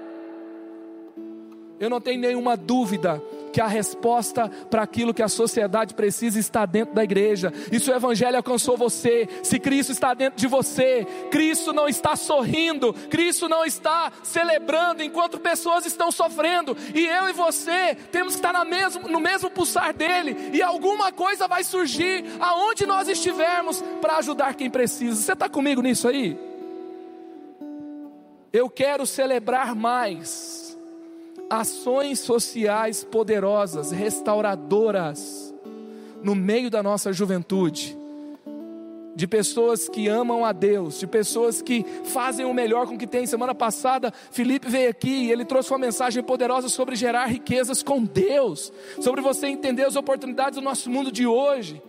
Eu 1.80 1.90
não 1.90 2.02
tenho 2.02 2.20
nenhuma 2.20 2.58
dúvida 2.58 3.22
que 3.52 3.62
a 3.62 3.68
resposta 3.68 4.50
para 4.70 4.84
aquilo 4.84 5.14
que 5.14 5.24
a 5.24 5.28
sociedade 5.28 5.94
precisa 5.94 6.40
está 6.40 6.66
dentro 6.66 6.94
da 6.94 7.04
igreja. 7.04 7.52
E 7.72 7.80
se 7.80 7.90
o 7.90 7.96
Evangelho 7.96 8.38
alcançou 8.38 8.78
você, 8.78 9.28
se 9.44 9.60
Cristo 9.60 9.92
está 9.92 10.14
dentro 10.14 10.40
de 10.40 10.48
você, 10.48 11.06
Cristo 11.32 11.74
não 11.74 11.88
está 11.88 12.16
sorrindo, 12.16 12.94
Cristo 13.10 13.48
não 13.48 13.66
está 13.66 14.12
celebrando 14.24 15.04
enquanto 15.04 15.40
pessoas 15.40 15.86
estão 15.86 16.12
sofrendo, 16.12 16.76
e 16.94 17.06
eu 17.06 17.30
e 17.30 17.34
você 17.34 17.96
temos 18.12 18.36
que 18.36 18.46
estar 18.46 18.66
mesmo, 18.66 19.08
no 19.08 19.20
mesmo 19.20 19.50
pulsar 19.50 19.94
dele, 19.94 20.52
e 20.54 20.62
alguma 20.62 21.12
coisa 21.12 21.48
vai 21.48 21.64
surgir 21.64 22.26
aonde 22.40 22.86
nós 22.86 23.08
estivermos 23.08 23.82
para 24.02 24.18
ajudar 24.18 24.54
quem 24.56 24.70
precisa. 24.70 25.16
Você 25.16 25.34
está 25.34 25.50
comigo 25.50 25.82
nisso 25.82 26.08
aí? 26.08 26.38
Eu 28.52 28.70
quero 28.70 29.06
celebrar 29.06 29.76
mais 29.76 30.69
ações 31.50 32.20
sociais 32.20 33.04
poderosas, 33.04 33.92
restauradoras, 33.92 35.54
no 36.22 36.36
meio 36.36 36.70
da 36.70 36.84
nossa 36.84 37.12
juventude, 37.12 37.98
de 39.16 39.28
pessoas 39.28 39.90
que 39.90 40.08
amam 40.08 40.46
a 40.46 40.52
Deus, 40.52 41.00
de 41.00 41.08
pessoas 41.08 41.62
que 41.62 41.86
fazem 42.06 42.46
o 42.46 42.54
melhor 42.54 42.88
com 42.88 42.96
o 42.96 42.98
que 42.98 43.08
tem. 43.08 43.26
Semana 43.26 43.56
passada, 43.56 44.14
Felipe 44.32 44.70
veio 44.70 44.90
aqui 44.90 45.26
e 45.26 45.32
ele 45.32 45.44
trouxe 45.44 45.72
uma 45.72 45.80
mensagem 45.80 46.24
poderosa 46.24 46.70
sobre 46.70 46.96
gerar 46.96 47.26
riquezas 47.26 47.82
com 47.82 48.04
Deus, 48.04 48.72
sobre 49.02 49.22
você 49.22 49.48
entender 49.48 49.84
as 49.84 49.96
oportunidades 49.96 50.60
do 50.60 50.64
nosso 50.64 50.90
mundo 50.90 51.12
de 51.12 51.26
hoje. 51.26 51.82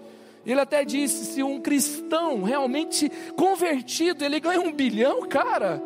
Ele 0.44 0.60
até 0.60 0.84
disse: 0.84 1.26
se 1.26 1.42
um 1.42 1.60
cristão 1.60 2.42
realmente 2.42 3.10
convertido, 3.36 4.24
ele 4.24 4.40
ganha 4.40 4.60
um 4.60 4.72
bilhão, 4.72 5.28
cara, 5.28 5.82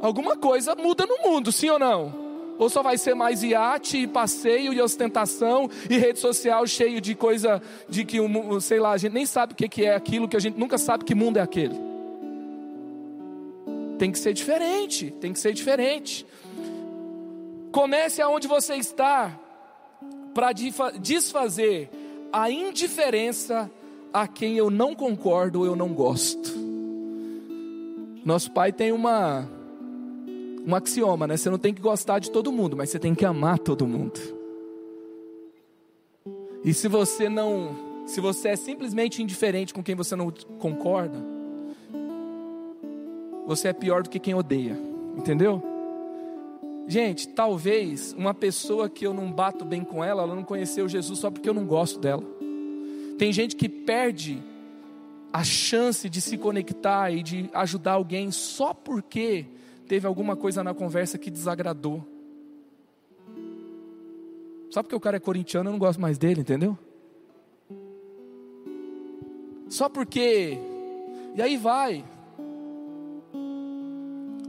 alguma 0.00 0.36
coisa 0.36 0.74
muda 0.74 1.06
no 1.06 1.18
mundo, 1.30 1.52
sim 1.52 1.68
ou 1.68 1.78
não? 1.78 2.29
Ou 2.60 2.68
só 2.68 2.82
vai 2.82 2.98
ser 2.98 3.14
mais 3.14 3.42
iate, 3.42 4.06
passeio 4.06 4.70
e 4.74 4.82
ostentação 4.82 5.70
e 5.88 5.96
rede 5.96 6.18
social 6.18 6.66
cheio 6.66 7.00
de 7.00 7.14
coisa 7.14 7.62
de 7.88 8.04
que, 8.04 8.18
sei 8.60 8.78
lá, 8.78 8.92
a 8.92 8.98
gente 8.98 9.14
nem 9.14 9.24
sabe 9.24 9.54
o 9.54 9.56
que 9.56 9.82
é 9.82 9.94
aquilo, 9.94 10.28
que 10.28 10.36
a 10.36 10.40
gente 10.40 10.58
nunca 10.58 10.76
sabe 10.76 11.06
que 11.06 11.14
mundo 11.14 11.38
é 11.38 11.40
aquele. 11.40 11.74
Tem 13.98 14.12
que 14.12 14.18
ser 14.18 14.34
diferente, 14.34 15.10
tem 15.10 15.32
que 15.32 15.38
ser 15.38 15.54
diferente. 15.54 16.26
Comece 17.72 18.20
aonde 18.20 18.46
você 18.46 18.74
está 18.74 19.40
para 20.34 20.52
desfazer 20.52 21.88
a 22.30 22.50
indiferença 22.50 23.70
a 24.12 24.28
quem 24.28 24.58
eu 24.58 24.68
não 24.68 24.94
concordo 24.94 25.60
ou 25.60 25.64
eu 25.64 25.74
não 25.74 25.94
gosto. 25.94 26.52
Nosso 28.22 28.50
pai 28.50 28.70
tem 28.70 28.92
uma 28.92 29.48
um 30.66 30.74
axioma, 30.74 31.26
né? 31.26 31.36
Você 31.36 31.50
não 31.50 31.58
tem 31.58 31.72
que 31.72 31.80
gostar 31.80 32.18
de 32.18 32.30
todo 32.30 32.52
mundo, 32.52 32.76
mas 32.76 32.90
você 32.90 32.98
tem 32.98 33.14
que 33.14 33.24
amar 33.24 33.58
todo 33.58 33.86
mundo. 33.86 34.20
E 36.64 36.74
se 36.74 36.88
você 36.88 37.28
não, 37.28 38.04
se 38.06 38.20
você 38.20 38.48
é 38.48 38.56
simplesmente 38.56 39.22
indiferente 39.22 39.72
com 39.72 39.82
quem 39.82 39.94
você 39.94 40.14
não 40.14 40.30
concorda, 40.58 41.18
você 43.46 43.68
é 43.68 43.72
pior 43.72 44.02
do 44.02 44.10
que 44.10 44.18
quem 44.18 44.34
odeia, 44.34 44.78
entendeu? 45.16 45.62
Gente, 46.86 47.28
talvez 47.28 48.14
uma 48.18 48.34
pessoa 48.34 48.88
que 48.88 49.06
eu 49.06 49.14
não 49.14 49.30
bato 49.30 49.64
bem 49.64 49.84
com 49.84 50.02
ela, 50.04 50.22
ela 50.22 50.34
não 50.34 50.42
conheceu 50.42 50.88
Jesus 50.88 51.18
só 51.18 51.30
porque 51.30 51.48
eu 51.48 51.54
não 51.54 51.64
gosto 51.64 51.98
dela. 51.98 52.22
Tem 53.16 53.32
gente 53.32 53.54
que 53.54 53.68
perde 53.68 54.42
a 55.32 55.44
chance 55.44 56.08
de 56.08 56.20
se 56.20 56.36
conectar 56.36 57.10
e 57.10 57.22
de 57.22 57.48
ajudar 57.52 57.92
alguém 57.92 58.30
só 58.30 58.74
porque 58.74 59.46
teve 59.90 60.06
alguma 60.06 60.36
coisa 60.36 60.62
na 60.62 60.72
conversa 60.72 61.18
que 61.18 61.32
desagradou. 61.32 62.06
Só 64.70 64.84
porque 64.84 64.94
o 64.94 65.00
cara 65.00 65.16
é 65.16 65.20
corintiano, 65.20 65.68
eu 65.68 65.72
não 65.72 65.80
gosto 65.80 66.00
mais 66.00 66.16
dele, 66.16 66.42
entendeu? 66.42 66.78
Só 69.68 69.88
porque. 69.88 70.56
E 71.34 71.42
aí 71.42 71.56
vai. 71.56 72.04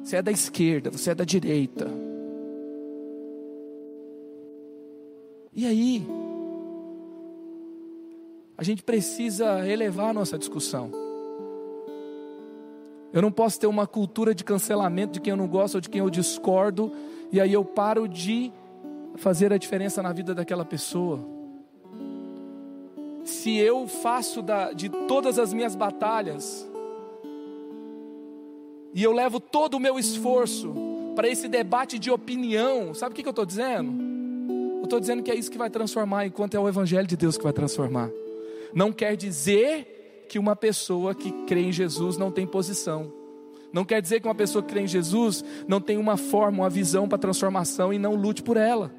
Você 0.03 0.17
é 0.17 0.21
da 0.21 0.31
esquerda, 0.31 0.91
você 0.91 1.09
é 1.09 1.15
da 1.15 1.23
direita. 1.23 1.87
E 5.55 5.65
aí? 5.65 6.05
A 8.55 8.63
gente 8.63 8.83
precisa 8.83 9.67
elevar 9.67 10.11
a 10.11 10.13
nossa 10.13 10.37
discussão. 10.37 10.91
Eu 13.13 13.21
não 13.21 13.31
posso 13.31 13.59
ter 13.59 13.67
uma 13.67 13.85
cultura 13.85 14.33
de 14.33 14.43
cancelamento 14.43 15.13
de 15.13 15.21
quem 15.21 15.31
eu 15.31 15.37
não 15.37 15.47
gosto 15.47 15.75
ou 15.75 15.81
de 15.81 15.89
quem 15.89 15.99
eu 15.99 16.09
discordo, 16.09 16.91
e 17.31 17.41
aí 17.41 17.51
eu 17.51 17.63
paro 17.65 18.07
de 18.07 18.51
fazer 19.15 19.51
a 19.51 19.57
diferença 19.57 20.01
na 20.01 20.13
vida 20.13 20.33
daquela 20.33 20.63
pessoa. 20.63 21.19
Se 23.25 23.55
eu 23.57 23.87
faço 23.87 24.41
da, 24.41 24.71
de 24.71 24.89
todas 24.89 25.37
as 25.37 25.53
minhas 25.53 25.75
batalhas, 25.75 26.67
e 28.93 29.03
eu 29.03 29.11
levo 29.11 29.39
todo 29.39 29.75
o 29.75 29.79
meu 29.79 29.99
esforço 29.99 30.73
para 31.15 31.27
esse 31.27 31.47
debate 31.47 31.99
de 31.99 32.09
opinião, 32.09 32.93
sabe 32.93 33.11
o 33.11 33.15
que, 33.15 33.21
que 33.21 33.27
eu 33.27 33.31
estou 33.31 33.45
dizendo? 33.45 33.91
Eu 34.79 34.85
estou 34.85 34.99
dizendo 34.99 35.21
que 35.21 35.29
é 35.31 35.35
isso 35.35 35.51
que 35.51 35.57
vai 35.57 35.69
transformar, 35.69 36.25
enquanto 36.25 36.55
é 36.55 36.59
o 36.59 36.67
Evangelho 36.67 37.07
de 37.07 37.17
Deus 37.17 37.37
que 37.37 37.43
vai 37.43 37.53
transformar. 37.53 38.09
Não 38.73 38.91
quer 38.91 39.15
dizer 39.15 40.00
que 40.31 40.39
uma 40.39 40.55
pessoa 40.55 41.13
que 41.13 41.29
crê 41.45 41.63
em 41.63 41.73
Jesus 41.73 42.15
não 42.15 42.31
tem 42.31 42.47
posição. 42.47 43.11
Não 43.73 43.83
quer 43.83 44.01
dizer 44.01 44.21
que 44.21 44.27
uma 44.29 44.33
pessoa 44.33 44.63
que 44.63 44.69
crê 44.69 44.79
em 44.79 44.87
Jesus 44.87 45.43
não 45.67 45.81
tem 45.81 45.97
uma 45.97 46.15
forma, 46.15 46.59
uma 46.59 46.69
visão 46.69 47.05
para 47.05 47.17
transformação 47.17 47.91
e 47.91 47.99
não 47.99 48.15
lute 48.15 48.41
por 48.41 48.55
ela. 48.55 48.93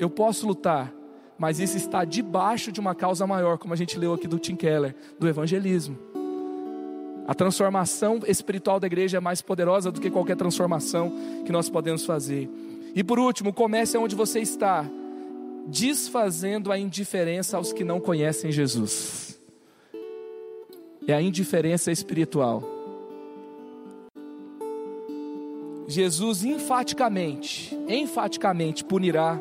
Eu 0.00 0.10
posso 0.10 0.44
lutar, 0.44 0.92
mas 1.38 1.60
isso 1.60 1.76
está 1.76 2.04
debaixo 2.04 2.72
de 2.72 2.80
uma 2.80 2.92
causa 2.92 3.24
maior, 3.24 3.56
como 3.56 3.72
a 3.72 3.76
gente 3.76 3.96
leu 3.96 4.14
aqui 4.14 4.26
do 4.26 4.36
Tim 4.36 4.56
Keller, 4.56 4.96
do 5.16 5.28
evangelismo. 5.28 5.96
A 7.28 7.36
transformação 7.36 8.18
espiritual 8.26 8.80
da 8.80 8.88
igreja 8.88 9.18
é 9.18 9.20
mais 9.20 9.40
poderosa 9.40 9.92
do 9.92 10.00
que 10.00 10.10
qualquer 10.10 10.36
transformação 10.36 11.12
que 11.46 11.52
nós 11.52 11.70
podemos 11.70 12.04
fazer. 12.04 12.50
E 12.96 13.04
por 13.04 13.16
último, 13.16 13.52
comece 13.52 13.96
onde 13.96 14.16
você 14.16 14.40
está, 14.40 14.84
desfazendo 15.68 16.72
a 16.72 16.76
indiferença 16.76 17.56
aos 17.56 17.72
que 17.72 17.84
não 17.84 18.00
conhecem 18.00 18.50
Jesus 18.50 19.31
é 21.06 21.14
a 21.14 21.22
indiferença 21.22 21.90
espiritual. 21.90 22.62
Jesus 25.88 26.44
enfaticamente, 26.44 27.76
enfaticamente 27.88 28.84
punirá 28.84 29.40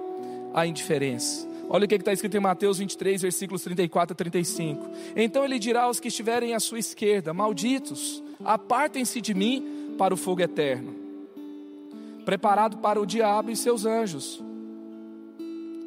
a 0.53 0.65
indiferença. 0.65 1.47
Olha 1.69 1.85
o 1.85 1.87
que 1.87 1.95
está 1.95 2.11
escrito 2.11 2.35
em 2.35 2.41
Mateus 2.41 2.79
23, 2.79 3.21
versículos 3.21 3.63
34 3.63 4.13
a 4.13 4.15
35. 4.15 4.89
Então 5.15 5.45
ele 5.45 5.57
dirá 5.57 5.83
aos 5.83 5.99
que 5.99 6.09
estiverem 6.09 6.53
à 6.53 6.59
sua 6.59 6.79
esquerda: 6.79 7.33
Malditos, 7.33 8.21
apartem-se 8.43 9.21
de 9.21 9.33
mim 9.33 9.95
para 9.97 10.13
o 10.13 10.17
fogo 10.17 10.41
eterno, 10.41 10.93
preparado 12.25 12.77
para 12.79 12.99
o 12.99 13.05
diabo 13.05 13.51
e 13.51 13.55
seus 13.55 13.85
anjos. 13.85 14.43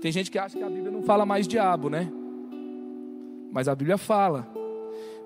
Tem 0.01 0.11
gente 0.13 0.31
que 0.31 0.39
acha 0.39 0.57
que 0.57 0.65
a 0.65 0.71
Bíblia 0.71 0.91
não 0.91 1.03
fala 1.03 1.27
mais 1.27 1.47
diabo, 1.47 1.91
né? 1.91 2.11
Mas 3.53 3.69
a 3.69 3.75
Bíblia 3.75 3.99
fala. 3.99 4.64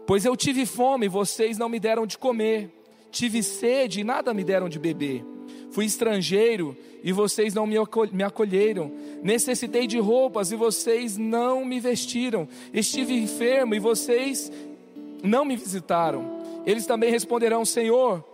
Pois 0.09 0.25
eu 0.25 0.35
tive 0.35 0.65
fome, 0.65 1.05
e 1.05 1.09
vocês 1.11 1.59
não 1.59 1.69
me 1.69 1.79
deram 1.79 2.07
de 2.07 2.17
comer. 2.17 2.71
Tive 3.11 3.43
sede 3.43 4.01
e 4.01 4.05
nada 4.05 4.33
me 4.33 4.43
deram 4.43 4.67
de 4.67 4.79
beber. 4.79 5.23
Fui 5.71 5.85
estrangeiro 5.85 6.75
e 7.05 7.13
vocês 7.13 7.53
não 7.53 7.67
me 7.67 8.25
acolheram. 8.25 8.91
Necessitei 9.23 9.87
de 9.87 9.99
roupas 9.99 10.51
e 10.51 10.57
vocês 10.57 11.19
não 11.19 11.63
me 11.63 11.79
vestiram. 11.79 12.49
Estive 12.73 13.13
enfermo 13.13 13.75
e 13.75 13.79
vocês 13.79 14.51
não 15.23 15.45
me 15.45 15.57
visitaram. 15.57 16.41
Eles 16.65 16.87
também 16.87 17.11
responderão: 17.11 17.63
Senhor, 17.67 18.25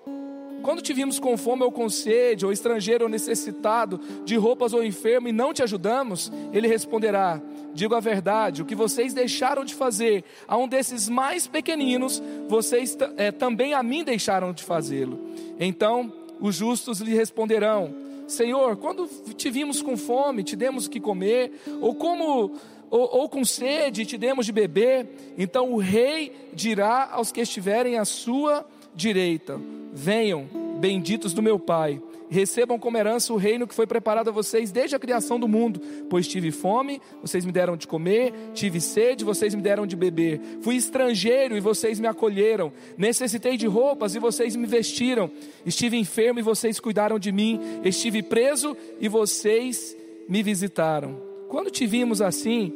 quando 0.65 0.81
te 0.81 0.95
vimos 0.95 1.19
com 1.19 1.37
fome 1.37 1.63
ou 1.63 1.71
com 1.71 1.91
sede, 1.91 2.47
ou 2.47 2.51
estrangeiro 2.51 3.05
ou 3.05 3.11
necessitado, 3.11 4.01
de 4.25 4.35
roupas 4.35 4.73
ou 4.73 4.83
enfermo, 4.83 5.29
e 5.29 5.33
não 5.33 5.53
te 5.53 5.63
ajudamos, 5.63 6.33
ele 6.55 6.67
responderá: 6.67 7.41
Digo 7.75 7.95
a 7.95 8.01
verdade, 8.01 8.63
o 8.63 8.65
que 8.65 8.75
vocês 8.75 9.13
deixaram 9.13 9.63
de 9.63 9.75
fazer 9.75 10.25
a 10.49 10.57
um 10.57 10.67
desses 10.67 11.07
mais 11.07 11.47
pequeninos, 11.47 12.23
vocês 12.49 12.97
é, 13.19 13.31
também 13.31 13.75
a 13.75 13.83
mim 13.83 14.03
deixaram 14.03 14.55
de 14.55 14.65
fazê-lo. 14.65 15.21
Então 15.61 16.11
os 16.41 16.55
justos 16.55 17.01
lhe 17.01 17.15
responderão: 17.15 17.95
Senhor, 18.27 18.79
quando 18.79 19.07
te 19.37 19.51
vimos 19.51 19.83
com 19.83 19.99
fome, 19.99 20.43
te 20.43 20.57
demos 20.57 20.87
o 20.87 20.91
que 20.91 20.99
comer, 20.99 21.53
ou 21.83 21.95
como 21.95 22.53
ou, 22.91 23.09
ou, 23.21 23.29
com 23.29 23.45
sede, 23.45 24.07
te 24.07 24.17
demos 24.17 24.47
de 24.47 24.53
beber. 24.53 25.35
Então 25.37 25.73
o 25.73 25.79
rei 25.79 26.33
dirá 26.55 27.11
aos 27.13 27.31
que 27.31 27.43
estiverem 27.43 27.99
à 27.99 28.05
sua 28.07 28.67
direita: 28.95 29.61
Venham, 29.95 30.49
benditos 30.81 31.33
do 31.33 31.41
meu 31.41 31.57
Pai, 31.57 32.03
recebam 32.29 32.79
como 32.79 32.99
herança 32.99 33.33
o 33.33 33.37
reino 33.37 33.67
que 33.67 33.75
foi 33.75 33.87
preparado 33.87 34.29
a 34.29 34.33
vocês 34.33 34.73
desde 34.73 34.97
a 34.97 34.99
criação 34.99 35.39
do 35.39 35.47
mundo. 35.47 35.81
Pois 36.11 36.27
tive 36.27 36.51
fome, 36.51 37.01
vocês 37.23 37.45
me 37.45 37.53
deram 37.53 37.77
de 37.77 37.87
comer, 37.87 38.35
tive 38.53 38.81
sede, 38.81 39.25
vocês 39.25 39.55
me 39.55 39.63
deram 39.63 39.87
de 39.87 39.95
beber. 39.95 40.41
Fui 40.63 40.75
estrangeiro 40.75 41.57
e 41.57 41.61
vocês 41.61 42.01
me 42.01 42.09
acolheram. 42.09 42.73
Necessitei 42.99 43.57
de 43.57 43.69
roupas 43.69 44.17
e 44.17 44.19
vocês 44.19 44.57
me 44.57 44.67
vestiram. 44.67 45.31
Estive 45.65 45.97
enfermo 45.97 46.41
e 46.41 46.43
vocês 46.43 46.81
cuidaram 46.81 47.19
de 47.19 47.31
mim. 47.31 47.61
Estive 47.85 48.23
preso 48.23 48.77
e 49.01 49.09
vocês 49.09 49.97
me 50.29 50.43
visitaram. 50.43 51.17
Quando 51.49 51.71
te 51.71 51.87
vimos 51.87 52.21
assim 52.21 52.73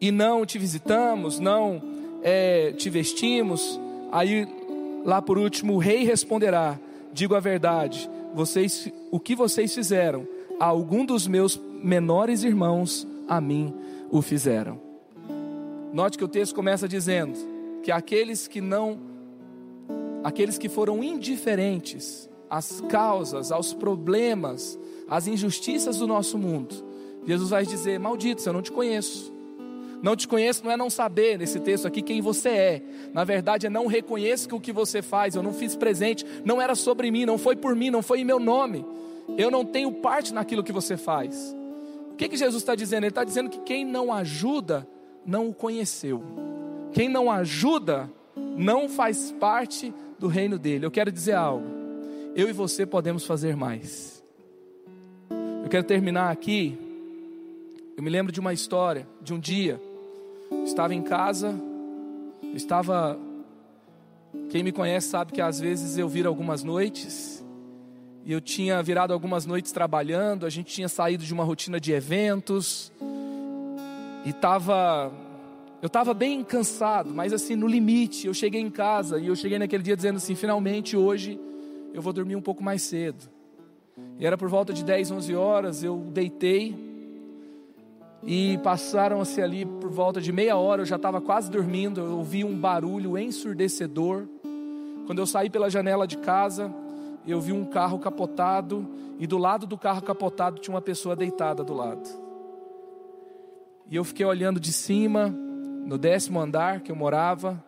e 0.00 0.12
não 0.12 0.46
te 0.46 0.56
visitamos, 0.56 1.40
não 1.40 1.82
é, 2.22 2.72
te 2.72 2.88
vestimos, 2.88 3.80
aí 4.12 4.46
lá 5.04 5.20
por 5.20 5.38
último 5.38 5.74
o 5.74 5.78
rei 5.78 6.04
responderá: 6.04 6.78
Digo 7.12 7.34
a 7.34 7.40
verdade, 7.40 8.08
vocês, 8.34 8.90
o 9.10 9.18
que 9.18 9.34
vocês 9.34 9.74
fizeram 9.74 10.26
a 10.58 10.66
algum 10.66 11.04
dos 11.04 11.26
meus 11.26 11.60
menores 11.82 12.44
irmãos, 12.44 13.06
a 13.26 13.40
mim 13.40 13.74
o 14.10 14.20
fizeram. 14.20 14.78
Note 15.92 16.18
que 16.18 16.24
o 16.24 16.28
texto 16.28 16.54
começa 16.54 16.86
dizendo 16.86 17.38
que 17.82 17.90
aqueles 17.90 18.46
que 18.46 18.60
não, 18.60 18.98
aqueles 20.22 20.58
que 20.58 20.68
foram 20.68 21.02
indiferentes 21.02 22.28
às 22.48 22.80
causas, 22.82 23.50
aos 23.50 23.72
problemas, 23.72 24.78
às 25.08 25.26
injustiças 25.26 25.98
do 25.98 26.06
nosso 26.06 26.38
mundo, 26.38 26.74
Jesus 27.26 27.50
vai 27.50 27.64
dizer: 27.64 27.98
Malditos, 27.98 28.46
eu 28.46 28.52
não 28.52 28.62
te 28.62 28.70
conheço. 28.70 29.32
Não 30.02 30.16
te 30.16 30.26
conheço 30.26 30.64
não 30.64 30.70
é 30.70 30.76
não 30.76 30.88
saber 30.88 31.38
nesse 31.38 31.60
texto 31.60 31.86
aqui 31.86 32.00
quem 32.00 32.20
você 32.20 32.48
é. 32.48 32.82
Na 33.12 33.22
verdade 33.22 33.66
é 33.66 33.70
não 33.70 33.86
reconheço 33.86 34.48
que 34.48 34.54
o 34.54 34.60
que 34.60 34.72
você 34.72 35.02
faz, 35.02 35.34
eu 35.34 35.42
não 35.42 35.52
fiz 35.52 35.76
presente, 35.76 36.24
não 36.44 36.60
era 36.60 36.74
sobre 36.74 37.10
mim, 37.10 37.26
não 37.26 37.36
foi 37.36 37.54
por 37.54 37.76
mim, 37.76 37.90
não 37.90 38.02
foi 38.02 38.20
em 38.20 38.24
meu 38.24 38.40
nome. 38.40 38.84
Eu 39.36 39.50
não 39.50 39.64
tenho 39.64 39.92
parte 39.92 40.32
naquilo 40.32 40.64
que 40.64 40.72
você 40.72 40.96
faz. 40.96 41.54
O 42.12 42.16
que, 42.16 42.28
que 42.28 42.36
Jesus 42.36 42.62
está 42.62 42.74
dizendo? 42.74 43.04
Ele 43.04 43.10
está 43.10 43.24
dizendo 43.24 43.50
que 43.50 43.60
quem 43.60 43.84
não 43.84 44.12
ajuda, 44.12 44.88
não 45.24 45.48
o 45.48 45.54
conheceu. 45.54 46.22
Quem 46.92 47.08
não 47.08 47.30
ajuda, 47.30 48.10
não 48.56 48.88
faz 48.88 49.32
parte 49.32 49.92
do 50.18 50.28
reino 50.28 50.58
dele. 50.58 50.86
Eu 50.86 50.90
quero 50.90 51.12
dizer 51.12 51.34
algo. 51.34 51.66
Eu 52.34 52.48
e 52.48 52.52
você 52.52 52.86
podemos 52.86 53.24
fazer 53.24 53.54
mais. 53.54 54.24
Eu 55.62 55.68
quero 55.68 55.84
terminar 55.84 56.30
aqui. 56.30 56.78
Eu 57.96 58.02
me 58.02 58.10
lembro 58.10 58.32
de 58.32 58.40
uma 58.40 58.52
história, 58.52 59.06
de 59.20 59.34
um 59.34 59.38
dia 59.38 59.80
Estava 60.64 60.94
em 60.94 61.02
casa, 61.02 61.54
estava. 62.54 63.18
Quem 64.48 64.62
me 64.62 64.72
conhece 64.72 65.08
sabe 65.08 65.32
que 65.32 65.40
às 65.40 65.58
vezes 65.58 65.98
eu 65.98 66.08
viro 66.08 66.28
algumas 66.28 66.62
noites. 66.62 67.44
E 68.24 68.32
eu 68.32 68.40
tinha 68.40 68.82
virado 68.82 69.12
algumas 69.12 69.46
noites 69.46 69.72
trabalhando, 69.72 70.46
a 70.46 70.50
gente 70.50 70.72
tinha 70.72 70.88
saído 70.88 71.24
de 71.24 71.32
uma 71.32 71.42
rotina 71.42 71.80
de 71.80 71.92
eventos. 71.92 72.92
E 74.24 74.30
estava 74.30 75.10
eu 75.82 75.86
estava 75.86 76.12
bem 76.12 76.44
cansado, 76.44 77.10
mas 77.14 77.32
assim, 77.32 77.56
no 77.56 77.66
limite. 77.66 78.26
Eu 78.26 78.34
cheguei 78.34 78.60
em 78.60 78.70
casa 78.70 79.18
e 79.18 79.28
eu 79.28 79.36
cheguei 79.36 79.58
naquele 79.58 79.82
dia 79.82 79.96
dizendo 79.96 80.16
assim: 80.16 80.34
finalmente 80.34 80.96
hoje 80.96 81.40
eu 81.94 82.02
vou 82.02 82.12
dormir 82.12 82.36
um 82.36 82.42
pouco 82.42 82.62
mais 82.62 82.82
cedo. 82.82 83.28
E 84.18 84.26
era 84.26 84.36
por 84.36 84.48
volta 84.48 84.72
de 84.72 84.84
10, 84.84 85.10
11 85.10 85.34
horas, 85.34 85.82
eu 85.82 85.96
deitei 86.12 86.89
e 88.22 88.58
passaram-se 88.58 89.40
ali 89.40 89.64
por 89.64 89.90
volta 89.90 90.20
de 90.20 90.30
meia 90.30 90.56
hora, 90.56 90.82
eu 90.82 90.86
já 90.86 90.96
estava 90.96 91.20
quase 91.20 91.50
dormindo, 91.50 92.00
eu 92.00 92.18
ouvi 92.18 92.44
um 92.44 92.56
barulho 92.56 93.16
ensurdecedor. 93.16 94.26
Quando 95.06 95.18
eu 95.18 95.26
saí 95.26 95.48
pela 95.48 95.70
janela 95.70 96.06
de 96.06 96.18
casa, 96.18 96.72
eu 97.26 97.40
vi 97.40 97.52
um 97.52 97.64
carro 97.64 97.98
capotado 97.98 98.86
e 99.18 99.26
do 99.26 99.38
lado 99.38 99.66
do 99.66 99.76
carro 99.76 100.02
capotado 100.02 100.60
tinha 100.60 100.74
uma 100.74 100.82
pessoa 100.82 101.16
deitada 101.16 101.64
do 101.64 101.74
lado. 101.74 102.08
E 103.90 103.96
eu 103.96 104.04
fiquei 104.04 104.24
olhando 104.24 104.60
de 104.60 104.72
cima, 104.72 105.28
no 105.28 105.98
décimo 105.98 106.38
andar 106.38 106.80
que 106.80 106.92
eu 106.92 106.96
morava. 106.96 107.62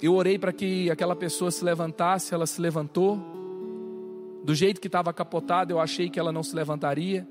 Eu 0.00 0.14
orei 0.14 0.38
para 0.38 0.52
que 0.52 0.90
aquela 0.90 1.14
pessoa 1.14 1.50
se 1.50 1.64
levantasse, 1.64 2.32
ela 2.32 2.46
se 2.46 2.60
levantou. 2.60 3.18
Do 4.42 4.54
jeito 4.54 4.80
que 4.80 4.86
estava 4.86 5.12
capotada, 5.12 5.72
eu 5.72 5.80
achei 5.80 6.08
que 6.08 6.18
ela 6.18 6.32
não 6.32 6.42
se 6.42 6.54
levantaria. 6.54 7.26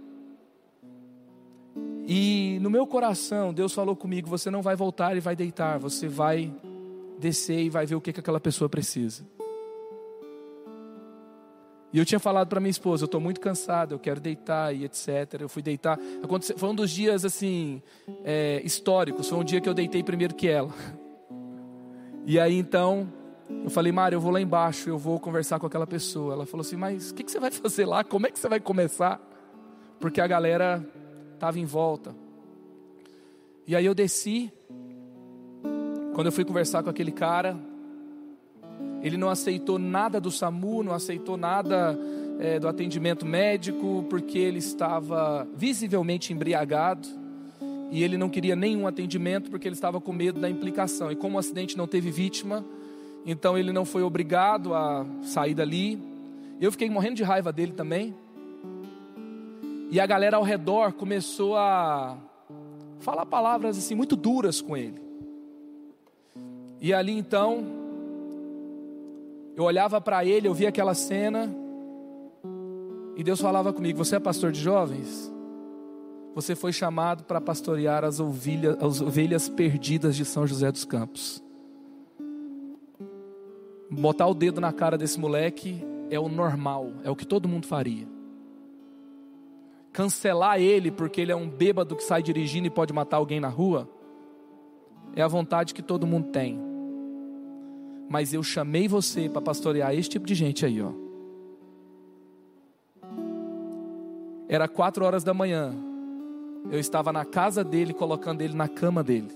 E 2.05 2.57
no 2.61 2.69
meu 2.69 2.85
coração, 2.85 3.53
Deus 3.53 3.73
falou 3.73 3.95
comigo: 3.95 4.29
você 4.29 4.49
não 4.49 4.61
vai 4.61 4.75
voltar 4.75 5.15
e 5.15 5.19
vai 5.19 5.35
deitar, 5.35 5.79
você 5.79 6.07
vai 6.07 6.53
descer 7.19 7.61
e 7.63 7.69
vai 7.69 7.85
ver 7.85 7.95
o 7.95 8.01
que, 8.01 8.11
que 8.11 8.19
aquela 8.19 8.39
pessoa 8.39 8.67
precisa. 8.67 9.25
E 11.93 11.99
eu 11.99 12.05
tinha 12.05 12.19
falado 12.19 12.47
para 12.47 12.59
minha 12.59 12.71
esposa: 12.71 13.03
eu 13.03 13.05
estou 13.05 13.21
muito 13.21 13.39
cansado, 13.39 13.93
eu 13.93 13.99
quero 13.99 14.19
deitar 14.19 14.75
e 14.75 14.83
etc. 14.83 15.39
Eu 15.39 15.47
fui 15.47 15.61
deitar. 15.61 15.97
Aconteceu, 16.21 16.57
foi 16.57 16.69
um 16.69 16.75
dos 16.75 16.89
dias 16.89 17.23
assim 17.23 17.81
é, 18.25 18.61
históricos. 18.65 19.29
Foi 19.29 19.37
um 19.37 19.43
dia 19.43 19.61
que 19.61 19.69
eu 19.69 19.73
deitei 19.73 20.03
primeiro 20.03 20.33
que 20.33 20.47
ela. 20.47 20.73
E 22.25 22.39
aí 22.39 22.57
então 22.57 23.11
eu 23.49 23.69
falei, 23.69 23.91
Mário, 23.91 24.15
eu 24.15 24.21
vou 24.21 24.31
lá 24.31 24.39
embaixo, 24.39 24.87
eu 24.87 24.97
vou 24.97 25.19
conversar 25.19 25.59
com 25.59 25.67
aquela 25.67 25.85
pessoa. 25.85 26.33
Ela 26.33 26.45
falou 26.45 26.61
assim: 26.61 26.77
mas 26.77 27.11
o 27.11 27.13
que, 27.13 27.21
que 27.21 27.29
você 27.29 27.37
vai 27.37 27.51
fazer 27.51 27.85
lá? 27.85 28.01
Como 28.01 28.25
é 28.25 28.31
que 28.31 28.39
você 28.39 28.47
vai 28.47 28.61
começar? 28.61 29.19
Porque 29.99 30.21
a 30.21 30.25
galera 30.27 30.81
estava 31.43 31.59
em 31.59 31.65
volta. 31.65 32.15
E 33.67 33.75
aí 33.75 33.85
eu 33.85 33.93
desci. 33.93 34.49
Quando 36.13 36.27
eu 36.27 36.31
fui 36.31 36.45
conversar 36.45 36.81
com 36.83 36.89
aquele 36.89 37.11
cara, 37.11 37.57
ele 39.01 39.17
não 39.17 39.29
aceitou 39.29 39.77
nada 39.77 40.21
do 40.21 40.31
SAMU, 40.31 40.83
não 40.83 40.93
aceitou 40.93 41.35
nada 41.35 41.99
é, 42.39 42.59
do 42.59 42.67
atendimento 42.69 43.25
médico, 43.25 44.05
porque 44.09 44.37
ele 44.37 44.59
estava 44.59 45.45
visivelmente 45.53 46.31
embriagado 46.31 47.09
e 47.91 48.01
ele 48.01 48.17
não 48.17 48.29
queria 48.29 48.55
nenhum 48.55 48.87
atendimento 48.87 49.51
porque 49.51 49.67
ele 49.67 49.75
estava 49.75 49.99
com 49.99 50.13
medo 50.13 50.39
da 50.39 50.49
implicação. 50.49 51.11
E 51.11 51.15
como 51.15 51.35
o 51.35 51.39
acidente 51.39 51.77
não 51.77 51.87
teve 51.87 52.09
vítima, 52.09 52.63
então 53.25 53.57
ele 53.57 53.73
não 53.73 53.83
foi 53.83 54.01
obrigado 54.01 54.73
a 54.73 55.05
sair 55.23 55.53
dali. 55.53 55.99
Eu 56.61 56.71
fiquei 56.71 56.89
morrendo 56.89 57.15
de 57.15 57.23
raiva 57.23 57.51
dele 57.51 57.73
também. 57.73 58.15
E 59.93 59.99
a 59.99 60.07
galera 60.07 60.37
ao 60.37 60.43
redor 60.43 60.93
começou 60.93 61.55
a 61.55 62.17
falar 62.97 63.27
palavras 63.27 63.77
assim 63.77 63.93
muito 63.93 64.15
duras 64.15 64.59
com 64.59 64.75
ele. 64.75 64.99
E 66.81 66.91
ali 66.91 67.15
então, 67.15 67.63
eu 69.55 69.63
olhava 69.63 70.01
para 70.01 70.25
ele, 70.25 70.47
eu 70.47 70.53
via 70.55 70.69
aquela 70.69 70.95
cena, 70.95 71.47
e 73.15 73.23
Deus 73.23 73.39
falava 73.39 73.71
comigo: 73.71 74.03
Você 74.03 74.15
é 74.15 74.19
pastor 74.19 74.51
de 74.51 74.59
jovens? 74.59 75.31
Você 76.33 76.55
foi 76.55 76.73
chamado 76.73 77.23
para 77.25 77.39
pastorear 77.39 78.03
as 78.03 78.19
ovelhas, 78.19 78.81
as 78.81 78.99
ovelhas 78.99 79.47
perdidas 79.47 80.15
de 80.15 80.25
São 80.25 80.47
José 80.47 80.71
dos 80.71 80.85
Campos. 80.85 81.39
Botar 83.91 84.25
o 84.25 84.33
dedo 84.33 84.59
na 84.59 84.73
cara 84.73 84.97
desse 84.97 85.19
moleque 85.19 85.85
é 86.09 86.19
o 86.19 86.27
normal, 86.27 86.93
é 87.03 87.11
o 87.11 87.15
que 87.15 87.27
todo 87.27 87.47
mundo 87.47 87.67
faria 87.67 88.11
cancelar 89.93 90.59
ele 90.59 90.91
porque 90.91 91.21
ele 91.21 91.31
é 91.31 91.35
um 91.35 91.47
bêbado 91.47 91.95
que 91.95 92.03
sai 92.03 92.23
dirigindo 92.23 92.65
e 92.65 92.71
pode 92.71 92.91
matar 92.91 93.17
alguém 93.17 93.39
na 93.39 93.47
rua, 93.47 93.87
é 95.15 95.21
a 95.21 95.27
vontade 95.27 95.73
que 95.73 95.83
todo 95.83 96.07
mundo 96.07 96.31
tem. 96.31 96.59
Mas 98.09 98.33
eu 98.33 98.41
chamei 98.43 98.87
você 98.87 99.29
para 99.29 99.41
pastorear 99.41 99.93
esse 99.93 100.09
tipo 100.09 100.25
de 100.25 100.33
gente 100.33 100.65
aí, 100.65 100.81
ó. 100.81 100.91
Era 104.49 104.67
quatro 104.67 105.05
horas 105.05 105.23
da 105.23 105.33
manhã. 105.33 105.73
Eu 106.71 106.79
estava 106.79 107.13
na 107.13 107.23
casa 107.23 107.63
dele, 107.63 107.93
colocando 107.93 108.41
ele 108.41 108.53
na 108.53 108.67
cama 108.67 109.03
dele. 109.03 109.31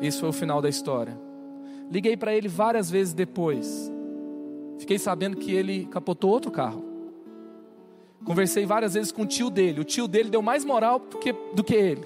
Esse 0.00 0.20
foi 0.20 0.28
o 0.28 0.32
final 0.32 0.60
da 0.60 0.68
história. 0.68 1.18
Liguei 1.90 2.16
para 2.16 2.34
ele 2.34 2.48
várias 2.48 2.90
vezes 2.90 3.12
depois. 3.14 3.90
Fiquei 4.78 4.98
sabendo 4.98 5.36
que 5.36 5.52
ele 5.52 5.86
capotou 5.86 6.30
outro 6.30 6.50
carro. 6.50 6.95
Conversei 8.26 8.66
várias 8.66 8.94
vezes 8.94 9.12
com 9.12 9.22
o 9.22 9.26
tio 9.26 9.48
dele. 9.48 9.80
O 9.80 9.84
tio 9.84 10.08
dele 10.08 10.28
deu 10.28 10.42
mais 10.42 10.64
moral 10.64 10.98
do 10.98 11.16
que, 11.16 11.32
do 11.54 11.62
que 11.62 11.74
ele. 11.74 12.04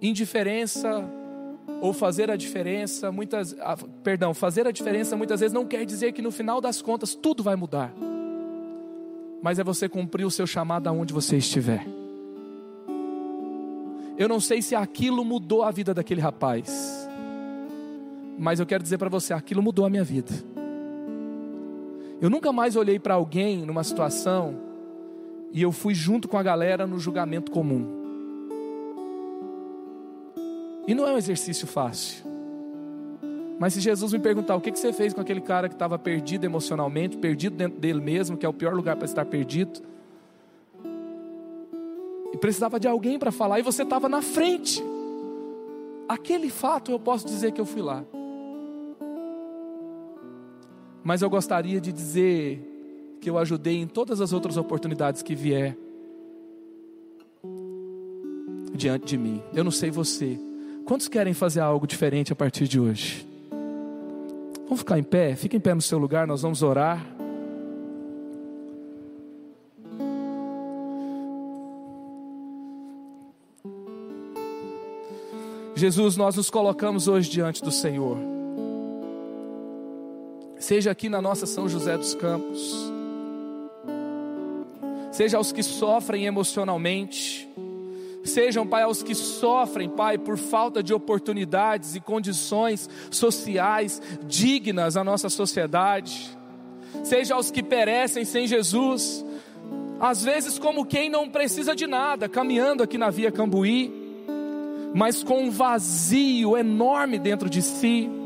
indiferença 0.00 1.02
ou 1.80 1.92
fazer 1.92 2.30
a 2.30 2.36
diferença, 2.36 3.10
muitas, 3.10 3.56
ah, 3.60 3.76
perdão, 4.02 4.34
fazer 4.34 4.66
a 4.66 4.72
diferença 4.72 5.16
muitas 5.16 5.40
vezes 5.40 5.54
não 5.54 5.64
quer 5.64 5.86
dizer 5.86 6.12
que 6.12 6.20
no 6.20 6.30
final 6.30 6.60
das 6.60 6.82
contas 6.82 7.14
tudo 7.14 7.42
vai 7.42 7.56
mudar. 7.56 7.92
Mas 9.42 9.58
é 9.58 9.64
você 9.64 9.88
cumprir 9.88 10.24
o 10.24 10.30
seu 10.30 10.46
chamado 10.46 10.88
aonde 10.88 11.12
você 11.12 11.38
estiver. 11.38 11.86
Eu 14.18 14.28
não 14.28 14.38
sei 14.38 14.60
se 14.60 14.74
aquilo 14.74 15.24
mudou 15.24 15.62
a 15.62 15.70
vida 15.70 15.94
daquele 15.94 16.20
rapaz. 16.20 17.08
Mas 18.38 18.60
eu 18.60 18.66
quero 18.66 18.82
dizer 18.82 18.98
para 18.98 19.08
você, 19.08 19.32
aquilo 19.32 19.62
mudou 19.62 19.86
a 19.86 19.90
minha 19.90 20.04
vida. 20.04 20.51
Eu 22.22 22.30
nunca 22.30 22.52
mais 22.52 22.76
olhei 22.76 23.00
para 23.00 23.14
alguém 23.14 23.66
numa 23.66 23.82
situação 23.82 24.54
e 25.52 25.60
eu 25.60 25.72
fui 25.72 25.92
junto 25.92 26.28
com 26.28 26.38
a 26.38 26.42
galera 26.42 26.86
no 26.86 26.96
julgamento 26.96 27.50
comum. 27.50 27.84
E 30.86 30.94
não 30.94 31.04
é 31.04 31.12
um 31.12 31.18
exercício 31.18 31.66
fácil. 31.66 32.24
Mas 33.58 33.74
se 33.74 33.80
Jesus 33.80 34.12
me 34.12 34.20
perguntar 34.20 34.54
o 34.54 34.60
que 34.60 34.70
você 34.70 34.92
fez 34.92 35.12
com 35.12 35.20
aquele 35.20 35.40
cara 35.40 35.68
que 35.68 35.74
estava 35.74 35.98
perdido 35.98 36.44
emocionalmente, 36.44 37.16
perdido 37.16 37.56
dentro 37.56 37.80
dele 37.80 38.00
mesmo, 38.00 38.36
que 38.36 38.46
é 38.46 38.48
o 38.48 38.54
pior 38.54 38.72
lugar 38.72 38.94
para 38.94 39.04
estar 39.04 39.24
perdido, 39.24 39.80
e 42.32 42.36
precisava 42.36 42.78
de 42.78 42.86
alguém 42.86 43.18
para 43.18 43.32
falar, 43.32 43.58
e 43.58 43.62
você 43.62 43.82
estava 43.82 44.08
na 44.08 44.22
frente, 44.22 44.80
aquele 46.08 46.50
fato 46.50 46.92
eu 46.92 47.00
posso 47.00 47.26
dizer 47.26 47.50
que 47.50 47.60
eu 47.60 47.66
fui 47.66 47.82
lá. 47.82 48.04
Mas 51.04 51.22
eu 51.22 51.30
gostaria 51.30 51.80
de 51.80 51.92
dizer 51.92 52.60
que 53.20 53.28
eu 53.28 53.38
ajudei 53.38 53.76
em 53.76 53.86
todas 53.86 54.20
as 54.20 54.32
outras 54.32 54.56
oportunidades 54.56 55.22
que 55.22 55.34
vier 55.34 55.76
diante 58.74 59.06
de 59.06 59.18
mim. 59.18 59.42
Eu 59.54 59.64
não 59.64 59.70
sei 59.70 59.90
você. 59.90 60.38
Quantos 60.84 61.08
querem 61.08 61.34
fazer 61.34 61.60
algo 61.60 61.86
diferente 61.86 62.32
a 62.32 62.36
partir 62.36 62.66
de 62.66 62.80
hoje? 62.80 63.26
Vamos 64.64 64.80
ficar 64.80 64.98
em 64.98 65.02
pé? 65.02 65.36
Fica 65.36 65.56
em 65.56 65.60
pé 65.60 65.74
no 65.74 65.82
seu 65.82 65.98
lugar, 65.98 66.26
nós 66.26 66.42
vamos 66.42 66.62
orar. 66.62 67.04
Jesus, 75.74 76.16
nós 76.16 76.36
nos 76.36 76.48
colocamos 76.48 77.08
hoje 77.08 77.28
diante 77.28 77.62
do 77.62 77.72
Senhor. 77.72 78.31
Seja 80.72 80.90
aqui 80.90 81.10
na 81.10 81.20
nossa 81.20 81.44
São 81.44 81.68
José 81.68 81.98
dos 81.98 82.14
Campos, 82.14 82.90
seja 85.10 85.36
aos 85.36 85.52
que 85.52 85.62
sofrem 85.62 86.24
emocionalmente, 86.24 87.46
Sejam, 88.24 88.66
Pai, 88.66 88.82
aos 88.82 89.02
que 89.02 89.14
sofrem, 89.14 89.86
Pai, 89.90 90.16
por 90.16 90.38
falta 90.38 90.82
de 90.82 90.94
oportunidades 90.94 91.94
e 91.94 92.00
condições 92.00 92.88
sociais 93.10 94.00
dignas 94.26 94.96
à 94.96 95.04
nossa 95.04 95.28
sociedade. 95.28 96.30
Seja 97.04 97.34
aos 97.34 97.50
que 97.50 97.62
perecem 97.62 98.24
sem 98.24 98.46
Jesus, 98.46 99.22
às 100.00 100.24
vezes 100.24 100.58
como 100.58 100.86
quem 100.86 101.10
não 101.10 101.28
precisa 101.28 101.76
de 101.76 101.86
nada, 101.86 102.30
caminhando 102.30 102.82
aqui 102.82 102.96
na 102.96 103.10
via 103.10 103.30
Cambuí, 103.30 103.92
mas 104.94 105.22
com 105.22 105.42
um 105.42 105.50
vazio 105.50 106.56
enorme 106.56 107.18
dentro 107.18 107.50
de 107.50 107.60
si 107.60 108.21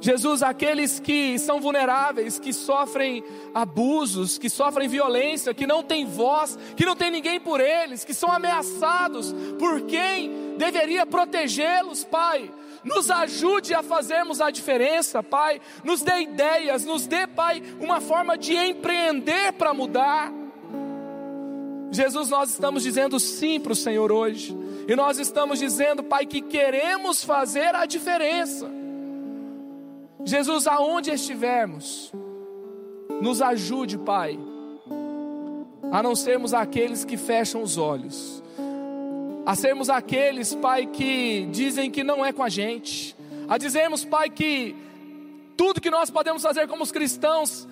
Jesus, 0.00 0.42
aqueles 0.42 0.98
que 0.98 1.38
são 1.38 1.60
vulneráveis, 1.60 2.38
que 2.38 2.54
sofrem 2.54 3.22
abusos, 3.52 4.38
que 4.38 4.48
sofrem 4.48 4.88
violência, 4.88 5.52
que 5.52 5.66
não 5.66 5.82
têm 5.82 6.06
voz, 6.06 6.58
que 6.74 6.86
não 6.86 6.96
tem 6.96 7.10
ninguém 7.10 7.38
por 7.38 7.60
eles, 7.60 8.02
que 8.02 8.14
são 8.14 8.32
ameaçados 8.32 9.34
por 9.58 9.82
quem 9.82 10.56
deveria 10.56 11.04
protegê-los, 11.04 12.02
Pai. 12.02 12.50
Nos 12.82 13.10
ajude 13.10 13.74
a 13.74 13.82
fazermos 13.82 14.40
a 14.40 14.50
diferença, 14.50 15.22
Pai. 15.22 15.60
Nos 15.84 16.00
dê 16.00 16.22
ideias, 16.22 16.82
nos 16.86 17.06
dê, 17.06 17.26
Pai, 17.26 17.62
uma 17.78 18.00
forma 18.00 18.38
de 18.38 18.54
empreender 18.54 19.52
para 19.52 19.74
mudar. 19.74 20.32
Jesus, 21.92 22.30
nós 22.30 22.50
estamos 22.50 22.84
dizendo 22.84 23.20
sim 23.20 23.60
para 23.60 23.72
o 23.72 23.76
Senhor 23.76 24.10
hoje, 24.10 24.56
e 24.88 24.96
nós 24.96 25.18
estamos 25.18 25.58
dizendo, 25.58 26.02
Pai, 26.02 26.24
que 26.24 26.40
queremos 26.40 27.22
fazer 27.22 27.74
a 27.74 27.84
diferença. 27.84 28.79
Jesus, 30.24 30.66
aonde 30.66 31.10
estivermos, 31.10 32.12
nos 33.20 33.40
ajude, 33.40 33.98
Pai, 33.98 34.38
a 35.90 36.02
não 36.02 36.14
sermos 36.14 36.54
aqueles 36.54 37.04
que 37.04 37.16
fecham 37.16 37.62
os 37.62 37.76
olhos, 37.76 38.42
a 39.46 39.54
sermos 39.54 39.88
aqueles, 39.88 40.54
Pai, 40.54 40.86
que 40.86 41.46
dizem 41.50 41.90
que 41.90 42.04
não 42.04 42.24
é 42.24 42.32
com 42.32 42.42
a 42.42 42.48
gente, 42.48 43.16
a 43.48 43.58
dizermos, 43.58 44.04
Pai, 44.04 44.30
que 44.30 44.76
tudo 45.56 45.80
que 45.80 45.90
nós 45.90 46.10
podemos 46.10 46.42
fazer 46.42 46.68
como 46.68 46.82
os 46.82 46.92
cristãos 46.92 47.66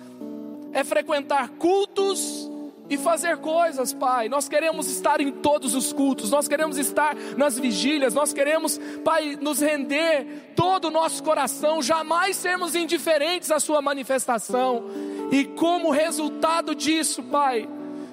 é 0.73 0.83
frequentar 0.83 1.49
cultos 1.49 2.48
e 2.89 2.97
fazer 2.97 3.37
coisas, 3.37 3.93
Pai. 3.93 4.27
Nós 4.27 4.49
queremos 4.49 4.87
estar 4.87 5.21
em 5.21 5.31
todos 5.31 5.75
os 5.75 5.93
cultos, 5.93 6.31
nós 6.31 6.47
queremos 6.47 6.77
estar 6.77 7.15
nas 7.37 7.57
vigílias, 7.59 8.13
nós 8.13 8.33
queremos, 8.33 8.79
Pai, 9.03 9.37
nos 9.39 9.59
render 9.59 10.51
todo 10.55 10.85
o 10.85 10.91
nosso 10.91 11.23
coração, 11.23 11.81
jamais 11.81 12.35
sermos 12.35 12.75
indiferentes 12.75 13.51
à 13.51 13.59
Sua 13.59 13.81
manifestação. 13.81 14.85
E 15.31 15.45
como 15.45 15.91
resultado 15.91 16.73
disso, 16.73 17.21
Pai, 17.21 17.69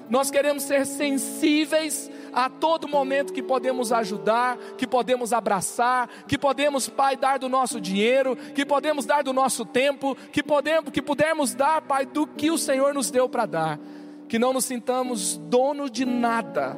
nós 0.09 0.29
queremos 0.29 0.63
ser 0.63 0.85
sensíveis 0.85 2.09
a 2.31 2.49
todo 2.49 2.87
momento 2.87 3.33
que 3.33 3.41
podemos 3.41 3.91
ajudar, 3.91 4.57
que 4.77 4.85
podemos 4.85 5.33
abraçar, 5.33 6.07
que 6.27 6.37
podemos, 6.37 6.87
Pai, 6.87 7.17
dar 7.17 7.39
do 7.39 7.49
nosso 7.49 7.81
dinheiro, 7.81 8.35
que 8.35 8.63
podemos 8.63 9.05
dar 9.05 9.23
do 9.23 9.33
nosso 9.33 9.65
tempo, 9.65 10.15
que 10.31 10.43
podemos, 10.43 10.91
que 10.91 11.01
pudermos 11.01 11.55
dar, 11.55 11.81
Pai, 11.81 12.05
do 12.05 12.27
que 12.27 12.51
o 12.51 12.57
Senhor 12.57 12.93
nos 12.93 13.09
deu 13.09 13.27
para 13.27 13.47
dar 13.47 13.79
que 14.27 14.37
não 14.37 14.53
nos 14.53 14.65
sintamos 14.65 15.37
dono 15.37 15.89
de 15.89 16.05
nada, 16.05 16.77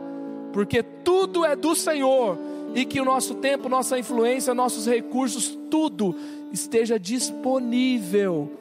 porque 0.54 0.84
tudo 0.84 1.46
é 1.46 1.56
do 1.56 1.76
Senhor 1.76 2.38
e 2.76 2.86
que 2.86 3.02
o 3.02 3.06
nosso 3.06 3.36
tempo, 3.36 3.68
nossa 3.68 3.98
influência, 3.98 4.54
nossos 4.54 4.86
recursos, 4.86 5.58
tudo 5.70 6.16
esteja 6.52 7.00
disponível 7.00 8.52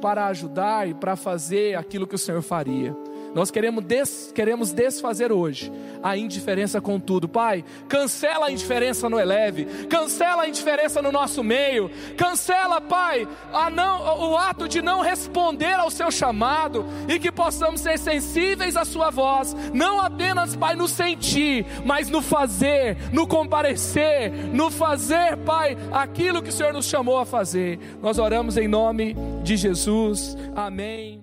para 0.00 0.26
ajudar 0.26 0.88
e 0.88 0.94
para 0.94 1.16
fazer 1.16 1.76
aquilo 1.76 2.06
que 2.06 2.14
o 2.14 2.18
Senhor 2.18 2.42
faria. 2.42 2.96
Nós 3.36 3.50
queremos, 3.50 3.84
des, 3.84 4.32
queremos 4.34 4.72
desfazer 4.72 5.30
hoje 5.30 5.70
a 6.02 6.16
indiferença 6.16 6.80
com 6.80 6.98
tudo. 6.98 7.28
Pai, 7.28 7.62
cancela 7.86 8.46
a 8.46 8.50
indiferença 8.50 9.10
no 9.10 9.20
Eleve, 9.20 9.66
cancela 9.90 10.44
a 10.44 10.48
indiferença 10.48 11.02
no 11.02 11.12
nosso 11.12 11.44
meio, 11.44 11.90
cancela, 12.16 12.80
Pai, 12.80 13.28
a 13.52 13.68
não, 13.68 14.30
o 14.30 14.38
ato 14.38 14.66
de 14.66 14.80
não 14.80 15.02
responder 15.02 15.74
ao 15.74 15.90
seu 15.90 16.10
chamado 16.10 16.86
e 17.06 17.18
que 17.18 17.30
possamos 17.30 17.82
ser 17.82 17.98
sensíveis 17.98 18.74
à 18.74 18.86
Sua 18.86 19.10
voz, 19.10 19.54
não 19.74 20.00
apenas, 20.00 20.56
Pai, 20.56 20.74
no 20.74 20.88
sentir, 20.88 21.66
mas 21.84 22.08
no 22.08 22.22
fazer, 22.22 22.96
no 23.12 23.26
comparecer, 23.26 24.32
no 24.50 24.70
fazer, 24.70 25.36
Pai, 25.44 25.76
aquilo 25.92 26.42
que 26.42 26.48
o 26.48 26.52
Senhor 26.52 26.72
nos 26.72 26.86
chamou 26.86 27.18
a 27.18 27.26
fazer. 27.26 27.78
Nós 28.00 28.18
oramos 28.18 28.56
em 28.56 28.66
nome 28.66 29.14
de 29.42 29.58
Jesus. 29.58 30.34
Amém. 30.54 31.22